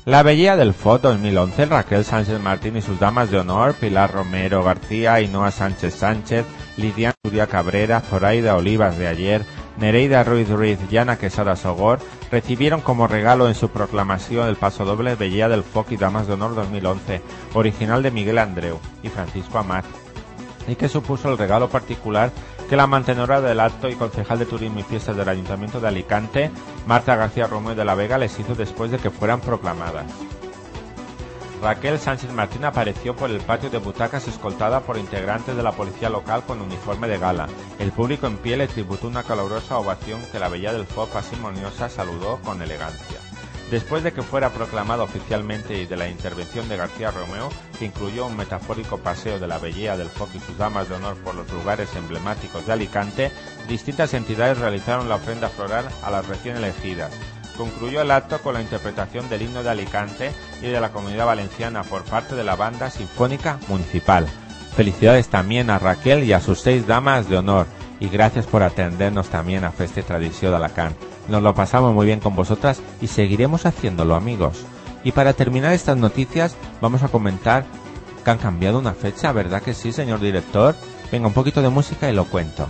La 0.10 0.24
Belleza 0.24 0.56
del 0.56 0.74
FOT 0.74 1.04
2011, 1.04 1.68
Raquel 1.68 2.04
Sánchez 2.04 2.42
Martín 2.42 2.76
y 2.76 2.82
sus 2.82 3.00
damas 3.00 3.30
de 3.30 3.38
honor, 3.38 3.76
Pilar 3.76 4.12
Romero 4.12 4.64
García, 4.64 5.14
Ainhoa 5.14 5.52
Sánchez 5.52 5.94
Sánchez, 5.94 6.46
Lidiana 6.78 7.14
Nuria 7.24 7.46
Cabrera, 7.46 8.02
Zoraida 8.02 8.58
Olivas 8.58 8.98
de 8.98 9.08
ayer, 9.08 9.46
Nereida 9.78 10.24
Ruiz 10.24 10.50
Ruiz, 10.50 10.80
Yana 10.90 11.20
Quesada 11.20 11.56
Sogor, 11.56 12.00
recibieron 12.32 12.82
como 12.82 13.06
regalo 13.06 13.48
en 13.48 13.54
su 13.54 13.70
proclamación 13.70 14.48
el 14.48 14.56
paso 14.56 14.84
doble 14.84 15.14
Belleza 15.14 15.48
del 15.48 15.62
FOC 15.62 15.92
y 15.92 15.98
Damas 15.98 16.26
de 16.26 16.34
Honor 16.34 16.56
2011, 16.56 17.22
original 17.54 18.02
de 18.02 18.10
Miguel 18.10 18.40
Andreu 18.40 18.80
y 19.04 19.10
Francisco 19.10 19.60
Amat, 19.60 19.86
y 20.68 20.74
que 20.74 20.90
supuso 20.90 21.32
el 21.32 21.38
regalo 21.38 21.70
particular 21.70 22.32
que 22.70 22.76
la 22.76 22.86
mantenedora 22.86 23.42
del 23.42 23.60
acto 23.60 23.90
y 23.90 23.96
concejal 23.96 24.38
de 24.38 24.46
Turismo 24.46 24.80
y 24.80 24.84
Fiestas 24.84 25.18
del 25.18 25.28
Ayuntamiento 25.28 25.80
de 25.80 25.88
Alicante, 25.88 26.52
Marta 26.86 27.16
García 27.16 27.48
Romeo 27.48 27.74
de 27.74 27.84
la 27.84 27.96
Vega, 27.96 28.20
les 28.20 28.40
hizo 28.40 28.54
después 28.54 28.92
de 28.92 29.00
que 29.00 29.10
fueran 29.10 29.42
proclamadas. 29.42 30.06
Raquel 31.64 32.00
Sánchez 32.00 32.32
Martín 32.32 32.64
apareció 32.64 33.16
por 33.16 33.32
el 33.32 33.42
patio 33.42 33.72
de 33.72 33.80
butacas 33.80 34.28
escoltada 34.28 34.82
por 34.82 34.98
integrantes 34.98 35.58
de 35.58 35.64
la 35.64 35.72
policía 35.72 36.10
local 36.10 36.44
con 36.46 36.62
uniforme 36.62 37.08
de 37.08 37.18
gala. 37.18 37.48
El 37.80 37.92
público 37.92 38.28
en 38.28 38.38
pie 38.38 38.56
le 38.56 38.68
tributó 38.68 39.08
una 39.08 39.24
calurosa 39.24 39.78
ovación 39.78 40.22
que 40.32 40.40
la 40.40 40.48
bella 40.48 40.72
del 40.72 40.86
FOP 40.86 41.10
parsimoniosa 41.10 41.90
saludó 41.90 42.38
con 42.44 42.62
elegancia. 42.62 43.29
Después 43.72 44.04
de 44.04 44.12
que 44.12 44.24
fuera 44.24 44.50
proclamado 44.50 45.04
oficialmente 45.04 45.78
y 45.78 45.86
de 45.86 45.96
la 45.96 46.10
intervención 46.10 46.68
de 46.68 46.78
García 46.78 47.12
Romeo, 47.12 47.50
que 47.78 47.86
incluyó 47.86 48.26
un 48.26 48.36
metafórico 48.36 48.98
paseo 48.98 49.38
de 49.38 49.48
la 49.48 49.60
belleza 49.60 49.96
del 49.96 50.10
FOC 50.10 50.36
y 50.36 50.40
sus 50.40 50.58
damas 50.58 50.90
de 50.90 50.96
honor 50.96 51.18
por 51.18 51.36
los 51.36 51.52
lugares 51.52 51.96
emblemáticos 51.96 52.66
de 52.66 52.74
Alicante, 52.74 53.32
distintas 53.68 54.16
entidades 54.16 54.58
realizaron 54.58 55.08
la 55.08 55.16
ofrenda 55.16 55.50
floral 55.50 55.86
a 56.02 56.10
las 56.10 56.28
recién 56.28 56.58
elegidas. 56.58 57.12
Concluyó 57.58 58.02
el 58.02 58.10
acto 58.10 58.40
con 58.40 58.56
la 58.56 58.62
interpretación 58.62 59.30
del 59.30 59.44
himno 59.44 59.62
de 59.62 59.70
Alicante 59.70 60.32
y 60.64 60.68
de 60.68 60.82
la 60.82 60.92
Comunidad 60.92 61.28
Valenciana 61.28 61.84
por 61.84 62.04
parte 62.04 62.36
de 62.36 62.44
la 62.44 62.56
Banda 62.56 62.90
Sinfónica 62.90 63.60
Municipal. 63.68 64.26
Felicidades 64.76 65.28
también 65.28 65.70
a 65.70 65.78
Raquel 65.78 66.24
y 66.24 66.34
a 66.34 66.42
sus 66.42 66.62
seis 66.62 66.88
damas 66.88 67.30
de 67.30 67.38
honor 67.38 67.68
y 68.00 68.08
gracias 68.08 68.48
por 68.48 68.64
atendernos 68.64 69.28
también 69.28 69.64
a 69.64 69.72
Feste 69.72 70.02
Tradición 70.02 70.54
de 70.54 70.58
Alacant. 70.58 71.09
Nos 71.30 71.44
lo 71.44 71.54
pasamos 71.54 71.94
muy 71.94 72.08
bien 72.08 72.20
con 72.20 72.36
vosotras 72.36 72.82
y 73.02 73.08
seguiremos 73.08 73.66
haciéndolo, 73.66 74.16
amigos. 74.16 74.66
Y 75.04 75.12
para 75.12 75.34
terminar 75.34 75.74
estas 75.74 75.98
noticias, 75.98 76.56
vamos 76.82 77.04
a 77.04 77.08
comentar 77.08 77.66
que 78.24 78.32
han 78.32 78.38
cambiado 78.40 78.80
una 78.80 78.94
fecha, 78.94 79.32
¿verdad 79.32 79.62
que 79.62 79.74
sí, 79.74 79.92
señor 79.92 80.20
director? 80.20 80.76
Venga, 81.12 81.28
un 81.28 81.34
poquito 81.34 81.62
de 81.62 81.70
música 81.70 82.10
y 82.10 82.14
lo 82.14 82.26
cuento. 82.26 82.68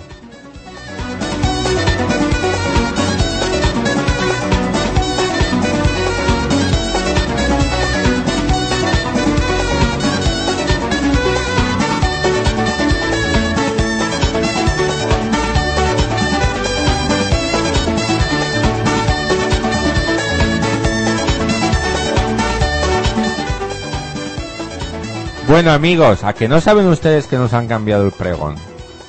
Bueno 25.49 25.71
amigos, 25.71 26.23
¿a 26.23 26.33
que 26.33 26.47
no 26.47 26.61
saben 26.61 26.85
ustedes 26.85 27.25
que 27.25 27.35
nos 27.35 27.53
han 27.53 27.67
cambiado 27.67 28.05
el 28.05 28.11
pregón? 28.11 28.55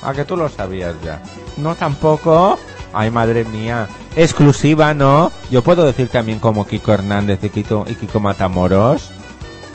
¿A 0.01 0.11
que 0.11 0.25
tú 0.25 0.35
lo 0.35 0.49
sabías 0.49 0.95
ya? 1.03 1.21
No 1.55 1.75
tampoco. 1.75 2.57
Ay 2.93 3.11
madre 3.11 3.45
mía, 3.45 3.87
exclusiva, 4.15 4.95
¿no? 4.95 5.31
Yo 5.51 5.61
puedo 5.61 5.85
decir 5.85 6.09
también 6.09 6.39
como 6.39 6.65
Kiko 6.65 6.93
Hernández 6.93 7.43
y 7.43 7.49
Kiko, 7.51 7.85
y 7.87 7.93
Kiko 7.93 8.19
Matamoros. 8.19 9.11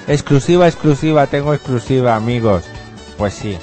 Exclusiva, 0.08 0.66
exclusiva, 0.66 1.28
tengo 1.28 1.54
exclusiva 1.54 2.16
amigos. 2.16 2.64
Pues 3.16 3.34
sí. 3.34 3.56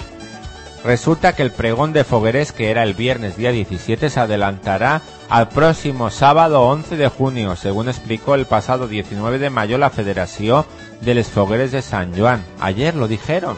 Resulta 0.86 1.36
que 1.36 1.43
el 1.43 1.51
pregón 1.51 1.91
de 1.91 2.06
Fogueres, 2.06 2.54
que 2.54 2.72
era 2.72 2.84
el 2.84 2.93
viernes 2.93 3.36
día 3.36 3.51
17, 3.51 4.10
se 4.10 4.20
adelantará 4.22 5.01
al 5.30 5.49
próximo 5.49 6.10
sábado 6.10 6.62
11 6.62 6.95
de 6.95 7.10
junio, 7.10 7.58
según 7.58 7.89
explicó 7.89 8.36
el 8.36 8.45
pasado 8.45 8.88
19 8.88 9.39
de 9.39 9.49
mayo 9.49 9.78
la 9.78 9.89
Federación 9.89 10.66
de 11.06 11.14
les 11.14 11.28
Fogueres 11.28 11.72
de 11.72 11.82
San 11.82 12.18
Juan. 12.18 12.43
Ayer 12.60 12.95
lo 12.95 13.08
dijeron. 13.08 13.58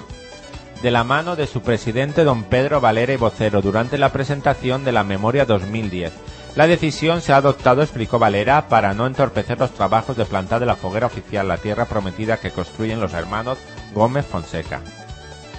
De 0.81 0.91
la 0.91 1.03
mano 1.03 1.35
de 1.35 1.47
su 1.47 1.61
presidente 1.61 2.23
don 2.23 2.43
Pedro 2.43 2.81
Valera 2.81 3.13
y 3.13 3.17
Vocero 3.17 3.61
durante 3.61 3.97
la 3.97 4.11
presentación 4.11 4.83
de 4.83 4.91
la 4.91 5.03
Memoria 5.03 5.45
2010. 5.45 6.11
La 6.55 6.67
decisión 6.67 7.21
se 7.21 7.33
ha 7.33 7.37
adoptado, 7.37 7.81
explicó 7.81 8.17
Valera, 8.17 8.67
para 8.67 8.93
no 8.93 9.05
entorpecer 9.07 9.59
los 9.59 9.73
trabajos 9.73 10.15
de 10.15 10.25
planta 10.25 10.59
de 10.59 10.65
la 10.65 10.75
foguera 10.75 11.07
oficial, 11.07 11.47
la 11.47 11.57
tierra 11.57 11.85
prometida 11.85 12.37
que 12.37 12.51
construyen 12.51 12.99
los 12.99 13.13
hermanos 13.13 13.57
Gómez 13.93 14.25
Fonseca. 14.25 14.81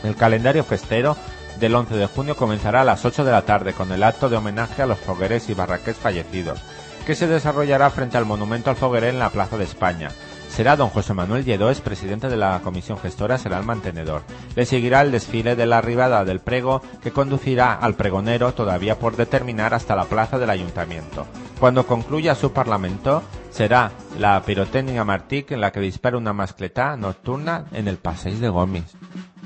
El 0.03 0.16
calendario 0.16 0.64
festero 0.64 1.16
del 1.61 1.74
11 1.74 1.97
de 1.97 2.07
junio 2.07 2.37
comenzará 2.37 2.80
a 2.80 2.84
las 2.84 3.05
8 3.05 3.24
de 3.24 3.32
la 3.32 3.43
tarde 3.43 3.74
con 3.74 3.93
el 3.93 4.03
acto 4.03 4.28
de 4.28 4.37
homenaje 4.37 4.82
a 4.82 4.87
los 4.87 4.99
fogueres 4.99 5.49
y 5.49 5.55
barraqués 5.55 5.97
fallecidos, 5.97 6.61
que 7.07 7.14
se 7.14 7.26
desarrollará 7.26 7.91
frente 7.91 8.16
al 8.16 8.24
monumento 8.24 8.70
al 8.70 8.76
fogueré 8.76 9.11
en 9.11 9.18
la 9.18 9.30
Plaza 9.30 9.57
de 9.57 9.64
España. 9.64 10.11
Será 10.49 10.76
don 10.76 10.88
José 10.88 11.12
Manuel 11.12 11.44
Lledó, 11.44 11.70
presidente 11.84 12.28
de 12.28 12.36
la 12.36 12.61
comisión 12.64 12.99
gestora, 12.99 13.38
será 13.38 13.59
el 13.59 13.66
mantenedor. 13.66 14.22
Le 14.55 14.64
seguirá 14.64 15.03
el 15.03 15.12
desfile 15.12 15.55
de 15.55 15.66
la 15.66 15.78
arribada 15.78 16.24
del 16.24 16.40
prego 16.40 16.80
que 17.03 17.12
conducirá 17.12 17.74
al 17.74 17.94
pregonero 17.94 18.55
todavía 18.55 18.99
por 18.99 19.16
determinar 19.16 19.74
hasta 19.74 19.94
la 19.94 20.07
plaza 20.07 20.38
del 20.38 20.51
ayuntamiento. 20.51 21.26
Cuando 21.61 21.86
concluya 21.86 22.34
su 22.34 22.53
parlamento, 22.53 23.22
será 23.51 23.92
la 24.18 24.42
pirotécnica 24.42 25.05
Martí 25.05 25.44
en 25.49 25.61
la 25.61 25.72
que 25.72 25.80
dispara 25.80 26.16
una 26.16 26.32
mascletá 26.32 26.97
nocturna 26.97 27.66
en 27.72 27.88
el 27.88 27.99
Passeig 27.99 28.36
de 28.36 28.49
Gómez. 28.49 28.94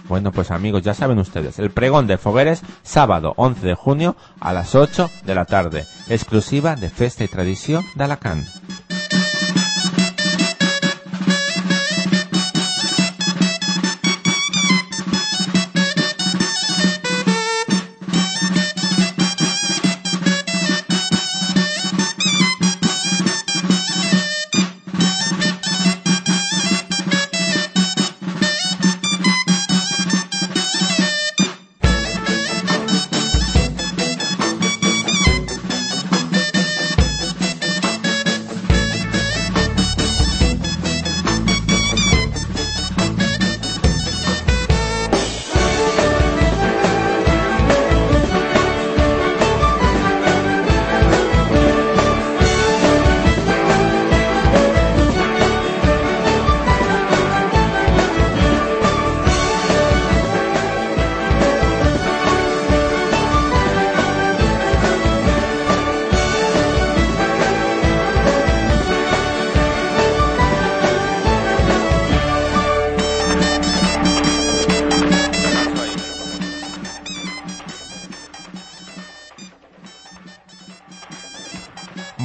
Bueno, 0.09 0.32
pues 0.32 0.51
amigos, 0.51 0.82
ya 0.82 0.92
saben 0.92 1.20
ustedes, 1.20 1.61
el 1.61 1.70
pregón 1.70 2.09
de 2.09 2.18
Fogueres, 2.18 2.62
sábado 2.82 3.32
11 3.36 3.64
de 3.64 3.74
junio 3.74 4.16
a 4.40 4.53
las 4.53 4.74
8 4.74 5.09
de 5.24 5.34
la 5.36 5.44
tarde, 5.44 5.86
exclusiva 6.09 6.74
de 6.74 6.90
Festa 6.90 7.22
y 7.22 7.28
Tradición 7.28 7.84
de 7.94 8.05
Alacant. 8.05 8.44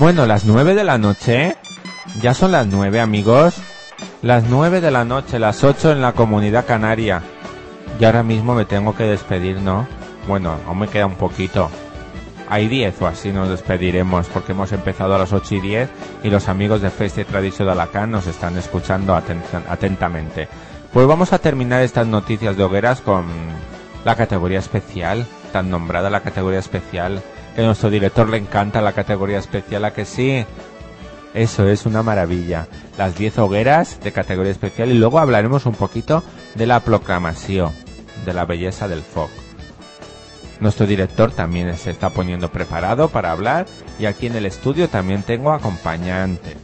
Bueno, 0.06 0.28
las 0.28 0.46
nueve 0.46 0.76
de 0.76 0.84
la 0.84 1.00
noche. 1.00 1.56
Ya 2.22 2.36
son 2.36 2.52
las 2.52 2.68
nueve, 2.68 3.02
amigos. 3.02 3.56
Las 4.22 4.44
nueve 4.44 4.80
de 4.80 4.92
la 4.92 5.04
noche, 5.04 5.40
las 5.40 5.64
ocho 5.64 5.92
en 5.92 6.00
la 6.00 6.12
comunidad 6.12 6.68
canaria. 6.68 7.24
Y 8.00 8.06
ahora 8.06 8.22
mismo 8.22 8.54
me 8.54 8.66
tengo 8.66 8.96
que 8.96 9.06
despedir, 9.06 9.62
¿no? 9.62 9.88
Bueno, 10.28 10.58
aún 10.68 10.78
me 10.78 10.90
queda 10.90 11.08
un 11.08 11.16
poquito. 11.16 11.72
Hay 12.48 12.68
diez 12.68 13.02
o 13.02 13.08
así 13.08 13.32
nos 13.32 13.50
despediremos 13.50 14.28
porque 14.28 14.52
hemos 14.52 14.72
empezado 14.74 15.16
a 15.16 15.18
las 15.18 15.34
ocho 15.34 15.56
y 15.56 15.60
diez 15.60 15.90
y 16.22 16.30
los 16.30 16.50
amigos 16.50 16.84
de 16.84 16.92
Festa 16.92 17.22
y 17.22 17.26
Tradición 17.26 17.68
de 17.68 17.72
Alacant 17.72 18.12
nos 18.12 18.28
están 18.28 18.56
escuchando 18.60 19.16
aten- 19.16 19.42
atentamente. 19.68 20.48
Pues 20.94 21.08
vamos 21.08 21.34
a 21.34 21.40
terminar 21.40 21.82
estas 21.82 22.06
noticias 22.06 22.56
de 22.56 22.64
hogueras 22.64 23.02
con 23.02 23.26
la 24.06 24.14
categoría 24.14 24.60
especial, 24.60 25.26
tan 25.52 25.72
nombrada 25.72 26.12
la 26.12 26.22
categoría 26.22 26.60
especial, 26.60 27.24
que 27.56 27.62
a 27.62 27.66
nuestro 27.66 27.90
director 27.90 28.30
le 28.30 28.38
encanta 28.38 28.82
la 28.82 28.94
categoría 28.94 29.40
especial, 29.40 29.86
¿a 29.86 29.94
que 29.94 30.06
sí? 30.06 30.46
Eso 31.34 31.68
es 31.68 31.86
una 31.86 32.04
maravilla. 32.04 32.68
Las 32.98 33.18
10 33.18 33.40
hogueras 33.40 34.00
de 34.02 34.12
categoría 34.12 34.52
especial 34.52 34.92
y 34.92 34.94
luego 34.96 35.20
hablaremos 35.20 35.66
un 35.66 35.74
poquito 35.74 36.24
de 36.56 36.66
la 36.66 36.82
proclamación, 36.82 37.72
de 38.26 38.34
la 38.34 38.46
belleza 38.46 38.88
del 38.88 39.02
FOC. 39.02 39.30
Nuestro 40.60 40.86
director 40.86 41.32
también 41.32 41.76
se 41.78 41.92
está 41.92 42.10
poniendo 42.10 42.50
preparado 42.50 43.10
para 43.10 43.32
hablar 43.32 43.66
y 44.00 44.06
aquí 44.06 44.28
en 44.28 44.36
el 44.36 44.46
estudio 44.46 44.88
también 44.88 45.24
tengo 45.24 45.52
acompañante. 45.52 46.56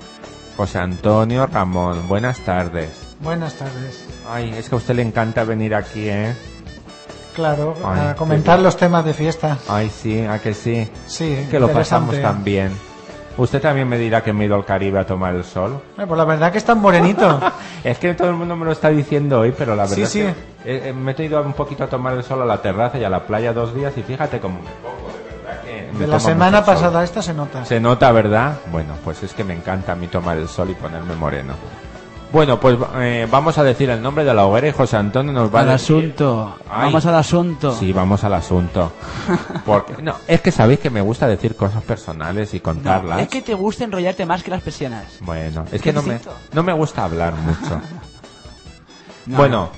José 0.56 0.80
Antonio 0.80 1.48
Ramón, 1.48 2.08
buenas 2.08 2.40
tardes. 2.40 2.90
Buenas 3.20 3.56
tardes. 3.56 4.06
Ay, 4.30 4.54
es 4.58 4.70
que 4.70 4.76
a 4.76 4.78
usted 4.78 4.96
le 4.96 5.02
encanta 5.02 5.44
venir 5.44 5.76
aquí, 5.76 6.10
¿eh? 6.10 6.34
Claro, 7.36 7.76
Ay, 7.86 8.08
a 8.10 8.16
comentar 8.16 8.60
los 8.60 8.76
temas 8.76 9.06
de 9.06 9.14
fiesta. 9.14 9.58
Ay, 9.70 9.90
sí, 9.90 10.22
a 10.26 10.40
que 10.40 10.54
sí. 10.54 10.90
Sí, 11.08 11.48
Que 11.50 11.60
lo 11.60 11.70
pasamos 11.70 12.20
tan 12.22 12.44
bien. 12.44 12.72
Usted 13.38 13.62
también 13.62 13.88
me 13.88 13.98
dirá 13.98 14.22
que 14.22 14.34
me 14.34 14.44
he 14.44 14.48
ido 14.48 14.56
al 14.56 14.66
Caribe 14.66 15.00
a 15.00 15.06
tomar 15.06 15.34
el 15.34 15.46
sol. 15.46 15.82
Eh, 15.98 16.04
pues 16.06 16.18
la 16.18 16.26
verdad 16.26 16.52
que 16.52 16.58
es 16.58 16.66
tan 16.66 16.80
morenito. 16.80 17.40
Es 17.84 17.98
que 17.98 18.14
todo 18.14 18.30
el 18.30 18.36
mundo 18.36 18.56
me 18.56 18.66
lo 18.66 18.74
está 18.74 18.90
diciendo 18.90 19.40
hoy, 19.40 19.54
pero 19.58 19.76
la 19.76 19.84
verdad 19.84 19.96
Sí, 19.96 20.02
es 20.04 20.10
sí. 20.10 20.20
que 20.20 20.28
eh, 20.30 20.90
eh, 20.90 20.94
me 20.94 21.14
he 21.18 21.24
ido 21.24 21.42
un 21.42 21.54
poquito 21.54 21.86
a 21.86 21.88
tomar 21.88 22.14
el 22.14 22.24
sol 22.24 22.42
a 22.42 22.46
la 22.46 22.62
terraza 22.62 23.00
y 23.00 23.04
a 23.06 23.10
la 23.10 23.22
playa 23.26 23.54
dos 23.54 23.74
días 23.74 23.98
y 23.98 24.04
fíjate 24.04 24.40
cómo 24.40 24.60
me 24.60 24.70
pongo, 24.84 25.08
de 25.18 25.36
verdad 25.38 25.62
que 25.64 25.92
me 25.94 26.00
De 26.00 26.08
la 26.08 26.20
semana 26.20 26.64
pasada 26.64 27.04
esta 27.04 27.22
se 27.24 27.34
nota. 27.34 27.66
Se 27.66 27.80
nota, 27.80 28.12
¿verdad? 28.12 28.58
Bueno, 28.72 28.94
pues 29.04 29.24
es 29.24 29.34
que 29.34 29.44
me 29.44 29.56
encanta 29.56 29.94
a 29.94 29.96
mí 29.96 30.08
tomar 30.08 30.38
el 30.38 30.48
sol 30.50 30.70
y 30.70 30.74
ponerme 30.76 31.16
moreno. 31.16 31.54
Bueno, 32.32 32.60
pues 32.62 32.78
eh, 32.96 33.28
vamos 33.30 33.58
a 33.58 33.64
decir 33.64 33.90
el 33.90 34.02
nombre 34.02 34.24
de 34.24 34.34
la 34.34 34.46
hoguera 34.46 34.68
y 34.70 34.72
José 34.72 34.96
Antonio 34.96 35.34
nos 35.34 35.54
va 35.54 35.62
Al 35.62 35.70
a 35.70 35.72
decir... 35.74 35.98
asunto. 35.98 36.56
Ay. 36.70 36.86
Vamos 36.86 37.06
al 37.06 37.16
asunto. 37.16 37.72
Sí, 37.74 37.92
vamos 37.92 38.24
al 38.24 38.34
asunto. 38.34 38.94
Porque, 39.66 40.02
no, 40.02 40.16
es 40.28 40.40
que 40.40 40.50
sabéis 40.52 40.80
que 40.80 40.90
me 40.90 41.02
gusta 41.02 41.28
decir 41.28 41.58
cosas 41.58 41.84
personales 41.84 42.54
y 42.54 42.58
No, 42.58 42.64
contarlas. 42.64 43.20
es 43.22 43.28
que 43.28 43.42
te 43.42 43.54
gusta 43.54 43.84
enrollarte 43.84 44.26
más 44.26 44.44
que 44.44 44.52
las 44.52 44.62
persianas. 44.62 45.18
Bueno, 45.20 45.66
es 45.74 45.82
que 45.82 45.92
no 45.92 46.02
me, 46.04 46.20
no 46.54 46.64
me 46.64 46.72
gusta 46.74 47.04
hablar 47.04 47.34
mucho. 47.36 47.82
No, 49.28 49.38
bueno, 49.38 49.70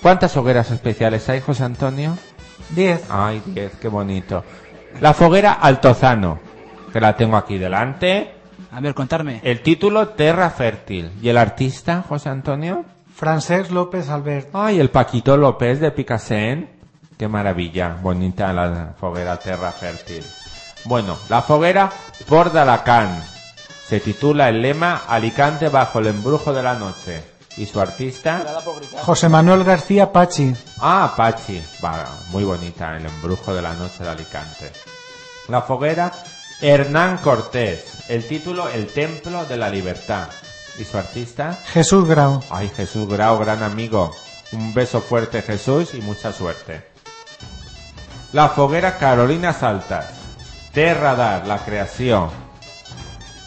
¿cuántas 0.00 0.36
hogueras 0.36 0.70
especiales 0.70 1.28
hay, 1.28 1.40
José 1.40 1.64
Antonio? 1.64 2.16
Diez. 2.70 3.02
Ay, 3.10 3.42
diez, 3.46 3.72
qué 3.80 3.88
bonito. 3.88 4.44
La 5.00 5.12
foguera 5.12 5.54
Altozano, 5.54 6.38
que 6.92 7.00
la 7.00 7.16
tengo 7.16 7.36
aquí 7.36 7.58
delante. 7.58 8.35
A 8.76 8.80
ver, 8.80 8.92
contarme. 8.92 9.40
El 9.42 9.62
título 9.62 10.08
Terra 10.08 10.50
Fértil. 10.50 11.10
¿Y 11.22 11.30
el 11.30 11.38
artista, 11.38 12.04
José 12.06 12.28
Antonio? 12.28 12.84
Francesc 13.10 13.70
López 13.70 14.10
Albert. 14.10 14.50
Ay, 14.52 14.78
el 14.78 14.90
Paquito 14.90 15.34
López 15.38 15.80
de 15.80 15.92
Picassent. 15.92 16.68
Qué 17.16 17.26
maravilla, 17.26 17.96
bonita 18.02 18.52
la 18.52 18.94
foguera 19.00 19.38
Terra 19.38 19.72
Fértil. 19.72 20.22
Bueno, 20.84 21.16
la 21.30 21.40
foguera 21.40 21.90
Port 22.28 22.52
de 22.52 22.60
Alacant. 22.60 23.22
Se 23.86 23.98
titula 24.00 24.50
el 24.50 24.60
lema 24.60 25.04
Alicante 25.08 25.70
bajo 25.70 26.00
el 26.00 26.08
embrujo 26.08 26.52
de 26.52 26.62
la 26.62 26.74
noche. 26.74 27.24
Y 27.56 27.64
su 27.64 27.80
artista... 27.80 28.60
José 29.00 29.30
Manuel 29.30 29.64
García 29.64 30.12
Pachi. 30.12 30.54
Ah, 30.80 31.14
Pachi. 31.16 31.62
Va, 31.82 32.10
muy 32.28 32.44
bonita, 32.44 32.94
el 32.94 33.06
embrujo 33.06 33.54
de 33.54 33.62
la 33.62 33.72
noche 33.72 34.04
de 34.04 34.10
Alicante. 34.10 34.70
La 35.48 35.62
foguera 35.62 36.12
Hernán 36.60 37.18
Cortés. 37.18 38.04
El 38.08 38.26
título 38.26 38.68
El 38.68 38.86
Templo 38.86 39.44
de 39.44 39.58
la 39.58 39.68
Libertad. 39.68 40.28
¿Y 40.78 40.84
su 40.84 40.96
artista? 40.96 41.58
Jesús 41.66 42.06
Grau. 42.08 42.42
Ay, 42.50 42.70
Jesús 42.74 43.08
Grau, 43.08 43.38
gran 43.38 43.62
amigo. 43.62 44.14
Un 44.52 44.72
beso 44.72 45.00
fuerte, 45.00 45.42
Jesús, 45.42 45.92
y 45.94 46.00
mucha 46.00 46.32
suerte. 46.32 46.86
La 48.32 48.48
foguera 48.48 48.96
Carolina 48.96 49.52
Saltas. 49.52 50.06
Terradar, 50.72 51.46
la 51.46 51.58
creación. 51.58 52.30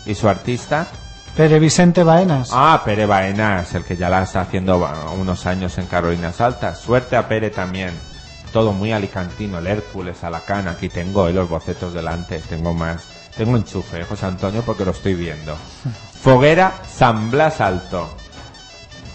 ¿Y 0.06 0.14
su 0.14 0.30
artista? 0.30 0.88
Pere 1.36 1.58
Vicente 1.58 2.04
Baenas. 2.04 2.50
Ah, 2.54 2.82
Pere 2.86 3.06
Baenas, 3.06 3.74
el 3.74 3.84
que 3.84 3.96
ya 3.96 4.10
la 4.10 4.24
está 4.24 4.42
haciendo 4.42 4.88
unos 5.20 5.46
años 5.48 5.78
en 5.80 5.88
Carolina 5.88 6.32
Altas. 6.38 6.80
Suerte 6.80 7.16
a 7.16 7.28
Pere 7.28 7.50
también. 7.50 8.09
Todo 8.52 8.72
muy 8.72 8.92
alicantino, 8.92 9.60
el 9.60 9.68
Hércules, 9.68 10.24
Alacán. 10.24 10.68
Aquí 10.68 10.90
tengo 10.90 11.28
eh, 11.28 11.34
los 11.34 11.50
bocetos 11.50 11.94
delante. 11.94 12.40
Tengo 12.40 12.74
más. 12.74 13.04
Tengo 13.38 13.56
enchufe, 13.56 14.02
eh, 14.02 14.06
José 14.06 14.26
Antonio, 14.26 14.64
porque 14.66 14.86
lo 14.86 14.92
estoy 14.92 15.14
viendo. 15.14 15.56
Foguera 16.22 16.74
San 16.92 17.30
Blas 17.32 17.62
Alto. 17.62 18.10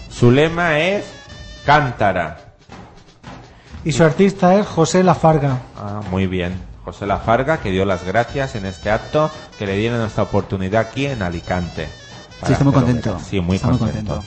Su 0.09 0.31
lema 0.31 0.79
es 0.79 1.05
Cántara. 1.65 2.53
Y 3.83 3.91
su 3.91 4.03
artista 4.03 4.55
es 4.55 4.65
José 4.65 5.03
Lafarga. 5.03 5.59
Ah, 5.77 6.01
muy 6.09 6.25
bien. 6.25 6.59
José 6.85 7.05
Lafarga, 7.05 7.59
que 7.59 7.71
dio 7.71 7.83
las 7.83 8.03
gracias 8.03 8.55
en 8.55 8.65
este 8.65 8.89
acto, 8.89 9.29
que 9.59 9.65
le 9.65 9.75
dieron 9.75 10.01
esta 10.05 10.23
oportunidad 10.23 10.81
aquí 10.81 11.05
en 11.05 11.21
Alicante. 11.21 11.87
Sí, 12.45 12.53
está 12.53 12.63
muy 12.63 12.73
contento. 12.73 13.19
Sí, 13.19 13.41
muy 13.41 13.57
Está 13.57 13.69
muy 13.69 13.79
contento. 13.79 14.23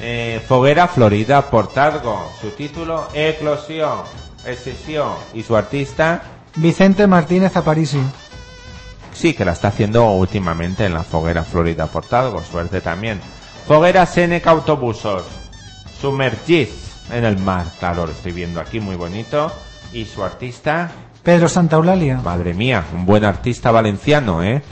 Eh, 0.00 0.42
Foguera 0.46 0.88
Florida 0.88 1.42
Portargo. 1.50 2.30
Su 2.40 2.50
título, 2.50 3.08
Eclosión, 3.14 4.00
Excesión. 4.44 5.12
Y 5.32 5.42
su 5.42 5.56
artista, 5.56 6.22
Vicente 6.56 7.06
Martínez 7.06 7.56
Aparici. 7.56 8.00
sí, 9.12 9.34
que 9.34 9.44
la 9.44 9.52
está 9.52 9.68
haciendo 9.68 10.06
últimamente 10.10 10.84
en 10.84 10.94
la 10.94 11.02
Foguera 11.04 11.44
Florida 11.44 11.86
Portargo. 11.86 12.42
Suerte 12.42 12.80
también. 12.80 13.20
Foguera 13.66 14.04
Seneca 14.06 14.50
Autobusos. 14.50 15.24
Sumergid 16.00 16.68
en 17.12 17.24
el 17.24 17.38
mar. 17.38 17.64
Claro, 17.78 18.06
lo 18.06 18.12
estoy 18.12 18.32
viendo 18.32 18.60
aquí, 18.60 18.80
muy 18.80 18.96
bonito. 18.96 19.50
Y 19.92 20.04
su 20.06 20.24
artista, 20.24 20.90
Pedro 21.22 21.48
Santaulalia. 21.48 22.18
Madre 22.18 22.52
mía, 22.52 22.84
un 22.92 23.06
buen 23.06 23.24
artista 23.24 23.70
valenciano, 23.70 24.42
¿eh? 24.42 24.62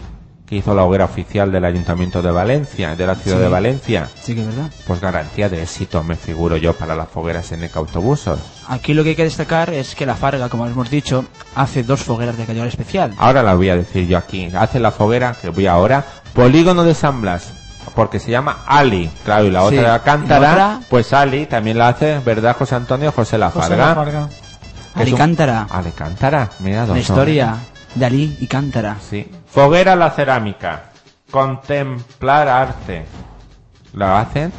Que 0.53 0.59
hizo 0.59 0.75
la 0.75 0.85
hoguera 0.85 1.07
oficial 1.07 1.51
del 1.51 1.65
Ayuntamiento 1.65 2.21
de 2.21 2.31
Valencia, 2.31 2.95
de 2.95 3.07
la 3.07 3.15
ciudad 3.15 3.39
Sí. 3.39 3.43
de 3.45 3.49
Valencia. 3.49 4.09
Sí 4.23 4.35
que 4.35 4.43
es 4.43 4.47
verdad. 4.49 4.71
Pues 4.87 5.01
garantía 5.01 5.49
de 5.49 5.63
éxito, 5.63 6.03
me 6.03 6.15
figuro 6.15 6.59
yo, 6.59 6.75
para 6.75 6.95
la 6.95 7.07
foguera 7.07 7.43
Seneca 7.43 7.79
Autobusos. 7.79 8.39
Aquí 8.69 8.93
lo 8.93 9.03
que 9.03 9.09
hay 9.09 9.17
que 9.17 9.25
destacar 9.25 9.71
es 9.73 9.95
que 9.95 10.05
la 10.05 10.15
Farga, 10.15 10.51
como 10.51 10.67
hemos 10.67 10.91
dicho, 10.91 11.25
hace 11.55 11.83
dos 11.85 12.03
fogueras 12.03 12.37
de 12.37 12.43
categoría 12.43 12.69
especial. 12.69 13.15
Ahora 13.17 13.43
la 13.43 13.55
voy 13.55 13.71
a 13.71 13.77
decir 13.77 14.07
yo 14.07 14.19
aquí. 14.19 14.51
Hace 14.55 14.79
la 14.79 14.91
foguera, 14.91 15.35
que 15.41 15.49
voy 15.49 15.67
ahora, 15.67 16.05
Polígono 16.35 16.85
de 16.85 16.93
San 16.95 17.23
Blas. 17.23 17.55
Porque 17.95 18.19
se 18.21 18.31
llama 18.31 18.59
Ali, 18.67 19.11
claro, 19.25 19.47
y 19.47 19.51
la 19.51 19.61
Sí, 19.71 19.79
otra 19.79 19.93
la 19.93 20.03
cántara, 20.03 20.41
la 20.41 20.53
otra- 20.53 20.81
pues 20.91 21.15
Ali 21.15 21.47
también 21.47 21.79
la 21.79 21.89
hace, 21.89 22.19
¿verdad, 22.19 22.55
José 22.59 22.75
Antonio? 22.75 23.11
José 23.11 23.39
La 23.39 23.49
José 23.51 23.75
Farga. 23.75 24.29
Que 24.29 24.35
es 24.35 24.93
un- 24.95 25.01
Alicántara. 25.01 25.67
Ali 25.71 25.93
Cántara, 25.93 26.51
mira, 26.59 26.85
dos 26.85 26.95
La 26.97 27.01
historia 27.01 27.57
de 27.95 28.05
Ali 28.05 28.37
y 28.39 28.47
Cántara. 28.49 28.99
Sí. 29.09 29.27
Foguera 29.53 29.95
la 29.97 30.11
cerámica. 30.11 30.85
Contemplar 31.31 32.49
arte. 32.49 33.05
¿La 33.93 34.19
hacen? 34.19 34.51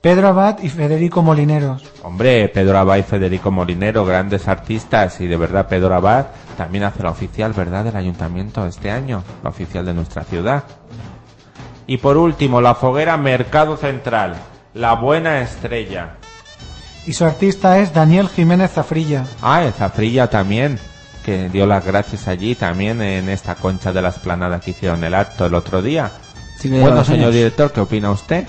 Pedro 0.00 0.28
Abad 0.28 0.60
y 0.62 0.68
Federico 0.68 1.20
Molineros. 1.20 1.82
Hombre, 2.04 2.48
Pedro 2.48 2.78
Abad 2.78 2.98
y 2.98 3.02
Federico 3.02 3.50
Molinero, 3.50 4.04
grandes 4.04 4.46
artistas, 4.46 5.20
y 5.20 5.26
de 5.26 5.36
verdad 5.36 5.66
Pedro 5.66 5.96
Abad 5.96 6.26
también 6.56 6.84
hace 6.84 7.02
la 7.02 7.10
oficial, 7.10 7.54
¿verdad?, 7.54 7.82
del 7.82 7.96
ayuntamiento 7.96 8.64
este 8.66 8.88
año, 8.88 9.24
la 9.42 9.50
oficial 9.50 9.84
de 9.84 9.94
nuestra 9.94 10.22
ciudad. 10.22 10.62
Y 11.88 11.96
por 11.96 12.16
último, 12.16 12.60
la 12.60 12.76
foguera 12.76 13.16
Mercado 13.16 13.76
Central, 13.76 14.36
la 14.74 14.92
buena 14.92 15.40
estrella. 15.40 16.18
Y 17.04 17.14
su 17.14 17.24
artista 17.24 17.80
es 17.80 17.92
Daniel 17.92 18.28
Jiménez 18.28 18.70
Zafrilla. 18.70 19.24
Ah, 19.42 19.64
el 19.64 19.72
Zafrilla 19.72 20.30
también, 20.30 20.78
que 21.24 21.48
dio 21.48 21.66
las 21.66 21.84
gracias 21.84 22.28
allí 22.28 22.54
también 22.54 23.00
en 23.00 23.28
esta 23.28 23.54
concha 23.54 23.92
de 23.92 24.02
la 24.02 24.10
esplanada 24.10 24.60
que 24.60 24.72
hicieron 24.72 25.02
el 25.02 25.14
acto 25.14 25.46
el 25.46 25.54
otro 25.54 25.80
día. 25.80 26.10
Sí 26.58 26.68
Bueno, 26.68 27.04
señor 27.04 27.24
años. 27.24 27.34
director, 27.34 27.72
¿qué 27.72 27.80
opina 27.80 28.10
usted 28.10 28.44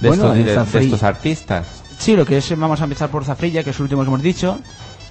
de, 0.00 0.08
Bueno, 0.08 0.34
estos, 0.34 1.00
de 1.00 1.06
artistas? 1.06 1.66
Sí, 1.98 2.14
lo 2.14 2.26
que 2.26 2.36
es, 2.36 2.58
vamos 2.58 2.80
a 2.80 2.84
empezar 2.84 3.08
por 3.08 3.24
Zafrilla, 3.24 3.64
que 3.64 3.70
es 3.70 3.76
el 3.76 3.82
último 3.82 4.02
que 4.02 4.08
hemos 4.08 4.22
dicho. 4.22 4.58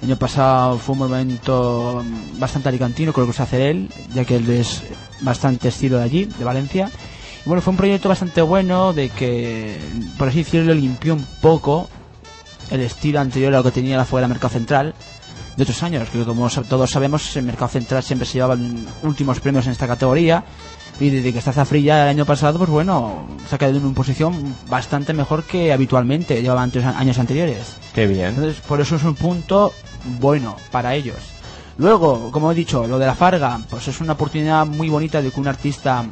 El 0.00 0.10
año 0.10 0.16
pasado 0.16 0.78
fue 0.78 0.92
un 0.92 1.00
momento 1.00 2.02
mm, 2.04 2.38
bastante 2.38 2.68
alicantino 2.68 3.12
lo 3.16 3.26
que 3.26 3.32
se 3.32 3.42
hace 3.42 3.70
él, 3.70 3.90
ya 4.12 4.24
que 4.24 4.36
él 4.36 4.48
es 4.50 4.82
bastante 5.20 5.68
estilo 5.68 5.98
de 5.98 6.04
allí, 6.04 6.24
de 6.24 6.44
Valencia. 6.44 6.90
Y 7.44 7.48
bueno, 7.48 7.62
fue 7.62 7.72
un 7.72 7.76
proyecto 7.76 8.08
bastante 8.08 8.42
bueno, 8.42 8.92
de 8.92 9.08
que, 9.08 9.76
por 10.18 10.28
así 10.28 10.38
decirlo, 10.38 10.72
limpió 10.72 11.14
un 11.14 11.26
poco 11.40 11.88
el 12.70 12.80
estilo 12.80 13.20
anterior 13.20 13.54
a 13.54 13.58
lo 13.58 13.64
que 13.64 13.70
tenía 13.70 13.96
la 13.96 14.04
fuera 14.04 14.26
del 14.26 14.34
Mercado 14.34 14.52
Central, 14.52 14.94
de 15.56 15.62
otros 15.62 15.82
años. 15.82 16.08
Que 16.10 16.24
como 16.24 16.48
todos 16.48 16.90
sabemos, 16.90 17.36
el 17.36 17.44
mercado 17.44 17.68
central 17.68 18.02
siempre 18.02 18.26
se 18.26 18.34
llevaba 18.34 18.56
los 18.56 18.70
últimos 19.02 19.40
premios 19.40 19.66
en 19.66 19.72
esta 19.72 19.86
categoría. 19.86 20.44
Y 21.00 21.10
desde 21.10 21.32
que 21.32 21.38
está 21.40 21.52
Zafrilla 21.52 22.04
el 22.04 22.08
año 22.08 22.24
pasado, 22.24 22.58
pues 22.58 22.70
bueno, 22.70 23.26
se 23.48 23.56
ha 23.56 23.58
quedado 23.58 23.78
en 23.78 23.84
una 23.84 23.94
posición 23.94 24.54
bastante 24.68 25.12
mejor 25.12 25.42
que 25.42 25.72
habitualmente 25.72 26.40
llevaban 26.40 26.64
antes, 26.64 26.84
años 26.84 27.18
anteriores. 27.18 27.76
Qué 27.94 28.06
bien. 28.06 28.28
Entonces, 28.28 28.60
por 28.60 28.80
eso 28.80 28.94
es 28.96 29.02
un 29.02 29.16
punto 29.16 29.72
bueno 30.20 30.56
para 30.70 30.94
ellos. 30.94 31.16
Luego, 31.78 32.30
como 32.30 32.52
he 32.52 32.54
dicho, 32.54 32.86
lo 32.86 33.00
de 33.00 33.06
la 33.06 33.16
Farga, 33.16 33.60
pues 33.68 33.88
es 33.88 34.00
una 34.00 34.12
oportunidad 34.12 34.64
muy 34.66 34.88
bonita 34.88 35.20
de 35.20 35.32
que 35.32 35.40
un 35.40 35.48
artista 35.48 36.04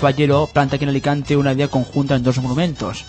fallero 0.00 0.48
planta 0.52 0.76
aquí 0.76 0.84
en 0.84 0.90
Alicante 0.90 1.36
una 1.36 1.52
idea 1.52 1.68
conjunta 1.68 2.14
en 2.14 2.22
dos 2.22 2.38
monumentos. 2.38 3.04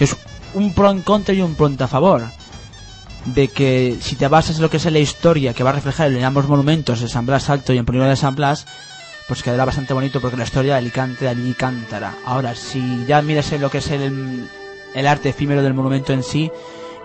Es 0.00 0.16
un 0.54 0.72
pro 0.72 0.90
en 0.90 1.02
contra 1.02 1.34
y 1.34 1.42
un 1.42 1.54
pronto 1.54 1.84
a 1.84 1.88
favor. 1.88 2.22
De 3.26 3.48
que 3.48 3.96
si 4.00 4.16
te 4.16 4.28
basas 4.28 4.56
en 4.56 4.62
lo 4.62 4.70
que 4.70 4.76
es 4.76 4.84
la 4.84 4.98
historia 4.98 5.52
que 5.52 5.64
va 5.64 5.70
a 5.70 5.74
reflejar 5.74 6.12
en 6.12 6.24
ambos 6.24 6.46
monumentos, 6.48 7.02
en 7.02 7.08
San 7.08 7.26
Blas 7.26 7.50
Alto 7.50 7.72
y 7.72 7.78
en 7.78 7.84
Primero 7.84 8.08
de 8.08 8.16
San 8.16 8.36
Blas, 8.36 8.66
pues 9.26 9.42
quedará 9.42 9.64
bastante 9.64 9.92
bonito 9.92 10.20
porque 10.20 10.36
la 10.36 10.44
historia 10.44 10.74
de 10.74 10.78
Alicante 10.78 11.24
de 11.24 11.30
Alicántara. 11.30 12.14
Ahora, 12.24 12.54
si 12.54 13.04
ya 13.06 13.20
miras 13.22 13.50
en 13.52 13.62
lo 13.62 13.70
que 13.70 13.78
es 13.78 13.90
el, 13.90 14.48
el 14.94 15.06
arte 15.06 15.30
efímero 15.30 15.62
del 15.62 15.74
monumento 15.74 16.12
en 16.12 16.22
sí, 16.22 16.50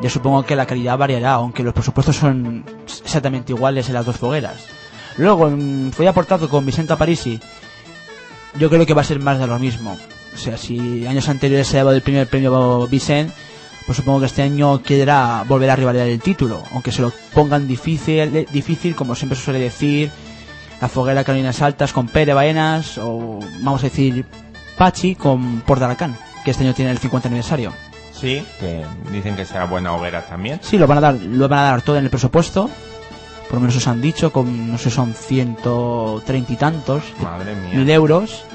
yo 0.01 0.09
supongo 0.09 0.43
que 0.43 0.55
la 0.55 0.65
calidad 0.65 0.97
variará, 0.97 1.33
aunque 1.33 1.63
los 1.63 1.73
presupuestos 1.73 2.15
son 2.15 2.65
exactamente 3.03 3.53
iguales 3.53 3.87
en 3.87 3.95
las 3.95 4.05
dos 4.05 4.17
fogueras. 4.17 4.65
Luego, 5.17 5.51
fue 5.91 6.07
aportado 6.07 6.49
con 6.49 6.65
Vicente 6.65 6.95
Parisi. 6.95 7.39
Yo 8.57 8.69
creo 8.69 8.85
que 8.85 8.93
va 8.93 9.01
a 9.01 9.05
ser 9.05 9.19
más 9.19 9.39
de 9.39 9.47
lo 9.47 9.59
mismo. 9.59 9.97
O 10.33 10.37
sea, 10.37 10.57
si 10.57 11.05
años 11.05 11.27
anteriores 11.29 11.67
se 11.67 11.77
dado 11.77 11.91
el 11.91 12.01
primer 12.01 12.27
premio 12.27 12.87
Vicente, 12.87 13.33
pues 13.85 13.97
supongo 13.97 14.19
que 14.21 14.25
este 14.27 14.41
año 14.41 14.81
querrá 14.83 15.43
volver 15.47 15.69
a 15.69 15.75
rivalizar 15.75 16.07
el 16.07 16.21
título, 16.21 16.63
aunque 16.71 16.91
se 16.91 17.01
lo 17.01 17.11
pongan 17.33 17.67
difícil, 17.67 18.47
difícil 18.51 18.95
como 18.95 19.15
siempre 19.15 19.37
se 19.37 19.43
suele 19.45 19.59
decir, 19.59 20.11
la 20.79 20.87
foguera 20.87 21.23
Carolinas 21.23 21.61
Altas 21.61 21.91
con 21.93 22.07
Pere 22.07 22.33
Baenas, 22.33 22.97
o 22.97 23.39
vamos 23.61 23.81
a 23.81 23.87
decir 23.87 24.25
Pachi 24.77 25.15
con 25.15 25.61
Portalacán, 25.61 26.17
que 26.45 26.51
este 26.51 26.63
año 26.63 26.73
tiene 26.73 26.91
el 26.91 26.97
50 26.99 27.27
aniversario. 27.27 27.73
Sí, 28.13 28.43
que 28.59 28.83
dicen 29.11 29.35
que 29.35 29.45
será 29.45 29.65
buena 29.65 29.93
hoguera 29.93 30.25
también. 30.25 30.59
Sí, 30.61 30.77
lo 30.77 30.85
van 30.87 30.99
a 30.99 31.01
dar, 31.01 31.15
lo 31.15 31.47
van 31.49 31.59
a 31.59 31.63
dar 31.63 31.81
todo 31.81 31.97
en 31.97 32.03
el 32.03 32.09
presupuesto. 32.11 32.69
Por 33.47 33.55
lo 33.55 33.61
menos 33.61 33.75
os 33.75 33.87
han 33.87 33.99
dicho, 33.99 34.31
con 34.31 34.71
no 34.71 34.77
sé, 34.77 34.89
son 34.91 35.13
130 35.13 36.53
y 36.53 36.55
tantos 36.55 37.03
Madre 37.21 37.53
mil 37.55 37.89
euros. 37.89 38.45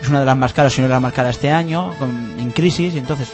Es 0.00 0.08
una 0.08 0.20
de 0.20 0.26
las 0.26 0.36
más 0.36 0.52
caras, 0.52 0.72
si 0.72 0.80
no 0.82 0.88
la 0.88 0.98
más 0.98 1.12
cara 1.12 1.30
este 1.30 1.50
año, 1.50 1.92
con- 1.98 2.34
en 2.40 2.50
crisis. 2.50 2.94
Y 2.94 2.98
entonces, 2.98 3.28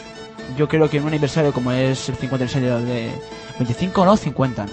yo 0.57 0.67
creo 0.67 0.89
que 0.89 0.97
en 0.97 1.03
un 1.03 1.09
aniversario 1.09 1.51
como 1.53 1.71
es 1.71 2.09
el 2.09 2.15
50 2.15 2.35
aniversario 2.45 2.79
de 2.85 3.11
25 3.59 4.05
no 4.05 4.17
50. 4.17 4.65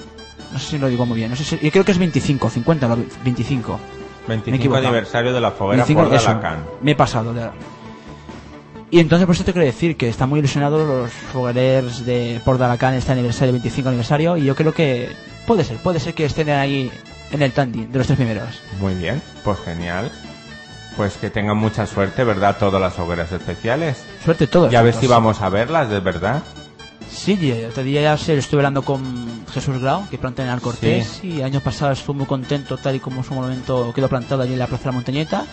No 0.52 0.58
sé 0.58 0.66
si 0.70 0.78
lo 0.78 0.88
digo 0.88 1.04
muy 1.06 1.16
bien. 1.16 1.30
No 1.30 1.36
sé 1.36 1.44
si, 1.44 1.58
yo 1.58 1.70
creo 1.70 1.84
que 1.84 1.92
es 1.92 1.98
25, 1.98 2.48
50, 2.50 2.88
no, 2.88 2.96
25. 3.24 3.80
Me 4.28 4.34
he 4.34 4.36
25 4.38 4.56
equivocado. 4.56 4.86
aniversario 4.88 5.32
de 5.32 5.40
la 5.40 5.50
foguera 5.50 5.84
25, 5.84 6.08
por 6.08 6.14
eso. 6.14 6.40
Me 6.82 6.90
he 6.92 6.94
pasado. 6.96 7.32
de- 7.34 7.50
Y 8.90 9.00
entonces 9.00 9.26
por 9.26 9.34
eso 9.34 9.44
te 9.44 9.52
quiero 9.52 9.66
decir 9.66 9.96
que 9.96 10.08
están 10.08 10.28
muy 10.28 10.38
ilusionados 10.38 10.86
los 10.86 11.10
foguerers 11.32 12.06
de 12.06 12.40
Port 12.44 12.58
de 12.58 12.64
Alacant 12.66 12.96
este 12.96 13.12
aniversario, 13.12 13.52
25 13.52 13.88
aniversario, 13.88 14.36
y 14.36 14.44
yo 14.44 14.54
creo 14.54 14.72
que 14.72 15.10
puede 15.46 15.64
ser, 15.64 15.76
puede 15.78 15.98
ser 16.00 16.14
que 16.14 16.24
estén 16.24 16.48
ahí 16.50 16.90
en 17.32 17.42
el 17.42 17.50
tandy 17.52 17.86
de 17.86 17.98
los 17.98 18.06
tres 18.06 18.16
primeros. 18.16 18.60
Muy 18.80 18.94
bien, 18.94 19.20
pues 19.42 19.58
genial. 19.64 20.10
Pues 20.96 21.16
que 21.18 21.28
tengan 21.30 21.56
mucha 21.58 21.86
suerte, 21.86 22.24
¿verdad? 22.24 22.56
Todas 22.58 22.80
las 22.80 22.98
hogueras 22.98 23.30
especiales. 23.32 24.02
Suerte 24.24 24.46
todos. 24.46 24.70
Ya 24.70 24.82
ves 24.82 24.94
si 24.94 25.04
Entonces, 25.04 25.10
vamos 25.10 25.40
a 25.42 25.48
verlas, 25.50 25.90
de 25.90 26.00
verdad. 26.00 26.42
Sí, 27.10 27.38
y 27.40 27.50
el 27.50 27.66
otro 27.66 27.82
día 27.82 28.02
ya 28.02 28.16
se 28.16 28.36
estuve 28.36 28.60
hablando 28.60 28.82
con 28.82 29.44
Jesús 29.52 29.78
Grau, 29.78 30.08
que 30.08 30.18
planta 30.18 30.42
en 30.42 30.48
el 30.48 30.60
Cortés, 30.60 31.20
y 31.22 31.38
el 31.38 31.44
año 31.44 31.60
pasado 31.60 31.92
estuvo 31.92 32.14
muy 32.14 32.26
contento 32.26 32.76
tal 32.78 32.96
y 32.96 33.00
como 33.00 33.22
su 33.22 33.34
monumento 33.34 33.92
quedó 33.94 34.08
plantado 34.08 34.42
allí 34.42 34.54
en 34.54 34.58
la 34.58 34.66
Plaza 34.66 34.84
de 34.84 34.88
la 34.88 34.92
Montañeta. 34.92 35.46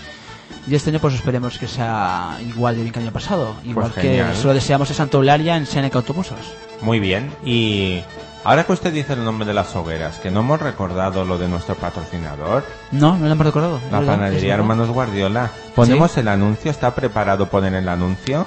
Y 0.67 0.75
este 0.75 0.89
año 0.91 0.99
pues 0.99 1.13
esperemos 1.15 1.57
que 1.57 1.67
sea 1.67 2.37
igual 2.47 2.75
de 2.75 2.81
bien 2.81 2.93
que 2.93 2.99
el 2.99 3.05
año 3.05 3.13
pasado. 3.13 3.55
Igual 3.65 3.87
que 3.89 3.93
Pues 3.93 4.05
genial. 4.05 4.35
se 4.35 4.47
lo 4.47 4.53
deseamos 4.53 4.89
a 4.91 4.93
Santa 4.93 5.17
Eulalia 5.17 5.57
en 5.57 5.65
Seneca 5.65 5.97
Autobusos. 5.97 6.39
Muy 6.81 6.99
bien. 6.99 7.31
Y 7.45 8.01
ahora 8.43 8.63
que 8.65 8.73
usted 8.73 8.93
dice 8.93 9.13
el 9.13 9.23
nombre 9.23 9.45
de 9.45 9.53
las 9.53 9.75
hogueras, 9.75 10.17
que 10.19 10.31
no 10.31 10.41
hemos 10.41 10.61
recordado 10.61 11.25
lo 11.25 11.37
de 11.37 11.47
nuestro 11.47 11.75
patrocinador, 11.75 12.63
No, 12.91 13.17
no 13.17 13.25
lo 13.25 13.31
hemos 13.31 13.45
recordado. 13.45 13.79
la 13.91 13.99
¿verdad? 13.99 14.13
panadería. 14.15 14.53
Hermanos 14.55 14.89
Guardiola. 14.89 15.49
¿Ponemos 15.75 16.15
el 16.17 16.27
anuncio? 16.27 16.69
¿Está 16.71 16.93
preparado 16.95 17.47
poner 17.49 17.73
el 17.73 17.87
anuncio? 17.89 18.45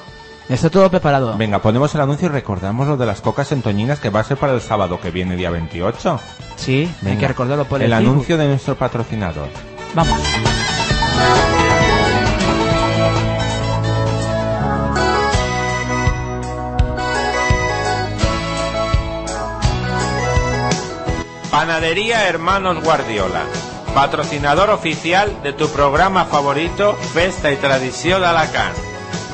Está 0.48 0.70
todo 0.70 0.88
preparado. 0.90 1.36
Venga, 1.36 1.60
ponemos 1.60 1.92
el 1.96 2.00
anuncio 2.02 2.26
y 2.26 2.30
recordamos 2.30 2.86
lo 2.86 2.96
de 2.96 3.04
las 3.06 3.20
cocas 3.20 3.50
entoñinas 3.50 3.98
que 3.98 4.10
va 4.10 4.20
a 4.20 4.24
ser 4.24 4.36
para 4.36 4.52
el 4.54 4.60
sábado 4.60 5.00
que 5.00 5.10
viene, 5.10 5.34
día 5.36 5.50
28. 5.50 6.20
Sí, 6.54 6.88
hay 7.04 7.16
que 7.16 7.26
recordarlo 7.26 7.64
por 7.64 7.80
el, 7.80 7.86
el 7.86 7.92
anuncio 7.92 8.36
de 8.38 8.46
nuestro 8.46 8.76
patrocinador. 8.76 9.48
Vamos. 9.94 10.20
Panadería 21.66 22.28
Hermanos 22.28 22.80
Guardiola, 22.80 23.42
patrocinador 23.92 24.70
oficial 24.70 25.42
de 25.42 25.52
tu 25.52 25.68
programa 25.68 26.24
favorito 26.24 26.94
Festa 27.12 27.50
y 27.50 27.56
Tradición 27.56 28.22
de. 28.22 28.70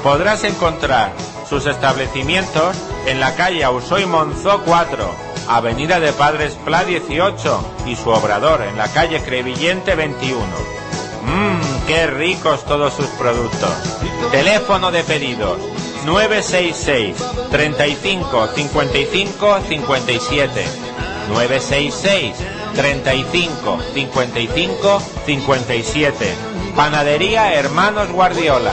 Podrás 0.03 0.43
encontrar 0.45 1.13
sus 1.47 1.67
establecimientos 1.67 2.75
en 3.07 3.21
la 3.21 3.35
calle 3.35 3.65
Ausoy 3.65 4.07
Monzó 4.07 4.63
4, 4.65 5.15
Avenida 5.47 6.01
de 6.01 6.15
Padres 6.15 6.57
Pla 6.65 6.85
18 6.85 7.75
y 7.85 7.97
su 7.97 8.09
obrador 8.09 8.63
en 8.63 8.79
la 8.79 8.89
calle 8.89 9.21
Crevillente 9.21 9.95
21. 9.95 10.39
Mmm, 11.25 11.87
qué 11.87 12.07
ricos 12.07 12.65
todos 12.65 12.95
sus 12.95 13.09
productos. 13.09 13.75
Teléfono 14.31 14.91
de 14.91 15.05
pedidos 15.05 15.59
966 16.07 17.15
35 17.51 18.49
55 18.55 19.59
57 19.69 20.92
966 21.29 22.35
35 22.75 23.79
55 23.95 25.03
57 25.27 26.35
Panadería 26.77 27.55
Hermanos 27.55 28.11
Guardiola 28.11 28.73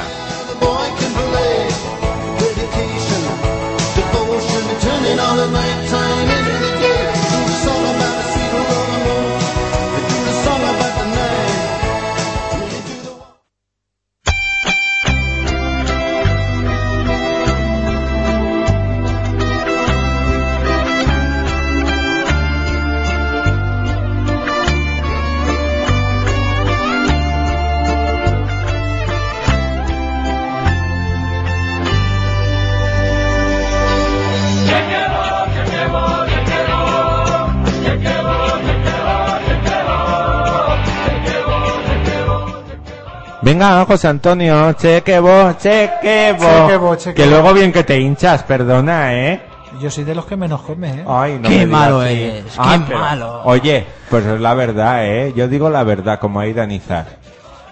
Venga, 43.60 43.84
José 43.84 44.08
Antonio, 44.08 44.72
chequebo, 44.72 45.52
chequebo. 45.60 46.40
Chequebo, 46.48 46.96
chequebo. 46.96 47.14
Que 47.16 47.26
luego 47.30 47.54
bien 47.54 47.74
que 47.74 47.84
te 47.84 48.00
hinchas, 48.00 48.44
perdona, 48.44 49.14
¿eh? 49.14 49.42
Yo 49.82 49.92
soy 49.92 50.06
de 50.06 50.16
los 50.16 50.26
que 50.26 50.38
menos 50.38 50.62
come, 50.62 51.02
¿eh? 51.02 51.06
Ay, 51.06 51.40
no 51.44 51.50
Qué 51.50 51.58
me 51.58 51.66
malo 51.66 52.02
eres, 52.02 52.46
qué 52.54 52.58
Ay, 52.58 52.82
pero- 52.88 53.00
malo. 53.00 53.42
Oye, 53.44 53.86
pues 54.10 54.26
es 54.26 54.40
la 54.40 54.54
verdad, 54.54 55.06
¿eh? 55.06 55.34
Yo 55.36 55.50
digo 55.50 55.70
la 55.70 55.84
verdad, 55.84 56.20
como 56.20 56.40
ahí 56.40 56.54
Danizar. 56.54 57.06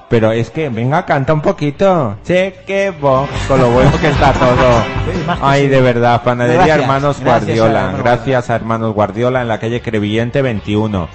Pero 0.10 0.34
es 0.34 0.50
que, 0.50 0.68
venga, 0.68 1.06
canta 1.06 1.32
un 1.32 1.40
poquito. 1.40 2.18
Chequebo. 2.26 3.26
Con 3.48 3.62
lo 3.62 3.70
bueno 3.70 3.92
que 4.02 4.10
está 4.10 4.34
todo. 4.34 5.38
Ay, 5.42 5.70
de 5.70 5.80
verdad, 5.80 6.22
Panadería 6.22 6.66
Gracias, 6.66 6.80
Hermanos 6.82 7.20
gracias 7.22 7.60
a 7.60 7.62
Guardiola. 7.62 7.94
Gracias 7.98 8.50
a 8.50 8.56
Hermanos 8.58 8.94
Guardiola 8.94 9.42
en 9.42 9.48
la 9.48 9.58
calle 9.58 9.82
Crevillente 9.82 10.42
21. 10.42 11.08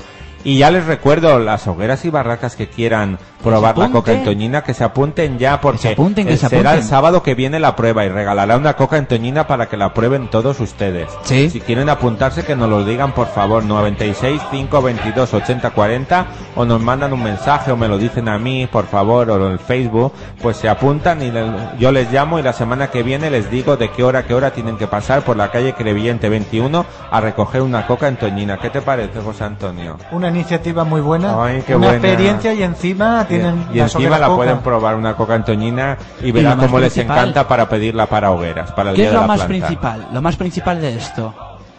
Y 0.44 0.58
ya 0.58 0.70
les 0.70 0.86
recuerdo, 0.86 1.38
las 1.38 1.66
hogueras 1.68 2.04
y 2.04 2.10
barracas 2.10 2.56
que 2.56 2.68
quieran 2.68 3.18
probar 3.42 3.76
la 3.78 3.86
coca 3.86 3.98
apunten. 4.12 4.18
en 4.18 4.24
Toñina, 4.24 4.62
que 4.64 4.74
se 4.74 4.84
apunten 4.84 5.38
ya, 5.38 5.60
porque 5.60 5.78
se 5.78 5.92
apunten, 5.92 6.26
que 6.26 6.34
eh, 6.34 6.36
se 6.36 6.48
será 6.48 6.74
el 6.74 6.82
sábado 6.82 7.22
que 7.22 7.34
viene 7.34 7.60
la 7.60 7.76
prueba 7.76 8.04
y 8.04 8.08
regalará 8.08 8.56
una 8.56 8.74
coca 8.74 8.96
en 8.96 9.06
Toñina 9.06 9.46
para 9.46 9.66
que 9.68 9.76
la 9.76 9.94
prueben 9.94 10.28
todos 10.30 10.58
ustedes. 10.60 11.08
Sí. 11.22 11.48
Si 11.50 11.60
quieren 11.60 11.88
apuntarse, 11.88 12.44
que 12.44 12.56
nos 12.56 12.68
lo 12.68 12.84
digan, 12.84 13.12
por 13.12 13.28
favor, 13.28 13.64
96 13.64 14.40
522 14.50 15.32
80 15.34 15.70
40 15.70 16.26
o 16.56 16.64
nos 16.64 16.80
mandan 16.80 17.12
un 17.12 17.22
mensaje 17.22 17.70
o 17.72 17.76
me 17.76 17.88
lo 17.88 17.98
dicen 17.98 18.28
a 18.28 18.38
mí, 18.38 18.66
por 18.70 18.86
favor, 18.86 19.30
o 19.30 19.46
en 19.46 19.52
el 19.52 19.58
Facebook, 19.58 20.12
pues 20.40 20.56
se 20.56 20.68
apuntan 20.68 21.22
y 21.22 21.30
le- 21.30 21.46
yo 21.78 21.92
les 21.92 22.10
llamo 22.12 22.38
y 22.38 22.42
la 22.42 22.52
semana 22.52 22.88
que 22.90 23.02
viene 23.02 23.30
les 23.30 23.50
digo 23.50 23.76
de 23.76 23.90
qué 23.90 24.02
hora 24.04 24.20
a 24.20 24.22
qué 24.24 24.34
hora 24.34 24.50
tienen 24.52 24.76
que 24.76 24.86
pasar 24.86 25.22
por 25.22 25.36
la 25.36 25.50
calle 25.50 25.72
Crevillente 25.74 26.28
21 26.28 26.84
a 27.10 27.20
recoger 27.20 27.62
una 27.62 27.86
coca 27.86 28.08
en 28.08 28.16
Toñina. 28.16 28.58
¿Qué 28.58 28.70
te 28.70 28.82
parece, 28.82 29.20
José 29.20 29.44
Antonio? 29.44 29.98
Una 30.10 30.30
iniciativa 30.32 30.84
muy 30.84 31.00
buena, 31.00 31.42
Ay, 31.44 31.62
qué 31.66 31.76
una 31.76 31.88
buena. 31.90 32.06
experiencia 32.08 32.52
y 32.54 32.62
encima 32.62 33.24
tienen 33.28 33.66
y 33.72 33.78
encima 33.80 34.18
la 34.18 34.26
coca. 34.26 34.36
pueden 34.36 34.58
probar 34.58 34.96
una 34.96 35.14
coca 35.14 35.34
en 35.36 35.44
Toñina 35.44 35.96
y 36.20 36.32
verán 36.32 36.58
cómo 36.58 36.78
les 36.78 36.96
encanta 36.98 37.46
para 37.46 37.68
pedirla 37.68 38.06
para 38.06 38.30
hogueras, 38.32 38.72
para 38.72 38.90
el 38.90 38.96
¿Qué 38.96 39.02
día 39.02 39.08
es 39.10 39.12
de 39.12 39.16
lo 39.16 39.20
la 39.22 39.26
más 39.28 39.36
planta. 39.44 39.66
principal? 39.66 40.08
Lo 40.12 40.22
más 40.22 40.36
principal 40.36 40.80
de 40.80 40.96
esto. 40.96 41.34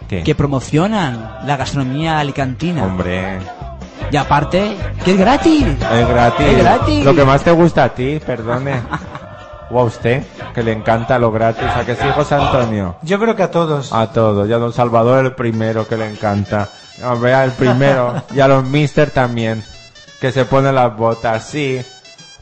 ¿Qué? 0.07 0.23
Que 0.23 0.35
promocionan 0.35 1.39
la 1.45 1.57
gastronomía 1.57 2.19
alicantina. 2.19 2.83
Hombre, 2.83 3.39
Y 4.11 4.15
aparte, 4.17 4.75
que 5.03 5.11
es 5.11 5.17
gratis. 5.17 5.65
es 5.65 6.07
gratis. 6.09 6.45
Es 6.47 6.57
gratis. 6.57 7.05
Lo 7.05 7.15
que 7.15 7.23
más 7.25 7.41
te 7.43 7.51
gusta 7.51 7.85
a 7.85 7.89
ti, 7.89 8.19
perdone. 8.25 8.73
o 9.71 9.79
a 9.79 9.83
usted, 9.85 10.23
que 10.53 10.61
le 10.61 10.71
encanta 10.73 11.17
lo 11.17 11.31
gratis. 11.31 11.63
¿A 11.75 11.83
que 11.85 11.95
sí, 11.95 12.05
José 12.13 12.35
Antonio? 12.35 12.95
Yo 13.01 13.17
creo 13.19 13.35
que 13.35 13.41
a 13.43 13.49
todos. 13.49 13.91
A 13.91 14.11
todos. 14.11 14.47
Y 14.47 14.53
a 14.53 14.57
don 14.59 14.71
Salvador 14.73 15.25
el 15.25 15.31
primero, 15.33 15.87
que 15.87 15.97
le 15.97 16.11
encanta. 16.11 16.69
A 17.01 17.13
ver, 17.15 17.45
el 17.45 17.51
primero. 17.51 18.23
y 18.35 18.39
a 18.39 18.47
los 18.47 18.63
mister 18.63 19.09
también. 19.11 19.63
Que 20.19 20.31
se 20.31 20.45
ponen 20.45 20.75
las 20.75 20.95
botas, 20.95 21.45
sí. 21.47 21.81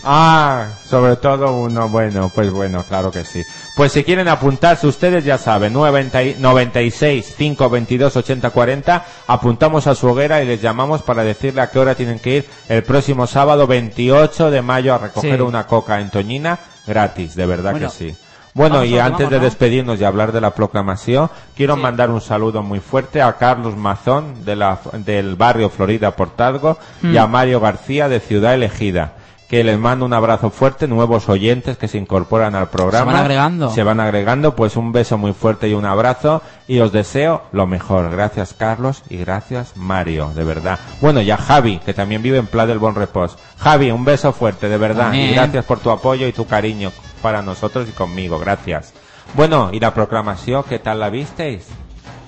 Ah, 0.04 0.66
sobre 0.88 1.16
todo 1.16 1.56
uno, 1.58 1.88
bueno, 1.88 2.32
pues 2.34 2.50
bueno, 2.52 2.84
claro 2.84 3.12
que 3.12 3.24
sí. 3.24 3.44
Pues 3.76 3.92
si 3.92 4.04
quieren 4.04 4.28
apuntarse, 4.28 4.88
ustedes 4.88 5.24
ya 5.24 5.38
saben, 5.38 5.74
90 5.74 6.24
y- 6.24 6.36
96 6.40 7.36
522 7.38 8.16
80 8.16 8.50
40, 8.50 9.06
apuntamos 9.28 9.86
a 9.86 9.94
su 9.94 10.08
hoguera 10.08 10.42
y 10.42 10.48
les 10.48 10.60
llamamos 10.60 11.04
para 11.04 11.24
decirle 11.24 11.62
a 11.62 11.70
qué 11.70 11.78
hora 11.78 11.94
tienen 11.94 12.18
que 12.18 12.38
ir 12.38 12.50
el 12.68 12.84
próximo 12.84 13.28
sábado 13.28 13.68
28 13.68 14.50
de 14.50 14.62
mayo 14.64 14.96
a 14.96 14.98
recoger 14.98 15.36
Sí. 15.38 15.42
una 15.42 15.68
coca 15.68 16.00
en 16.00 16.10
Toñina 16.10 16.58
gratis, 16.88 17.36
de 17.36 17.46
verdad 17.46 17.72
Bueno, 17.72 17.92
que 17.92 17.96
sí. 17.96 18.16
Bueno, 18.54 18.76
vamos 18.76 18.90
y 18.90 19.00
antes 19.00 19.18
vamos, 19.20 19.32
de 19.32 19.38
¿no? 19.38 19.44
despedirnos 19.46 20.00
y 20.00 20.04
hablar 20.04 20.32
de 20.32 20.42
la 20.42 20.52
proclamación, 20.54 21.30
quiero 21.56 21.76
Sí. 21.76 21.82
mandar 21.82 22.10
un 22.10 22.20
saludo 22.22 22.62
muy 22.64 22.80
fuerte 22.80 23.22
a 23.22 23.34
Carlos 23.38 23.78
Mazón 23.78 24.44
de 24.46 24.56
la, 24.58 24.80
del 24.94 25.36
barrio 25.36 25.70
Florida 25.70 26.12
Portazgo 26.16 26.78
y 27.02 27.08
Mm. 27.08 27.18
a 27.18 27.28
Mario 27.28 27.60
García 27.62 28.10
de 28.10 28.20
Ciudad 28.20 28.54
Elegida. 28.54 29.14
Que 29.52 29.66
les 29.66 29.78
mando 29.78 30.06
un 30.06 30.14
abrazo 30.14 30.50
fuerte, 30.50 30.88
nuevos 30.88 31.28
oyentes 31.28 31.76
que 31.78 31.90
se 31.90 31.98
incorporan 31.98 32.56
al 32.56 32.70
programa. 32.70 33.12
Se 33.12 33.16
van 33.18 33.24
agregando. 33.26 33.70
Se 33.70 33.84
van 33.84 34.00
agregando, 34.00 34.56
pues 34.56 34.78
un 34.78 34.94
beso 34.94 35.18
muy 35.18 35.34
fuerte 35.34 35.68
y 35.68 35.74
un 35.74 35.84
abrazo. 35.86 36.42
Y 36.70 36.80
os 36.80 36.94
deseo 36.94 37.42
lo 37.52 37.68
mejor. 37.68 38.10
Gracias 38.12 38.54
Carlos 38.54 39.04
y 39.10 39.18
gracias 39.18 39.76
Mario, 39.76 40.32
de 40.34 40.46
verdad. 40.46 40.80
Bueno, 41.02 41.20
y 41.20 41.30
a 41.32 41.36
Javi, 41.38 41.80
que 41.80 41.94
también 41.94 42.22
vive 42.22 42.38
en 42.38 42.48
Pla 42.48 42.66
del 42.66 42.80
Bon 42.80 42.96
Repos. 42.96 43.38
Javi, 43.58 43.92
un 43.92 44.06
beso 44.06 44.32
fuerte, 44.32 44.70
de 44.70 44.78
verdad. 44.78 45.12
Y 45.12 45.22
Amén. 45.22 45.36
gracias 45.36 45.66
por 45.66 45.80
tu 45.80 45.92
apoyo 45.92 46.26
y 46.28 46.32
tu 46.32 46.48
cariño 46.48 46.94
para 47.22 47.42
nosotros 47.42 47.90
y 47.90 47.92
conmigo. 47.92 48.40
Gracias. 48.40 48.94
Bueno, 49.34 49.70
y 49.74 49.82
la 49.82 49.94
proclamación, 49.94 50.64
¿qué 50.64 50.80
tal 50.80 51.02
la 51.02 51.10
visteis? 51.10 51.68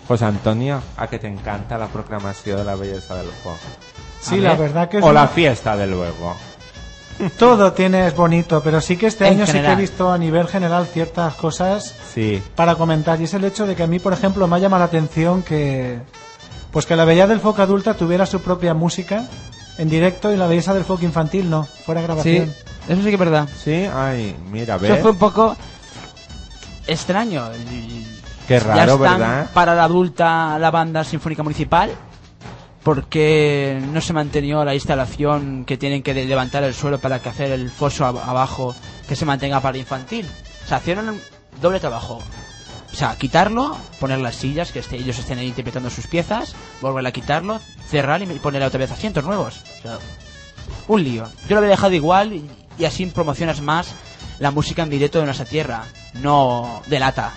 José 0.09 0.25
Antonio, 0.25 0.81
¿a 0.97 1.07
que 1.07 1.19
te 1.19 1.27
encanta 1.27 1.77
la 1.77 1.87
proclamación 1.87 2.57
de 2.57 2.63
la 2.65 2.75
belleza 2.75 3.15
del 3.15 3.27
juego? 3.43 3.57
sí, 4.19 4.41
la 4.41 4.49
ver. 4.51 4.59
verdad 4.59 4.89
que 4.89 4.97
es 4.97 5.03
O 5.05 5.13
la 5.13 5.27
fiesta, 5.29 5.77
de 5.77 5.87
luego. 5.87 6.35
todo 7.37 7.73
tiene 7.73 8.07
es 8.07 8.15
bonito, 8.15 8.61
pero 8.63 8.81
sí 8.81 8.97
que 8.97 9.07
este 9.07 9.27
En 9.27 9.33
año 9.35 9.45
sí 9.45 9.53
que 9.59 9.71
he 9.71 9.75
visto 9.75 10.11
a 10.11 10.17
nivel 10.17 10.47
general 10.47 10.85
ciertas 10.87 11.33
cosas 11.35 11.95
Sí. 12.13 12.41
para 12.55 12.75
comentar 12.75 13.19
y 13.21 13.25
es 13.25 13.33
el 13.33 13.43
hecho 13.45 13.65
de 13.65 13.75
que 13.75 13.83
a 13.83 13.87
mí, 13.87 13.99
por 13.99 14.13
ejemplo, 14.13 14.47
me 14.47 14.55
ha 14.55 14.59
llamado 14.59 14.79
la 14.81 14.85
atención 14.85 15.41
que 15.43 15.99
pues 16.71 16.85
que 16.87 16.95
la 16.95 17.05
belleza 17.05 17.27
del 17.27 17.39
folk 17.39 17.59
adulta 17.59 17.93
tuviera 17.93 18.25
su 18.25 18.41
propia 18.41 18.73
música 18.73 19.27
en 19.77 19.89
directo 19.89 20.31
y 20.33 20.37
la 20.37 20.47
belleza 20.47 20.73
del 20.73 20.83
folk 20.83 21.03
infantil 21.03 21.49
no, 21.49 21.63
fuera 21.85 22.01
Sí, 22.01 22.05
grabación. 22.07 22.53
eso 22.87 22.95
sí 23.01 23.03
que 23.03 23.13
es 23.13 23.19
verdad. 23.19 23.47
Sí, 23.63 23.85
ay, 23.93 24.35
mira, 24.51 24.75
Eso 24.81 24.97
fue 24.97 25.11
un 25.11 25.17
poco 25.17 25.55
extraño. 26.87 27.43
Qué 28.47 28.57
ya 28.59 28.63
raro, 28.65 28.93
están 28.95 29.19
¿verdad? 29.19 29.49
para 29.53 29.73
la 29.75 29.83
adulta 29.85 30.57
la 30.59 30.69
banda 30.71 31.03
sinfónica 31.03 31.43
municipal 31.43 31.91
porque 32.83 33.81
no 33.91 34.01
se 34.01 34.13
mantenió 34.13 34.63
la 34.65 34.73
instalación 34.75 35.63
que 35.65 35.77
tienen 35.77 36.03
que 36.03 36.13
levantar 36.13 36.63
el 36.63 36.73
suelo 36.73 36.99
para 36.99 37.19
que 37.19 37.29
hacer 37.29 37.51
el 37.51 37.69
foso 37.71 38.05
ab- 38.05 38.21
abajo 38.23 38.75
que 39.07 39.15
se 39.15 39.25
mantenga 39.25 39.61
para 39.61 39.77
infantil. 39.77 40.25
O 40.65 40.67
sea, 40.67 40.79
hicieron 40.79 41.19
doble 41.61 41.79
trabajo. 41.79 42.19
O 42.91 42.95
sea, 42.95 43.15
quitarlo, 43.17 43.75
poner 43.99 44.19
las 44.19 44.35
sillas, 44.35 44.71
que 44.71 44.79
este- 44.79 44.97
ellos 44.97 45.17
estén 45.17 45.39
ahí 45.39 45.47
interpretando 45.47 45.89
sus 45.89 46.07
piezas, 46.07 46.55
volver 46.81 47.05
a 47.07 47.11
quitarlo, 47.11 47.59
cerrar 47.89 48.21
y 48.21 48.25
poner 48.39 48.61
otra 48.63 48.79
vez 48.79 48.91
asientos 48.91 49.23
nuevos. 49.23 49.61
O 49.79 49.81
sea, 49.81 49.97
un 50.87 51.03
lío. 51.03 51.27
Yo 51.47 51.55
lo 51.55 51.57
había 51.59 51.71
dejado 51.71 51.93
igual 51.93 52.33
y, 52.33 52.49
y 52.77 52.85
así 52.85 53.05
promocionas 53.07 53.61
más 53.61 53.87
la 54.39 54.51
música 54.51 54.83
en 54.83 54.89
directo 54.89 55.19
de 55.19 55.25
nuestra 55.25 55.45
tierra, 55.45 55.85
no 56.15 56.81
de 56.87 56.99
lata. 56.99 57.31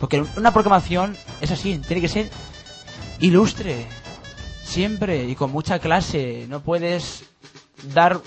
Porque 0.00 0.24
una 0.36 0.52
proclamación 0.52 1.16
es 1.40 1.50
así, 1.52 1.80
tiene 1.86 2.02
que 2.02 2.08
ser 2.08 2.30
ilustre, 3.20 3.86
siempre 4.66 5.24
y 5.24 5.34
con 5.34 5.52
mucha 5.52 5.78
clase. 5.78 6.46
No 6.48 6.60
puedes 6.60 7.24
dar 7.94 8.20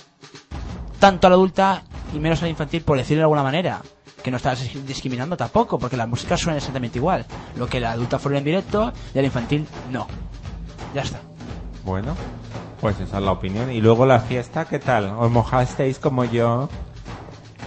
tanto 1.00 1.28
a 1.28 1.30
la 1.30 1.36
adulta 1.36 1.84
y 2.14 2.20
menos 2.20 2.40
a 2.42 2.46
la 2.46 2.50
infantil, 2.50 2.82
por 2.82 2.98
decirlo 2.98 3.20
de 3.20 3.24
alguna 3.24 3.44
manera. 3.44 3.82
Que 4.24 4.32
no 4.32 4.38
estás 4.38 4.60
discriminando 4.86 5.38
tampoco, 5.38 5.80
porque 5.80 5.96
la 5.96 6.06
música 6.06 6.36
suena 6.36 6.58
exactamente 6.58 6.98
igual. 6.98 7.26
Lo 7.56 7.68
que 7.68 7.80
la 7.80 7.92
adulta 7.92 8.20
fuera 8.20 8.38
en 8.38 8.44
directo 8.44 8.92
y 9.14 9.18
la 9.18 9.24
infantil 9.24 9.66
no. 9.92 10.08
Ya 10.94 11.04
está. 11.04 11.20
Bueno, 11.86 12.16
pues 12.82 13.00
esa 13.00 13.18
es 13.18 13.24
la 13.24 13.32
opinión. 13.32 13.72
Y 13.72 13.80
luego 13.80 14.06
la 14.06 14.20
fiesta, 14.20 14.66
¿qué 14.66 14.80
tal? 14.80 15.06
¿Os 15.18 15.32
mojasteis 15.32 16.00
como 16.00 16.26
yo? 16.26 16.68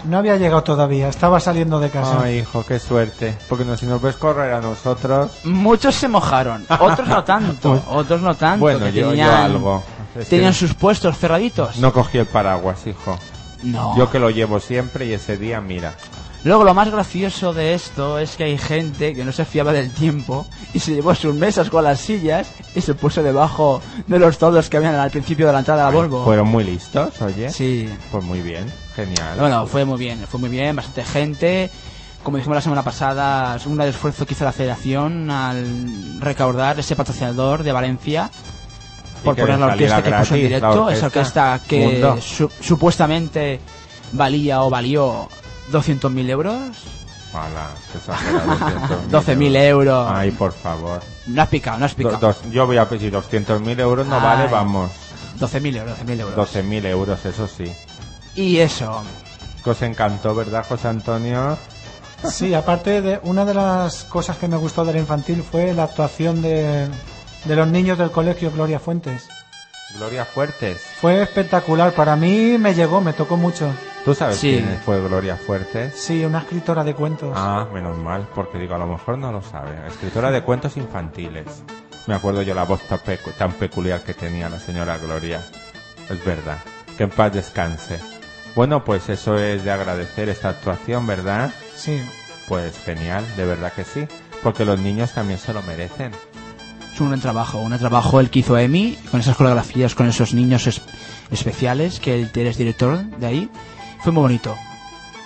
No 0.05 0.19
había 0.19 0.37
llegado 0.37 0.63
todavía, 0.63 1.09
estaba 1.09 1.39
saliendo 1.39 1.79
de 1.79 1.91
casa. 1.91 2.21
Ay, 2.23 2.39
hijo, 2.39 2.65
qué 2.67 2.79
suerte. 2.79 3.37
Porque 3.49 3.65
no, 3.65 3.77
si 3.77 3.87
nos 3.87 4.03
ves 4.03 4.17
correr 4.17 4.53
a 4.53 4.61
nosotros... 4.61 5.31
Muchos 5.45 5.95
se 5.95 6.09
mojaron, 6.09 6.67
otros 6.81 7.09
no 7.09 7.23
tanto, 7.25 7.83
otros 7.89 8.21
no 8.21 8.35
tanto. 8.35 8.61
Bueno, 8.61 8.87
que 8.87 8.93
yo, 8.93 9.03
yo 9.03 9.09
tenían, 9.11 9.31
algo. 9.31 9.83
Es 10.17 10.25
que 10.25 10.37
tenían 10.37 10.55
sus 10.55 10.75
puestos 10.75 11.17
cerraditos. 11.19 11.77
No 11.79 11.93
cogí 11.93 12.19
el 12.19 12.27
paraguas, 12.27 12.87
hijo. 12.87 13.19
No. 13.63 13.97
Yo 13.97 14.11
que 14.11 14.19
lo 14.19 14.31
llevo 14.31 14.59
siempre 14.59 15.07
y 15.07 15.13
ese 15.13 15.37
día, 15.37 15.61
mira. 15.61 15.95
Luego 16.45 16.65
lo 16.65 16.75
más 16.75 16.91
gracioso 16.91 17.55
de 17.55 17.73
esto 17.75 18.19
es 18.19 18.35
que 18.35 18.43
hay 18.43 18.59
gente 18.59 19.15
que 19.15 19.25
no 19.25 19.31
se 19.31 19.45
fiaba 19.45 19.73
del 19.73 19.93
tiempo 19.93 20.45
y 20.75 20.81
se 20.81 20.93
llevó 20.93 21.15
sus 21.15 21.35
mesas 21.37 21.71
con 21.71 21.85
las 21.85 22.01
sillas 22.01 22.51
y 22.75 22.81
se 22.81 22.95
puso 22.95 23.23
debajo 23.23 23.81
de 24.09 24.19
los 24.19 24.39
todos 24.39 24.69
que 24.69 24.77
habían 24.77 24.97
al 24.97 25.13
principio 25.13 25.47
de 25.47 25.53
la 25.53 25.61
entrada 25.61 25.87
de 25.87 25.93
la 25.93 25.97
Volvo. 25.97 26.25
Fueron 26.25 26.49
muy 26.49 26.65
listos, 26.65 27.23
oye. 27.23 27.49
Sí. 27.51 27.89
Pues 28.11 28.25
muy 28.25 28.41
bien, 28.41 28.67
genial. 28.95 29.39
Bueno, 29.39 29.67
fue 29.67 29.85
muy 29.85 29.99
bien, 29.99 30.25
fue 30.29 30.39
muy 30.41 30.49
bien, 30.49 30.75
bastante 30.77 31.05
gente. 31.05 31.71
Como 32.23 32.37
dijimos 32.37 32.55
la 32.57 32.61
semana 32.63 32.83
pasada, 32.83 33.57
es 33.57 33.67
un 33.67 33.75
gran 33.77 33.89
esfuerzo 33.89 34.25
que 34.27 34.35
hizo 34.35 34.45
la 34.45 34.53
federación 34.53 35.31
al 35.31 36.21
recaudar 36.21 36.79
ese 36.79 36.95
patrocinador 36.95 37.63
de 37.65 37.73
Valencia 37.73 38.31
por 39.25 39.35
poner 39.37 39.59
la 39.59 39.67
orquesta 39.67 40.03
que 40.03 40.11
puso 40.13 40.35
en 40.35 40.41
gratis, 40.41 40.43
directo. 40.49 40.91
Esa 40.91 41.07
orquesta. 41.07 41.61
que 41.67 42.19
su- 42.23 42.51
supuestamente 42.61 43.61
valía 44.13 44.63
o 44.63 44.71
valió 44.71 45.29
200.000 45.73 46.29
euros. 46.31 46.59
200.000 47.33 49.11
12.000 49.11 49.57
euros. 49.65 50.09
Ay, 50.13 50.31
por 50.33 50.53
favor. 50.53 51.01
No 51.27 51.43
has 51.43 51.49
picado, 51.49 51.79
no 51.79 51.87
has 51.87 51.93
Do- 51.93 51.97
picado. 51.97 52.19
dos- 52.19 52.43
yo 52.51 52.67
voy 52.67 52.77
a 52.77 52.89
pedir 52.89 53.13
200.000 53.13 53.81
euros, 53.81 54.07
no 54.07 54.17
Ay. 54.17 54.23
vale, 54.23 54.49
vamos. 54.49 54.91
12.000 55.41 55.77
euros, 55.77 55.99
12.000 55.99 56.21
euros. 56.21 56.37
12.000 56.55 56.87
euros, 56.87 57.25
eso 57.25 57.49
sí. 57.49 57.65
Y 58.35 58.59
eso, 58.59 59.03
Que 59.63 59.71
os 59.71 59.83
encantó, 59.83 60.35
¿verdad, 60.35 60.65
José 60.69 60.89
Antonio? 60.89 61.57
Sí, 62.25 62.55
aparte 62.55 63.03
de 63.03 63.21
una 63.25 63.45
de 63.45 63.55
las 63.55 64.05
cosas 64.05 64.37
que 64.39 64.49
me 64.49 64.57
gustó 64.57 64.85
de 64.85 64.93
la 64.93 64.99
infantil 65.01 65.43
fue 65.43 65.73
la 65.75 65.85
actuación 65.85 66.41
de, 66.41 66.89
de 67.45 67.57
los 67.57 67.67
niños 67.69 67.99
del 67.99 68.11
colegio 68.11 68.51
Gloria 68.53 68.79
Fuentes. 68.81 69.29
Gloria 69.97 70.25
Fuertes. 70.25 70.81
Fue 71.01 71.21
espectacular, 71.23 71.93
para 71.93 72.17
mí 72.17 72.57
me 72.59 72.75
llegó, 72.75 73.01
me 73.01 73.13
tocó 73.13 73.37
mucho. 73.37 73.71
¿Tú 74.05 74.15
sabes 74.15 74.37
Sí. 74.39 74.53
quién 74.53 74.81
fue 74.85 75.01
Gloria 75.07 75.37
Fuertes? 75.37 75.95
Sí, 76.01 76.25
una 76.25 76.39
escritora 76.41 76.83
de 76.83 76.95
cuentos. 76.95 77.33
Ah, 77.37 77.67
menos 77.73 77.97
mal, 77.99 78.27
porque 78.35 78.59
digo, 78.59 78.75
a 78.75 78.79
lo 78.79 78.87
mejor 78.87 79.19
no 79.19 79.31
lo 79.31 79.43
sabe. 79.43 79.77
Escritora 79.87 80.31
de 80.31 80.43
cuentos 80.43 80.77
infantiles. 80.77 81.47
Me 82.07 82.15
acuerdo 82.15 82.43
yo 82.43 82.55
la 82.55 82.65
voz 82.65 82.81
tan, 82.89 82.99
pecu- 83.01 83.33
tan 83.37 83.53
peculiar 83.53 84.01
que 84.01 84.15
tenía 84.15 84.49
la 84.49 84.59
señora 84.59 84.97
Gloria. 84.99 85.41
Es 86.09 86.25
verdad. 86.25 86.59
Que 86.97 87.05
en 87.05 87.11
paz 87.11 87.33
descanse. 87.33 88.01
Bueno, 88.55 88.85
pues 88.85 89.09
eso 89.09 89.39
es 89.39 89.65
de 89.65 89.71
agradecer 89.71 90.29
esta 90.29 90.51
actuación, 90.51 91.07
¿verdad? 91.07 91.53
Sí. 91.75 92.01
Pues 92.49 92.79
genial, 92.85 93.25
de 93.37 93.45
verdad 93.47 93.73
que 93.73 93.85
sí. 93.85 94.07
Porque 94.43 94.65
los 94.65 94.79
niños 94.79 95.13
también 95.13 95.39
se 95.39 95.53
lo 95.53 95.63
merecen. 95.63 96.13
Es 96.93 97.01
un 97.01 97.09
buen 97.09 97.21
trabajo, 97.21 97.59
un 97.59 97.69
buen 97.69 97.79
trabajo 97.81 98.21
el 98.21 98.29
que 98.29 98.41
hizo 98.41 98.59
Emi, 98.59 98.99
con 99.11 99.21
esas 99.21 99.37
coreografías, 99.37 99.95
con 99.95 100.07
esos 100.09 100.35
niños 100.35 100.67
es- 100.67 100.83
especiales, 101.31 102.01
que 102.01 102.15
él 102.21 102.31
eres 102.35 102.59
director 102.59 103.03
de 103.03 103.27
ahí. 103.27 103.51
Fue 104.03 104.13
muy 104.13 104.21
bonito, 104.23 104.57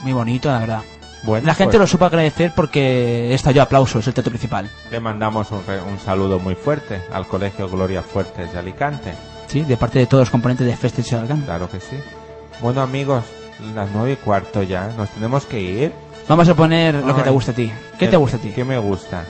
muy 0.02 0.12
bonito, 0.12 0.48
la 0.50 0.58
verdad. 0.60 0.82
Bueno, 1.24 1.46
La 1.46 1.54
gente 1.54 1.72
pues, 1.72 1.80
lo 1.80 1.86
supo 1.88 2.04
agradecer 2.04 2.52
porque 2.54 3.34
estalló 3.34 3.62
aplausos 3.62 4.06
el 4.06 4.14
teatro 4.14 4.30
principal. 4.30 4.70
Le 4.92 5.00
mandamos 5.00 5.50
un, 5.50 5.66
re- 5.66 5.80
un 5.82 5.98
saludo 5.98 6.38
muy 6.38 6.54
fuerte 6.54 7.00
al 7.12 7.26
Colegio 7.26 7.68
Gloria 7.68 8.02
Fuertes 8.02 8.52
de 8.52 8.58
Alicante. 8.60 9.14
Sí, 9.48 9.62
de 9.62 9.76
parte 9.76 9.98
de 9.98 10.06
todos 10.06 10.22
los 10.22 10.30
componentes 10.30 10.66
de 10.66 10.76
Festes 10.76 11.10
de 11.10 11.16
Algan. 11.16 11.40
Claro 11.40 11.68
que 11.68 11.80
sí. 11.80 11.96
Bueno, 12.60 12.80
amigos, 12.80 13.24
las 13.74 13.90
nueve 13.92 14.12
y 14.12 14.16
cuarto 14.16 14.62
ya. 14.62 14.88
Nos 14.96 15.10
tenemos 15.10 15.44
que 15.46 15.60
ir. 15.60 15.92
Vamos 16.28 16.48
a 16.48 16.54
poner 16.54 16.94
lo 16.94 17.14
que 17.14 17.22
te 17.22 17.30
gusta 17.30 17.52
a 17.52 17.54
ti. 17.54 17.70
¿Qué 17.98 18.08
te 18.08 18.16
gusta 18.16 18.36
a 18.36 18.40
ti? 18.40 18.50
¿Qué 18.54 18.64
me 18.64 18.78
gusta? 18.78 19.24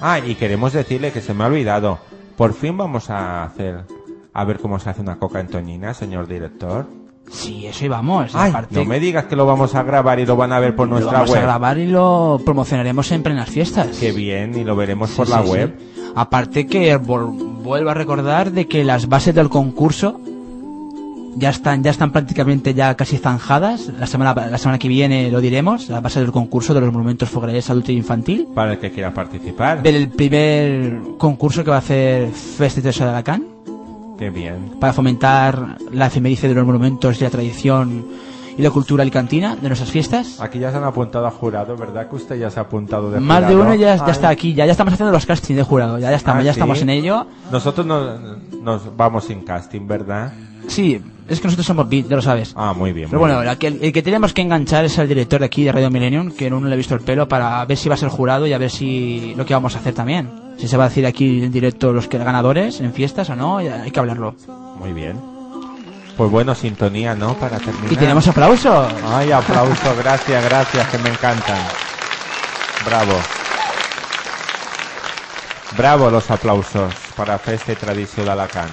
Ah, 0.00 0.18
y 0.20 0.34
queremos 0.36 0.72
decirle 0.72 1.12
que 1.12 1.20
se 1.20 1.34
me 1.34 1.44
ha 1.44 1.48
olvidado. 1.48 1.98
Por 2.36 2.54
fin 2.54 2.76
vamos 2.76 3.10
a 3.10 3.44
hacer... 3.44 3.84
A 4.32 4.44
ver 4.44 4.60
cómo 4.60 4.78
se 4.78 4.88
hace 4.90 5.00
una 5.00 5.18
coca 5.18 5.40
en 5.40 5.48
Toñina, 5.48 5.94
señor 5.94 6.28
director. 6.28 6.86
Sí, 7.30 7.66
eso 7.66 7.84
íbamos. 7.84 8.34
Ay, 8.34 8.50
aparte, 8.50 8.74
no 8.76 8.84
me 8.84 9.00
digas 9.00 9.24
que 9.24 9.34
lo 9.34 9.44
vamos 9.46 9.74
a 9.74 9.82
grabar 9.82 10.20
y 10.20 10.26
lo 10.26 10.36
van 10.36 10.52
a 10.52 10.60
ver 10.60 10.76
por 10.76 10.86
lo 10.86 10.94
nuestra 10.94 11.12
vamos 11.18 11.30
web. 11.30 11.40
a 11.40 11.42
grabar 11.42 11.78
y 11.78 11.86
lo 11.88 12.40
promocionaremos 12.44 13.10
en 13.10 13.22
plenas 13.24 13.50
fiestas. 13.50 13.88
Qué 13.98 14.12
bien, 14.12 14.56
y 14.56 14.62
lo 14.64 14.76
veremos 14.76 15.10
Sí, 15.10 15.16
por 15.16 15.28
la 15.28 15.42
sí, 15.42 15.48
web. 15.50 15.78
Aparte 16.14 16.66
que 16.68 16.96
vuelvo 16.96 17.90
a 17.90 17.94
recordar 17.94 18.52
de 18.52 18.68
que 18.68 18.84
las 18.84 19.08
bases 19.08 19.34
del 19.34 19.48
concurso 19.48 20.20
ya 21.38 21.50
están 21.50 21.82
ya 21.82 21.90
están 21.90 22.10
prácticamente 22.10 22.74
ya 22.74 22.94
casi 22.96 23.16
zanjadas. 23.18 23.90
La 23.98 24.06
semana 24.06 24.34
la 24.50 24.58
semana 24.58 24.78
que 24.78 24.88
viene 24.88 25.30
lo 25.30 25.40
diremos, 25.40 25.88
las 25.88 26.02
bases 26.02 26.22
del 26.22 26.32
concurso 26.32 26.74
de 26.74 26.80
los 26.80 26.92
monumentos 26.92 27.28
fogueres 27.28 27.68
adulto 27.70 27.90
e 27.92 27.94
infantil. 27.94 28.48
Para 28.54 28.72
el 28.72 28.78
que 28.78 28.90
quiera 28.90 29.12
participar. 29.14 29.82
Del 29.82 30.08
primer 30.10 31.00
concurso 31.18 31.62
que 31.64 31.70
va 31.70 31.76
a 31.76 31.80
hacer 31.80 32.30
Festival 32.30 32.92
de 32.92 33.04
Alacán 33.04 33.44
Qué 34.18 34.30
bien. 34.30 34.72
para 34.80 34.92
fomentar 34.92 35.78
la 35.92 36.06
efemérice 36.06 36.48
de 36.48 36.54
los 36.54 36.66
monumentos 36.66 37.20
y 37.20 37.24
la 37.24 37.30
tradición 37.30 38.04
y 38.56 38.62
la 38.62 38.70
cultura 38.70 39.02
alicantina 39.02 39.54
de 39.54 39.68
nuestras 39.68 39.88
fiestas. 39.90 40.40
Aquí 40.40 40.58
ya 40.58 40.72
se 40.72 40.78
han 40.78 40.82
apuntado 40.82 41.24
a 41.28 41.30
jurado, 41.30 41.76
¿verdad 41.76 42.08
que 42.08 42.16
usted 42.16 42.36
ya 42.40 42.50
se 42.50 42.58
ha 42.58 42.64
apuntado 42.64 43.08
de 43.08 43.20
Más 43.20 43.42
de 43.42 43.54
jurado? 43.54 43.62
uno 43.62 43.74
ya, 43.76 43.94
ya 44.04 44.10
está 44.10 44.28
aquí, 44.30 44.52
ya, 44.54 44.66
ya 44.66 44.72
estamos 44.72 44.94
haciendo 44.94 45.12
los 45.12 45.24
castings 45.26 45.56
de 45.58 45.62
jurado, 45.62 46.00
ya, 46.00 46.10
ya 46.10 46.16
estamos, 46.16 46.40
Ah, 46.40 46.46
ya 46.46 46.52
¿sí? 46.52 46.58
estamos 46.58 46.82
en 46.82 46.90
ello. 46.90 47.24
Nosotros 47.52 47.86
no- 47.86 48.18
nos 48.60 48.96
vamos 48.96 49.26
sin 49.26 49.42
casting, 49.42 49.86
¿verdad? 49.86 50.32
Sí, 50.66 51.00
es 51.28 51.40
que 51.40 51.46
nosotros 51.46 51.66
somos 51.66 51.88
beat, 51.88 52.08
ya 52.08 52.16
lo 52.16 52.22
sabes. 52.22 52.52
Ah, 52.56 52.72
muy 52.72 52.92
bien. 52.92 53.08
Pero 53.10 53.20
muy 53.20 53.28
bueno, 53.28 53.40
bien. 53.40 53.46
la 53.46 53.56
que- 53.58 53.66
el, 53.86 53.92
que 53.92 54.02
tenemos 54.02 54.32
que 54.32 54.42
enganchar 54.42 54.84
es 54.84 54.98
al 54.98 55.06
director 55.08 55.40
de 55.40 55.46
aquí 55.46 55.64
de 55.64 55.72
Radio 55.72 55.90
Millennium, 55.90 56.30
que 56.32 56.48
no 56.50 56.60
le 56.60 56.74
he 56.74 56.76
visto 56.76 56.94
el 56.94 57.00
pelo, 57.02 57.28
para 57.28 57.64
ver 57.66 57.76
si 57.76 57.88
va 57.88 57.94
a 57.94 57.98
ser 57.98 58.08
jurado 58.08 58.46
y 58.46 58.52
a 58.52 58.58
ver 58.58 58.70
si 58.70 59.34
lo 59.36 59.44
que 59.46 59.54
vamos 59.54 59.76
a 59.76 59.78
hacer 59.78 59.94
también. 59.94 60.30
Si 60.58 60.66
se 60.66 60.76
va 60.76 60.84
a 60.86 60.88
decir 60.88 61.06
aquí 61.06 61.44
en 61.44 61.52
directo 61.52 61.92
los 61.92 62.08
que 62.08 62.18
ganadores 62.18 62.80
en 62.80 62.92
fiestas 62.92 63.30
o 63.30 63.36
no, 63.36 63.58
hay 63.58 63.90
que 63.90 64.00
hablarlo. 64.00 64.34
Muy 64.78 64.92
bien. 64.92 65.20
Pues 66.16 66.30
bueno, 66.32 66.54
sintonía, 66.56 67.14
¿no? 67.14 67.34
Para 67.34 67.58
terminar. 67.58 67.92
Y 67.92 67.96
tenemos 67.96 68.26
aplausos. 68.26 68.92
Ay, 69.06 69.30
aplauso, 69.30 69.94
gracias, 69.96 70.44
gracias, 70.44 70.88
que 70.88 70.98
me 70.98 71.10
encantan. 71.10 71.58
Bravo. 72.84 73.12
Bravo 75.76 76.10
los 76.10 76.28
aplausos 76.30 76.92
para 77.14 77.38
Festa 77.38 77.72
y 77.72 77.76
Tradición 77.76 78.26
de 78.26 78.32
Alacant. 78.32 78.72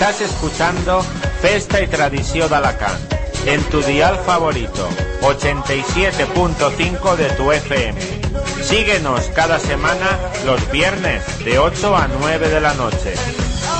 Estás 0.00 0.22
escuchando 0.22 1.02
Festa 1.42 1.82
y 1.82 1.86
Tradición 1.86 2.48
de 2.48 2.56
Alacant 2.56 3.12
en 3.44 3.62
tu 3.64 3.82
dial 3.82 4.18
favorito, 4.24 4.88
87.5 5.20 7.16
de 7.16 7.28
tu 7.36 7.52
FM. 7.52 8.00
Síguenos 8.62 9.26
cada 9.34 9.58
semana 9.58 10.18
los 10.46 10.70
viernes 10.70 11.22
de 11.44 11.58
8 11.58 11.94
a 11.94 12.08
9 12.18 12.48
de 12.48 12.60
la 12.62 12.72
noche. 12.72 13.12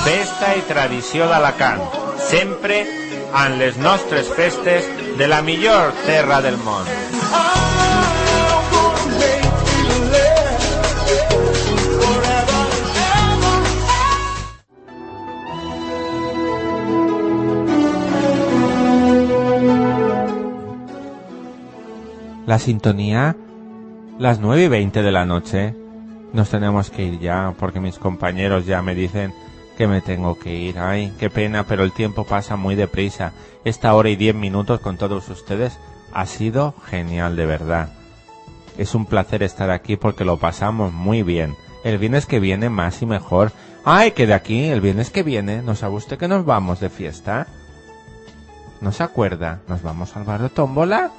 Festa 0.05 0.55
i 0.59 0.60
tradició 0.68 1.24
d'Alacant, 1.26 1.80
sempre 2.20 2.84
en 3.32 3.59
les 3.59 3.78
nostres 3.78 4.28
festes 4.28 4.84
de 5.16 5.26
la 5.26 5.40
millor 5.40 5.94
terra 6.05 6.42
del 6.42 6.59
món. 6.59 6.84
La 22.51 22.59
sintonía, 22.59 23.36
las 24.18 24.40
9 24.40 24.64
y 24.64 24.66
20 24.66 25.05
de 25.05 25.12
la 25.12 25.24
noche. 25.24 25.72
Nos 26.32 26.51
tenemos 26.51 26.90
que 26.90 27.05
ir 27.05 27.20
ya, 27.20 27.55
porque 27.56 27.78
mis 27.78 27.97
compañeros 27.97 28.66
ya 28.66 28.82
me 28.82 28.97
dicen 28.97 29.32
que 29.78 29.86
me 29.86 30.01
tengo 30.01 30.36
que 30.36 30.52
ir. 30.52 30.81
Ay, 30.81 31.12
qué 31.20 31.31
pena, 31.31 31.64
pero 31.64 31.85
el 31.85 31.93
tiempo 31.93 32.24
pasa 32.24 32.56
muy 32.56 32.74
deprisa. 32.74 33.35
Esta 33.64 33.94
hora 33.94 34.10
y 34.10 34.16
10 34.16 34.35
minutos 34.35 34.81
con 34.81 34.97
todos 34.97 35.28
ustedes 35.28 35.78
ha 36.12 36.27
sido 36.27 36.74
genial, 36.86 37.36
de 37.36 37.47
verdad. 37.47 37.93
Es 38.77 38.97
un 38.97 39.06
placer 39.06 39.44
estar 39.44 39.70
aquí 39.70 39.97
porque 39.97 40.24
lo 40.24 40.36
pasamos 40.36 40.93
muy 40.93 41.22
bien. 41.22 41.55
El 41.85 41.98
viernes 41.98 42.27
que 42.27 42.40
viene 42.40 42.68
más 42.68 43.01
y 43.01 43.06
mejor. 43.06 43.52
Ay, 43.85 44.10
que 44.10 44.27
de 44.27 44.35
aquí, 44.35 44.64
el 44.64 44.81
viernes 44.81 45.10
que 45.10 45.22
viene, 45.22 45.62
¿no 45.62 45.77
sabe 45.77 45.98
que 46.18 46.27
nos 46.27 46.44
vamos 46.44 46.81
de 46.81 46.90
fiesta? 46.90 47.47
¿No 48.81 48.90
se 48.90 49.05
acuerda? 49.05 49.60
¿Nos 49.68 49.82
vamos 49.82 50.16
al 50.16 50.24
bar 50.24 50.43
de 50.43 50.48
Tómbola? 50.48 51.12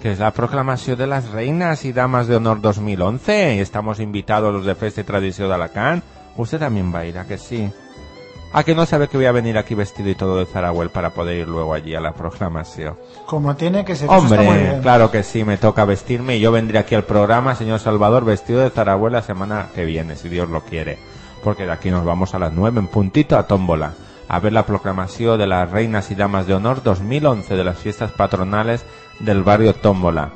Que 0.00 0.12
es 0.12 0.18
la 0.18 0.32
proclamación 0.32 0.96
de 0.96 1.06
las 1.06 1.30
reinas 1.30 1.84
y 1.84 1.92
damas 1.92 2.28
de 2.28 2.36
honor 2.36 2.60
2011 2.60 3.56
y 3.56 3.58
estamos 3.60 4.00
invitados 4.00 4.52
los 4.52 4.64
de 4.64 4.74
Festa 4.74 5.00
y 5.00 5.04
Tradición 5.04 5.48
de 5.48 5.54
Alacant. 5.54 6.04
Usted 6.36 6.58
también 6.58 6.94
va 6.94 7.00
a 7.00 7.06
ir, 7.06 7.18
¿a 7.18 7.24
que 7.26 7.36
sí? 7.38 7.70
¿A 8.52 8.62
que 8.64 8.74
no 8.74 8.86
sabe 8.86 9.08
que 9.08 9.16
voy 9.18 9.26
a 9.26 9.32
venir 9.32 9.58
aquí 9.58 9.74
vestido 9.74 10.08
y 10.08 10.14
todo 10.14 10.38
de 10.38 10.46
Zaragoel 10.46 10.88
para 10.88 11.10
poder 11.10 11.38
ir 11.40 11.48
luego 11.48 11.74
allí 11.74 11.94
a 11.94 12.00
la 12.00 12.12
proclamación? 12.14 12.96
Como 13.26 13.54
tiene 13.56 13.84
que 13.84 13.94
ser. 13.94 14.06
eso 14.08 14.14
está 14.24 14.36
muy 14.36 14.46
Hombre, 14.46 14.62
bien. 14.62 14.80
claro 14.82 15.10
que 15.10 15.22
sí, 15.22 15.44
me 15.44 15.58
toca 15.58 15.84
vestirme 15.84 16.36
y 16.36 16.40
yo 16.40 16.50
vendré 16.52 16.78
aquí 16.78 16.94
al 16.94 17.04
programa, 17.04 17.54
señor 17.56 17.80
Salvador, 17.80 18.24
vestido 18.24 18.60
de 18.60 18.70
Zaragoel 18.70 19.12
la 19.12 19.22
semana 19.22 19.66
que 19.74 19.84
viene, 19.84 20.16
si 20.16 20.28
Dios 20.30 20.48
lo 20.48 20.62
quiere. 20.62 20.98
Porque 21.44 21.66
de 21.66 21.72
aquí 21.72 21.90
nos 21.90 22.04
vamos 22.04 22.34
a 22.34 22.38
las 22.38 22.52
nueve 22.52 22.80
en 22.80 22.86
puntito 22.86 23.36
a 23.36 23.46
Tómbola, 23.46 23.92
a 24.28 24.40
ver 24.40 24.52
la 24.54 24.64
proclamación 24.64 25.38
de 25.38 25.46
las 25.46 25.70
reinas 25.70 26.10
y 26.10 26.14
damas 26.14 26.46
de 26.46 26.54
honor 26.54 26.82
2011 26.82 27.54
de 27.54 27.64
las 27.64 27.78
fiestas 27.78 28.12
patronales 28.12 28.84
del 29.20 29.42
barrio 29.42 29.74
Tómbola. 29.74 30.30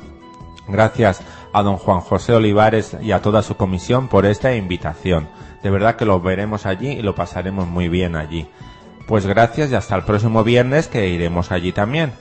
Gracias 0.67 1.21
a 1.51 1.61
don 1.61 1.77
Juan 1.77 2.01
José 2.01 2.33
Olivares 2.33 2.97
y 3.01 3.11
a 3.11 3.21
toda 3.21 3.41
su 3.41 3.55
comisión 3.55 4.07
por 4.07 4.25
esta 4.25 4.55
invitación. 4.55 5.29
De 5.61 5.69
verdad 5.69 5.95
que 5.95 6.05
lo 6.05 6.19
veremos 6.19 6.65
allí 6.65 6.89
y 6.89 7.01
lo 7.01 7.15
pasaremos 7.15 7.67
muy 7.67 7.87
bien 7.89 8.15
allí. 8.15 8.47
Pues 9.07 9.25
gracias 9.25 9.71
y 9.71 9.75
hasta 9.75 9.95
el 9.95 10.03
próximo 10.03 10.43
viernes 10.43 10.87
que 10.87 11.09
iremos 11.09 11.51
allí 11.51 11.71
también. 11.71 12.13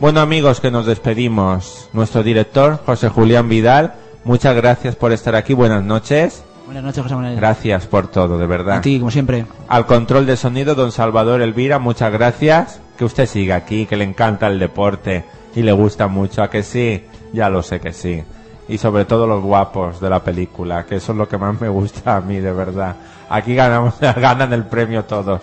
Bueno 0.00 0.20
amigos, 0.20 0.60
que 0.60 0.70
nos 0.70 0.86
despedimos. 0.86 1.88
Nuestro 1.92 2.22
director, 2.22 2.80
José 2.84 3.08
Julián 3.08 3.48
Vidal, 3.48 3.94
muchas 4.24 4.54
gracias 4.54 4.96
por 4.96 5.12
estar 5.12 5.34
aquí. 5.34 5.54
Buenas 5.54 5.84
noches. 5.84 6.42
Buenas 6.66 6.82
noches, 6.82 7.02
José 7.04 7.14
Manuel. 7.14 7.36
Gracias 7.36 7.86
por 7.86 8.08
todo, 8.08 8.38
de 8.38 8.46
verdad. 8.46 8.78
A 8.78 8.80
ti, 8.80 8.98
como 8.98 9.10
siempre. 9.10 9.46
Al 9.68 9.86
control 9.86 10.26
de 10.26 10.36
sonido, 10.36 10.74
don 10.74 10.90
Salvador 10.90 11.40
Elvira, 11.40 11.78
muchas 11.78 12.12
gracias. 12.12 12.80
Que 12.98 13.04
usted 13.04 13.26
siga 13.26 13.54
aquí, 13.56 13.86
que 13.86 13.96
le 13.96 14.04
encanta 14.04 14.48
el 14.48 14.58
deporte 14.58 15.24
y 15.56 15.62
le 15.62 15.72
gusta 15.72 16.06
mucho. 16.06 16.42
¿A 16.42 16.50
que 16.50 16.62
sí? 16.62 17.04
Ya 17.32 17.50
lo 17.50 17.62
sé 17.62 17.80
que 17.80 17.92
sí. 17.92 18.22
Y 18.68 18.78
sobre 18.78 19.04
todo 19.04 19.26
los 19.26 19.42
guapos 19.42 20.00
de 20.00 20.10
la 20.10 20.22
película, 20.22 20.84
que 20.86 20.96
eso 20.96 21.12
es 21.12 21.18
lo 21.18 21.28
que 21.28 21.38
más 21.38 21.60
me 21.60 21.68
gusta 21.68 22.16
a 22.16 22.20
mí, 22.20 22.38
de 22.38 22.52
verdad. 22.52 22.94
Aquí 23.28 23.54
ganamos, 23.54 23.98
ganan 24.00 24.52
el 24.52 24.64
premio 24.64 25.04
todos. 25.04 25.42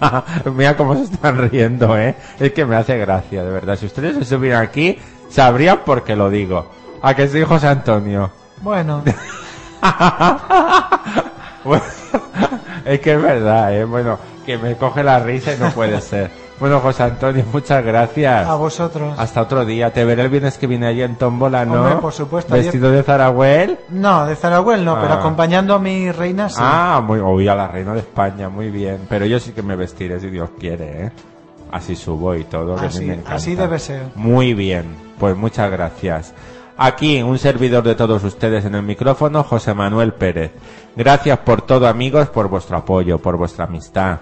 Mira 0.54 0.76
cómo 0.76 0.94
se 0.96 1.02
están 1.04 1.50
riendo, 1.50 1.96
¿eh? 1.98 2.16
Es 2.38 2.52
que 2.52 2.64
me 2.64 2.76
hace 2.76 2.96
gracia, 2.98 3.44
de 3.44 3.50
verdad. 3.50 3.76
Si 3.76 3.86
ustedes 3.86 4.16
estuvieran 4.16 4.62
aquí, 4.62 4.98
sabrían 5.28 5.80
por 5.84 6.04
qué 6.04 6.16
lo 6.16 6.30
digo. 6.30 6.70
¿A 7.02 7.14
que 7.14 7.28
sí, 7.28 7.42
José 7.42 7.68
Antonio? 7.68 8.30
Bueno, 8.62 9.02
Bueno, 11.64 11.84
es 12.86 13.00
que 13.00 13.12
es 13.12 13.22
verdad, 13.22 13.76
¿eh? 13.76 13.84
Bueno, 13.84 14.18
que 14.46 14.56
me 14.56 14.76
coge 14.76 15.02
la 15.02 15.20
risa 15.20 15.52
y 15.54 15.58
no 15.58 15.70
puede 15.70 16.00
ser. 16.00 16.30
Bueno, 16.60 16.78
José 16.80 17.02
Antonio, 17.04 17.42
muchas 17.52 17.82
gracias. 17.84 18.46
a 18.46 18.54
vosotros. 18.54 19.18
Hasta 19.18 19.40
otro 19.42 19.64
día. 19.64 19.92
Te 19.92 20.04
veré 20.04 20.22
el 20.22 20.28
viernes 20.28 20.58
que 20.58 20.66
viene 20.66 20.86
allí 20.86 21.02
en 21.02 21.16
Tómbola, 21.16 21.64
¿no? 21.64 21.80
Hombre, 21.82 21.96
por 21.96 22.12
supuesto, 22.12 22.52
Vestido 22.54 22.90
de 22.90 23.02
Zaragoel. 23.02 23.78
No, 23.88 24.26
de 24.26 24.36
Zaragoel 24.36 24.84
no, 24.84 25.00
pero 25.00 25.14
Ah. 25.14 25.18
acompañando 25.20 25.74
a 25.74 25.78
mi 25.78 26.12
reina 26.12 26.48
sí. 26.50 26.56
Ah, 26.58 27.02
muy, 27.04 27.18
hoy 27.18 27.48
a 27.48 27.54
la 27.54 27.66
reina 27.68 27.94
de 27.94 28.00
España, 28.00 28.48
muy 28.50 28.70
bien. 28.70 29.00
Pero 29.08 29.24
yo 29.26 29.40
sí 29.40 29.52
que 29.52 29.62
me 29.62 29.74
vestiré 29.74 30.20
si 30.20 30.28
Dios 30.28 30.50
quiere, 30.58 31.06
¿eh? 31.06 31.12
así 31.72 31.96
subo 31.96 32.34
y 32.34 32.44
todo. 32.44 32.76
que 32.76 32.86
a 32.86 32.88
mí 32.90 33.06
me 33.06 33.14
encanta. 33.14 33.34
así 33.36 33.54
debe 33.54 33.78
ser. 33.78 34.02
Muy 34.14 34.52
bien, 34.54 34.84
pues 35.18 35.36
muchas 35.36 35.70
gracias. 35.70 36.34
Aquí 36.76 37.22
un 37.22 37.38
servidor 37.38 37.84
de 37.84 37.94
todos 37.94 38.24
ustedes 38.24 38.64
en 38.64 38.74
el 38.74 38.82
micrófono, 38.82 39.42
José 39.44 39.72
Manuel 39.74 40.12
Pérez. 40.14 40.50
Gracias 40.96 41.38
por 41.38 41.62
todo 41.62 41.86
amigos, 41.86 42.28
por 42.28 42.48
vuestro 42.48 42.76
apoyo, 42.78 43.18
por 43.18 43.36
vuestra 43.36 43.66
amistad, 43.66 44.18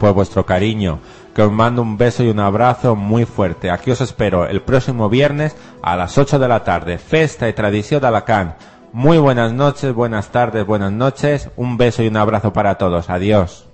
por 0.00 0.14
vuestro 0.14 0.44
cariño. 0.44 0.98
Que 1.32 1.42
os 1.42 1.52
mando 1.52 1.82
un 1.82 1.96
beso 1.96 2.24
y 2.24 2.28
un 2.28 2.40
abrazo 2.40 2.96
muy 2.96 3.24
fuerte. 3.24 3.70
Aquí 3.70 3.92
os 3.92 4.00
espero 4.00 4.48
el 4.48 4.62
próximo 4.62 5.08
viernes 5.08 5.54
a 5.80 5.94
las 5.94 6.18
8 6.18 6.40
de 6.40 6.48
la 6.48 6.64
tarde. 6.64 6.98
Festa 6.98 7.48
y 7.48 7.52
tradición 7.52 8.00
de 8.00 8.08
Alacant. 8.08 8.54
Muy 8.92 9.18
buenas 9.18 9.52
noches, 9.52 9.94
buenas 9.94 10.32
tardes, 10.32 10.66
buenas 10.66 10.90
noches. 10.90 11.50
Un 11.54 11.76
beso 11.76 12.02
y 12.02 12.08
un 12.08 12.16
abrazo 12.16 12.52
para 12.52 12.76
todos. 12.76 13.08
Adiós. 13.08 13.69